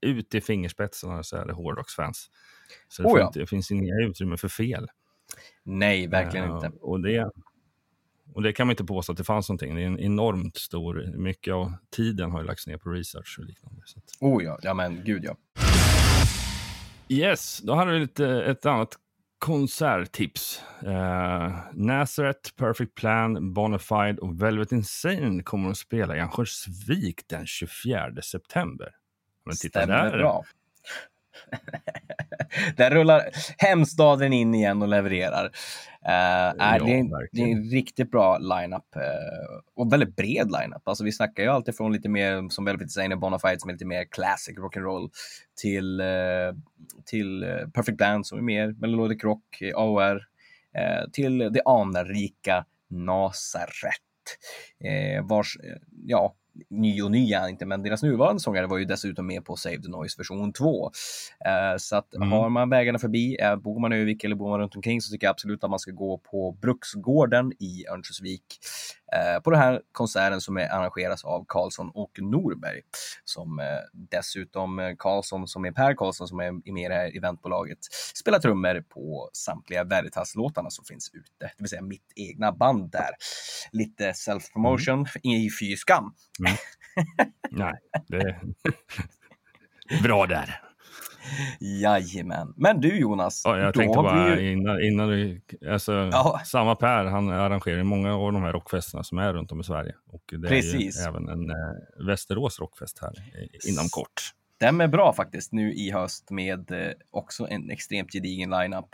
ut 0.00 0.34
i 0.34 0.40
fingerspetsarna 0.40 1.22
så 1.22 1.36
är 1.36 1.46
det 1.46 1.52
hårdrocksfans. 1.52 2.30
Så 2.88 3.02
det, 3.02 3.08
Oh 3.08 3.18
ja. 3.18 3.26
inte, 3.26 3.38
det 3.38 3.46
finns 3.46 3.70
inga 3.70 3.94
utrymme 3.94 4.36
för 4.36 4.48
fel. 4.48 4.88
Nej, 5.62 6.06
verkligen 6.06 6.50
Eh, 6.50 6.54
inte. 6.54 6.72
Och 6.80 7.00
det, 7.00 7.30
och 8.34 8.42
det 8.42 8.52
kan 8.52 8.66
man 8.66 8.72
inte 8.72 8.84
påstå 8.84 9.12
att 9.12 9.18
det 9.18 9.24
fanns 9.24 9.48
någonting. 9.48 9.74
Det 9.74 9.82
är 9.82 9.86
en 9.86 9.98
enormt 9.98 10.56
stor, 10.56 11.12
mycket 11.16 11.54
av 11.54 11.72
tiden 11.90 12.30
har 12.30 12.40
ju 12.40 12.46
lagts 12.46 12.66
ner 12.66 12.76
på 12.76 12.90
research 12.90 13.36
och 13.38 13.44
liknande. 13.44 13.82
Så 13.84 14.00
Oh 14.20 14.44
ja, 14.44 14.58
ja 14.62 14.74
men 14.74 15.04
gud 15.04 15.24
ja. 15.24 15.36
Yes, 17.12 17.58
då 17.58 17.74
hade 17.74 17.92
vi 17.92 17.98
lite 17.98 18.26
ett 18.28 18.66
annat 18.66 18.98
konserttips. 19.38 20.62
Uh, 20.86 21.58
Nazareth, 21.72 22.50
Perfect 22.56 22.94
Plan, 22.94 23.52
Bonafide 23.54 24.18
och 24.18 24.42
Velvet 24.42 24.72
Insane 24.72 25.42
kommer 25.42 25.70
att 25.70 25.76
spela 25.76 26.16
i 26.16 26.20
Örnsköldsvik 26.20 27.20
den 27.28 27.46
24 27.46 28.22
september. 28.22 28.94
Men 29.44 29.56
titta 29.56 29.80
Stämmer 29.80 30.10
där. 30.10 30.18
bra. 30.18 30.44
där 32.76 32.90
rullar 32.90 33.22
hemstaden 33.58 34.32
in 34.32 34.54
igen 34.54 34.82
och 34.82 34.88
levererar. 34.88 35.44
Uh, 35.44 35.52
Ja, 36.04 36.64
är, 36.64 36.80
det, 36.80 36.92
är, 36.92 36.98
en- 36.98 37.10
det 37.32 37.42
är 37.42 37.46
en 37.52 37.64
riktigt 37.64 38.10
bra 38.10 38.38
lineup 38.38 38.96
uh, 38.96 39.60
och 39.76 39.92
väldigt 39.92 40.16
bred 40.16 40.50
lineup. 40.60 40.88
Alltså 40.88 41.04
vi 41.04 41.12
snackar 41.12 41.42
ju 41.42 41.48
alltid 41.48 41.76
från 41.76 41.92
lite 41.92 42.08
mer 42.08 42.48
som 42.48 42.64
Velvet 42.64 42.88
och 43.12 43.18
Bonafide 43.20 43.60
som 43.60 43.70
är 43.70 43.74
lite 43.74 43.86
mer 43.86 44.04
classic 44.04 44.58
rock'n'roll 44.58 45.10
till, 45.60 46.00
uh, 46.00 46.54
till 47.04 47.44
Perfect 47.74 47.98
Plan 47.98 48.24
som 48.24 48.38
är 48.38 48.42
mer 48.42 48.74
melodic 48.78 49.24
rock, 49.24 49.62
AOR, 49.74 50.22
till 51.12 51.38
det 51.38 51.62
anrika 51.64 52.64
Nazareth. 52.90 53.98
Eh, 54.84 55.26
vars, 55.26 55.56
ja, 56.06 56.34
ny 56.70 57.02
och 57.02 57.10
ny 57.10 57.32
är 57.32 57.40
han 57.40 57.50
inte, 57.50 57.66
men 57.66 57.82
deras 57.82 58.02
nuvarande 58.02 58.40
sångare 58.40 58.66
var 58.66 58.78
ju 58.78 58.84
dessutom 58.84 59.26
med 59.26 59.44
på 59.44 59.56
Save 59.56 59.82
the 59.82 59.88
Noise 59.88 60.14
version 60.18 60.52
2. 60.52 60.90
Eh, 61.46 61.76
så 61.78 61.96
att 61.96 62.14
Mm. 62.14 62.32
har 62.32 62.48
man 62.48 62.70
vägarna 62.70 62.98
förbi, 62.98 63.36
eh, 63.40 63.56
bor 63.56 63.80
man 63.80 63.92
i 63.92 63.96
Övik 63.96 64.24
eller 64.24 64.36
bor 64.36 64.50
man 64.50 64.60
runt 64.60 64.76
omkring 64.76 65.00
så 65.00 65.12
tycker 65.12 65.26
jag 65.26 65.30
absolut 65.32 65.64
att 65.64 65.70
man 65.70 65.78
ska 65.78 65.90
gå 65.90 66.18
på 66.18 66.52
Bruksgården 66.62 67.52
i 67.58 67.84
Örnsköldsvik 67.92 68.44
på 69.44 69.50
den 69.50 69.60
här 69.60 69.82
konserten 69.92 70.40
som 70.40 70.56
är 70.56 70.68
arrangeras 70.68 71.24
av 71.24 71.44
Karlsson 71.48 71.90
och 71.94 72.10
Norberg. 72.18 72.80
Som 73.24 73.58
eh, 73.58 73.66
dessutom 73.92 74.78
eh, 74.78 74.94
Karlsson, 74.98 75.48
som 75.48 75.64
är 75.64 75.72
Per 75.72 75.94
Karlsson 75.94 76.28
som 76.28 76.40
är 76.40 76.72
med 76.72 76.84
i 76.84 76.88
det 76.88 76.94
här 76.94 77.16
eventbolaget, 77.16 77.78
spelar 78.14 78.38
trummor 78.38 78.84
på 78.88 79.30
samtliga 79.32 79.84
Veritas-låtarna 79.84 80.70
som 80.70 80.84
finns 80.84 81.10
ute. 81.14 81.30
Det 81.38 81.54
vill 81.58 81.68
säga 81.68 81.82
mitt 81.82 82.12
egna 82.16 82.52
band 82.52 82.90
där. 82.90 83.10
Lite 83.72 84.12
self-promotion, 84.12 85.06
i 85.22 85.48
fy 85.60 85.76
skam. 85.76 86.14
Nej, 87.50 87.74
det 88.08 88.16
är 88.16 88.42
bra 90.02 90.26
där. 90.26 90.71
Jajamän. 91.60 92.52
Men 92.56 92.80
du 92.80 92.98
Jonas, 93.00 93.42
Ja, 93.44 93.58
jag 93.58 93.74
tänkte 93.74 93.96
bara 93.96 94.34
vi 94.34 94.52
innan, 94.52 94.82
innan 94.82 95.08
du, 95.08 95.40
alltså, 95.70 95.92
Ja. 95.92 96.40
samma 96.44 96.74
Per, 96.76 97.04
han 97.04 97.30
arrangerar 97.30 97.82
många 97.82 98.14
av 98.14 98.32
de 98.32 98.42
här 98.42 98.52
rockfesterna 98.52 99.02
som 99.04 99.18
är 99.18 99.32
runt 99.32 99.52
om 99.52 99.60
i 99.60 99.64
Sverige. 99.64 99.94
Och 100.12 100.22
det 100.42 100.48
Precis. 100.48 100.98
är 100.98 101.02
ju 101.02 101.08
även 101.08 101.28
en 101.28 101.50
eh, 101.50 102.06
Västerås 102.06 102.60
rockfest 102.60 102.98
här 103.02 103.12
eh, 103.18 103.70
inom 103.72 103.88
kort. 103.90 104.20
stämmer 104.56 104.88
bra 104.88 105.12
faktiskt 105.12 105.52
nu 105.52 105.72
i 105.74 105.90
höst 105.90 106.30
med 106.30 106.70
eh, 106.70 106.92
också 107.10 107.46
en 107.48 107.70
extremt 107.70 108.12
gedigen 108.12 108.50
lineup. 108.50 108.88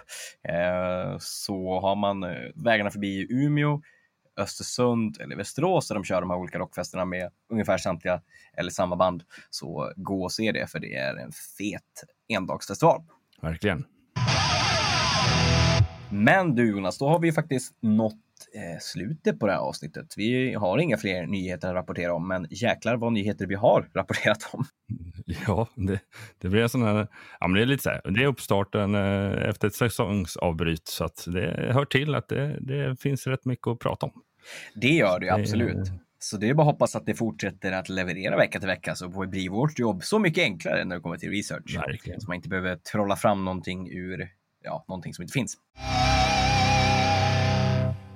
Eh, 0.48 1.16
så 1.20 1.80
har 1.80 1.96
man 1.96 2.22
eh, 2.24 2.30
vägarna 2.64 2.90
förbi 2.90 3.26
Umeå, 3.30 3.80
Östersund 4.38 5.20
eller 5.20 5.36
Västerås 5.36 5.88
där 5.88 5.94
de 5.94 6.04
kör 6.04 6.20
de 6.20 6.30
här 6.30 6.38
olika 6.38 6.58
rockfesterna 6.58 7.04
med 7.04 7.30
ungefär 7.52 7.78
samtliga 7.78 8.22
eller 8.56 8.70
samma 8.70 8.96
band. 8.96 9.22
Så 9.50 9.92
gå 9.96 10.22
och 10.22 10.32
se 10.32 10.52
det 10.52 10.70
för 10.70 10.78
det 10.80 10.94
är 10.94 11.16
en 11.16 11.32
fet 11.58 12.04
endagsfestival. 12.28 13.02
Verkligen. 13.42 13.84
Men 16.10 16.54
du 16.54 16.70
Jonas, 16.70 16.98
då 16.98 17.08
har 17.08 17.18
vi 17.18 17.32
faktiskt 17.32 17.76
nått 17.80 18.14
eh, 18.54 18.78
slutet 18.80 19.40
på 19.40 19.46
det 19.46 19.52
här 19.52 19.60
avsnittet. 19.60 20.14
Vi 20.16 20.54
har 20.54 20.78
inga 20.78 20.96
fler 20.96 21.26
nyheter 21.26 21.68
att 21.68 21.74
rapportera 21.74 22.14
om, 22.14 22.28
men 22.28 22.46
jäklar 22.50 22.96
vad 22.96 23.12
nyheter 23.12 23.46
vi 23.46 23.54
har 23.54 23.88
rapporterat 23.94 24.50
om. 24.52 24.64
Ja, 25.46 25.68
det, 25.74 26.00
det 26.38 26.48
blir 26.48 26.62
en 26.62 26.68
sån 26.68 26.82
här, 26.82 27.08
ja 27.40 27.48
men 27.48 27.54
det 27.54 27.62
är 27.62 27.66
lite 27.66 27.82
så 27.82 27.90
här, 27.90 28.00
det 28.10 28.22
är 28.22 28.26
uppstarten 28.26 28.94
eh, 28.94 29.48
efter 29.48 29.68
ett 29.68 29.74
säsongsavbryt 29.74 30.88
så 30.88 31.04
att 31.04 31.24
det 31.26 31.70
hör 31.72 31.84
till 31.84 32.14
att 32.14 32.28
det, 32.28 32.58
det 32.60 33.00
finns 33.00 33.26
rätt 33.26 33.44
mycket 33.44 33.66
att 33.66 33.78
prata 33.78 34.06
om. 34.06 34.12
Det 34.74 34.92
gör 34.92 35.20
det 35.20 35.30
absolut. 35.30 35.90
Så 36.18 36.36
det 36.36 36.48
är 36.48 36.54
bara 36.54 36.62
att 36.62 36.72
hoppas 36.72 36.96
att 36.96 37.06
det 37.06 37.14
fortsätter 37.14 37.72
att 37.72 37.88
leverera 37.88 38.36
vecka 38.36 38.58
till 38.58 38.68
vecka 38.68 38.94
så 38.94 39.08
blir 39.08 39.50
vårt 39.50 39.78
jobb 39.78 40.04
så 40.04 40.18
mycket 40.18 40.42
enklare 40.42 40.84
när 40.84 40.96
det 40.96 41.02
kommer 41.02 41.16
till 41.16 41.30
research. 41.30 41.76
Verkligen. 41.76 42.20
Så 42.20 42.28
man 42.28 42.36
inte 42.36 42.48
behöver 42.48 42.76
trolla 42.76 43.16
fram 43.16 43.44
någonting 43.44 43.88
ur 43.90 44.28
ja, 44.64 44.84
någonting 44.88 45.14
som 45.14 45.22
inte 45.22 45.32
finns. 45.32 45.56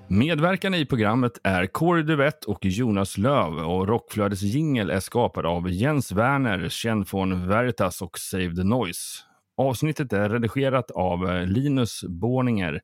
Medverkande 0.09 0.79
i 0.79 0.87
programmet 0.87 1.39
är 1.43 1.67
Corey 1.67 2.03
Duvett 2.03 2.45
och 2.45 2.65
Jonas 2.65 3.19
Löv 3.19 3.53
och 3.59 3.89
Rockflödets 3.89 4.43
jingel 4.43 4.91
är 4.91 5.01
skapad 5.01 5.47
av 5.47 5.71
Jens 5.71 6.13
Werner, 6.13 6.69
känd 6.69 7.09
från 7.09 7.49
Veritas 7.49 8.03
och 8.03 8.19
Save 8.19 8.55
the 8.57 8.65
Noise. 8.65 9.19
Avsnittet 9.57 10.13
är 10.13 10.29
redigerat 10.29 10.91
av 10.91 11.47
Linus 11.47 12.05
Borninger 12.05 12.81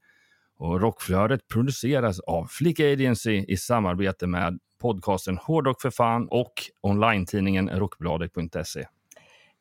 och 0.59 0.81
Rockflödet 0.81 1.49
produceras 1.49 2.21
av 2.21 2.47
Flick 2.47 2.81
Agency 2.81 3.45
i 3.49 3.57
samarbete 3.57 4.27
med 4.27 4.59
podcasten 4.81 5.39
Hårdrock 5.39 5.83
för 5.83 5.91
fan 5.91 6.29
och 6.31 6.53
online-tidningen 6.81 7.71
rockbladet.se. 7.71 8.87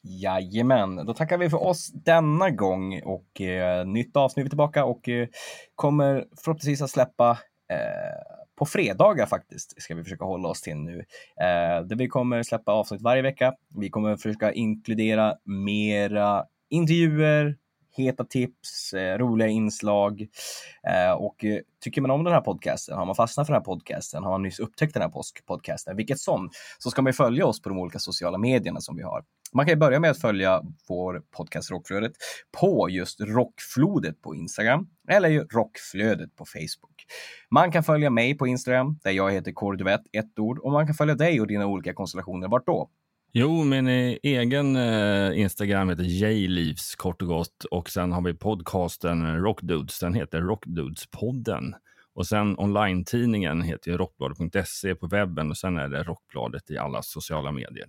Jajamän, 0.04 0.96
då 0.96 1.14
tackar 1.14 1.38
vi 1.38 1.50
för 1.50 1.64
oss 1.64 1.92
denna 1.94 2.50
gång 2.50 3.02
och 3.04 3.42
eh, 3.42 3.86
nytt 3.86 4.16
avsnitt 4.16 4.46
är 4.46 4.50
tillbaka 4.50 4.86
och 4.86 5.10
eh, 5.10 5.28
kommer 5.76 6.26
förhoppningsvis 6.44 6.82
att 6.82 6.90
släppa 6.90 7.32
eh, 7.72 8.38
på 8.58 8.66
fredagar 8.66 9.26
faktiskt, 9.26 9.82
ska 9.82 9.96
vi 9.96 10.04
försöka 10.04 10.26
hålla 10.26 10.50
oss 10.50 10.62
till 10.62 10.78
nu. 10.78 11.00
Eh, 11.42 11.86
där 11.86 11.96
vi 11.96 12.08
kommer 12.08 12.44
släppa 12.44 12.72
avsnitt 12.72 13.02
varje 13.02 13.22
vecka. 13.22 13.54
Vi 13.76 13.90
kommer 13.90 14.16
försöka 14.16 14.54
inkludera 14.54 15.36
mera 15.44 16.46
intervjuer, 16.70 17.56
heta 17.98 18.24
tips, 18.24 18.94
eh, 18.94 19.18
roliga 19.18 19.48
inslag. 19.48 20.22
Eh, 20.88 21.12
och 21.12 21.46
eh, 21.46 21.60
tycker 21.84 22.02
man 22.02 22.12
om 22.12 22.24
den 22.24 22.34
här 22.34 22.42
podcasten, 22.42 22.98
har 22.98 23.06
man 23.06 23.16
fastnat 23.16 23.48
för 23.48 23.54
den 23.54 23.60
här 23.62 23.66
podcasten, 23.66 24.24
har 24.24 24.32
man 24.32 24.42
nyss 24.44 24.60
upptäckt 24.60 24.94
den 24.94 25.04
här 25.04 25.12
podcasten, 25.48 25.98
vilket 25.98 26.20
som, 26.20 26.50
så 26.78 26.92
ska 26.92 27.02
man 27.02 27.10
ju 27.10 27.14
följa 27.14 27.46
oss 27.46 27.62
på 27.62 27.70
de 27.70 27.78
olika 27.78 28.00
sociala 28.00 28.38
medierna 28.38 28.82
som 28.82 28.96
vi 28.96 29.04
har. 29.04 29.24
Man 29.54 29.66
kan 29.66 29.74
ju 29.74 29.80
börja 29.80 30.00
med 30.00 30.12
att 30.12 30.22
följa 30.22 30.62
vår 30.90 31.22
podcast 31.38 31.72
Rockflödet 31.72 32.12
på 32.60 32.90
just 32.90 33.22
Rockflodet 33.22 34.22
på 34.22 34.36
Instagram 34.36 34.88
eller 35.10 35.30
ju 35.30 35.44
Rockflödet 35.44 36.36
på 36.36 36.46
Facebook. 36.46 37.06
Man 37.52 37.72
kan 37.72 37.84
följa 37.84 38.10
mig 38.10 38.38
på 38.38 38.48
Instagram 38.48 39.00
där 39.04 39.12
jag 39.12 39.32
heter 39.32 39.52
Korduvett, 39.52 40.02
ett 40.14 40.40
ord, 40.40 40.60
och 40.60 40.72
man 40.72 40.86
kan 40.86 40.96
följa 40.96 41.16
dig 41.16 41.42
och 41.42 41.48
dina 41.48 41.66
olika 41.66 41.94
konstellationer. 41.94 42.48
Vart 42.48 42.66
då? 42.66 42.90
Jo, 43.32 43.64
min 43.64 43.88
eh, 43.88 44.18
egen 44.24 44.76
eh, 44.76 45.40
Instagram 45.40 45.90
heter 45.90 46.04
Jleaves 46.04 46.96
kort 46.96 47.22
och 47.22 47.28
gott 47.28 47.64
och 47.72 47.90
sen 47.90 48.12
har 48.12 48.22
vi 48.22 48.34
podcasten 48.34 49.42
Rockdudes. 49.42 50.00
Den 50.00 50.14
heter 50.14 50.42
Rockdudespodden. 50.42 51.76
Och 52.14 52.28
sen 52.28 52.60
online-tidningen 52.60 53.62
heter 53.62 53.98
rockbladet.se 53.98 54.96
på 54.96 55.08
webben 55.08 55.50
och 55.50 55.58
sen 55.58 55.78
är 55.78 55.90
det 55.90 56.04
Rockbladet 56.04 56.72
i 56.72 56.78
alla 56.78 57.02
sociala 57.02 57.52
medier. 57.52 57.88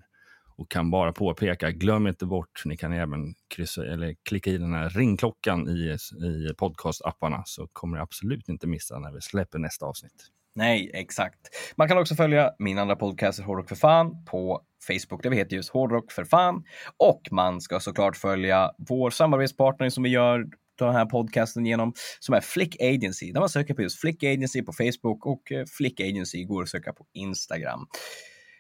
Och 0.57 0.71
kan 0.71 0.91
bara 0.91 1.13
påpeka, 1.13 1.71
glöm 1.71 2.07
inte 2.07 2.27
bort, 2.27 2.63
ni 2.65 2.77
kan 2.77 2.93
även 2.93 3.35
kryssa, 3.49 3.87
eller 3.87 4.15
klicka 4.23 4.51
i 4.51 4.59
den 4.59 4.75
här 4.75 4.91
ringklockan 4.91 5.69
i, 5.69 5.97
i 6.25 6.55
podcastapparna 6.55 7.43
så 7.47 7.69
kommer 7.73 7.97
ni 7.97 8.03
absolut 8.03 8.49
inte 8.49 8.67
missa 8.67 8.99
när 8.99 9.13
vi 9.13 9.21
släpper 9.21 9.59
nästa 9.59 9.87
avsnitt. 9.87 10.31
Nej, 10.59 10.91
exakt. 10.95 11.39
Man 11.77 11.89
kan 11.89 11.99
också 11.99 12.15
följa 12.15 12.51
min 12.59 12.79
andra 12.79 12.97
podcast 12.97 13.41
Hårdrock 13.41 13.69
för 13.69 13.77
fan 13.77 14.25
på 14.25 14.63
Facebook 14.87 15.23
där 15.23 15.31
vi 15.31 15.37
heter 15.37 15.57
just 15.57 15.71
Hårdrock 15.71 16.13
för 16.13 16.25
fan. 16.25 16.65
Och 16.97 17.29
man 17.31 17.61
ska 17.61 17.81
såklart 17.81 18.17
följa 18.17 18.73
vår 18.89 19.11
samarbetspartner 19.11 19.89
som 19.91 20.03
vi 20.03 20.09
gör 20.09 20.45
den 20.79 20.95
här 20.95 21.07
podcasten 21.07 21.67
genom, 21.67 21.93
som 22.21 22.35
är 22.35 22.41
Flick 22.41 22.83
Agency. 22.83 23.33
Där 23.33 23.41
man 23.41 23.49
söker 23.49 23.75
på 23.75 23.83
just 23.83 24.01
Flick 24.01 24.23
Agency 24.23 24.63
på 24.63 24.73
Facebook 24.73 25.27
och 25.27 25.53
eh, 25.53 25.65
Flick 25.77 26.01
Agency 26.01 26.45
går 26.45 26.63
att 26.63 26.69
söka 26.69 26.93
på 26.93 27.07
Instagram. 27.13 27.87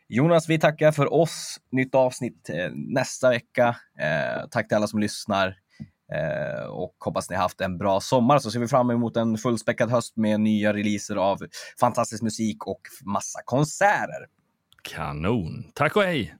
Jonas, 0.08 0.48
vi 0.48 0.58
tackar 0.58 0.92
för 0.92 1.12
oss. 1.12 1.56
Nytt 1.72 1.94
avsnitt 1.94 2.50
eh, 2.50 2.70
nästa 2.74 3.30
vecka. 3.30 3.76
Eh, 4.00 4.48
tack 4.50 4.68
till 4.68 4.76
alla 4.76 4.86
som 4.86 5.00
lyssnar. 5.00 5.56
Eh, 6.14 6.66
och 6.66 6.94
hoppas 6.98 7.30
ni 7.30 7.36
haft 7.36 7.60
en 7.60 7.78
bra 7.78 8.00
sommar 8.00 8.38
så 8.38 8.50
ser 8.50 8.60
vi 8.60 8.68
fram 8.68 8.90
emot 8.90 9.16
en 9.16 9.38
fullspäckad 9.38 9.90
höst 9.90 10.16
med 10.16 10.40
nya 10.40 10.72
releaser 10.72 11.16
av 11.16 11.38
fantastisk 11.80 12.22
musik 12.22 12.66
och 12.66 12.80
massa 13.04 13.40
konserter. 13.44 14.26
Kanon! 14.82 15.72
Tack 15.74 15.96
och 15.96 16.02
hej! 16.02 16.34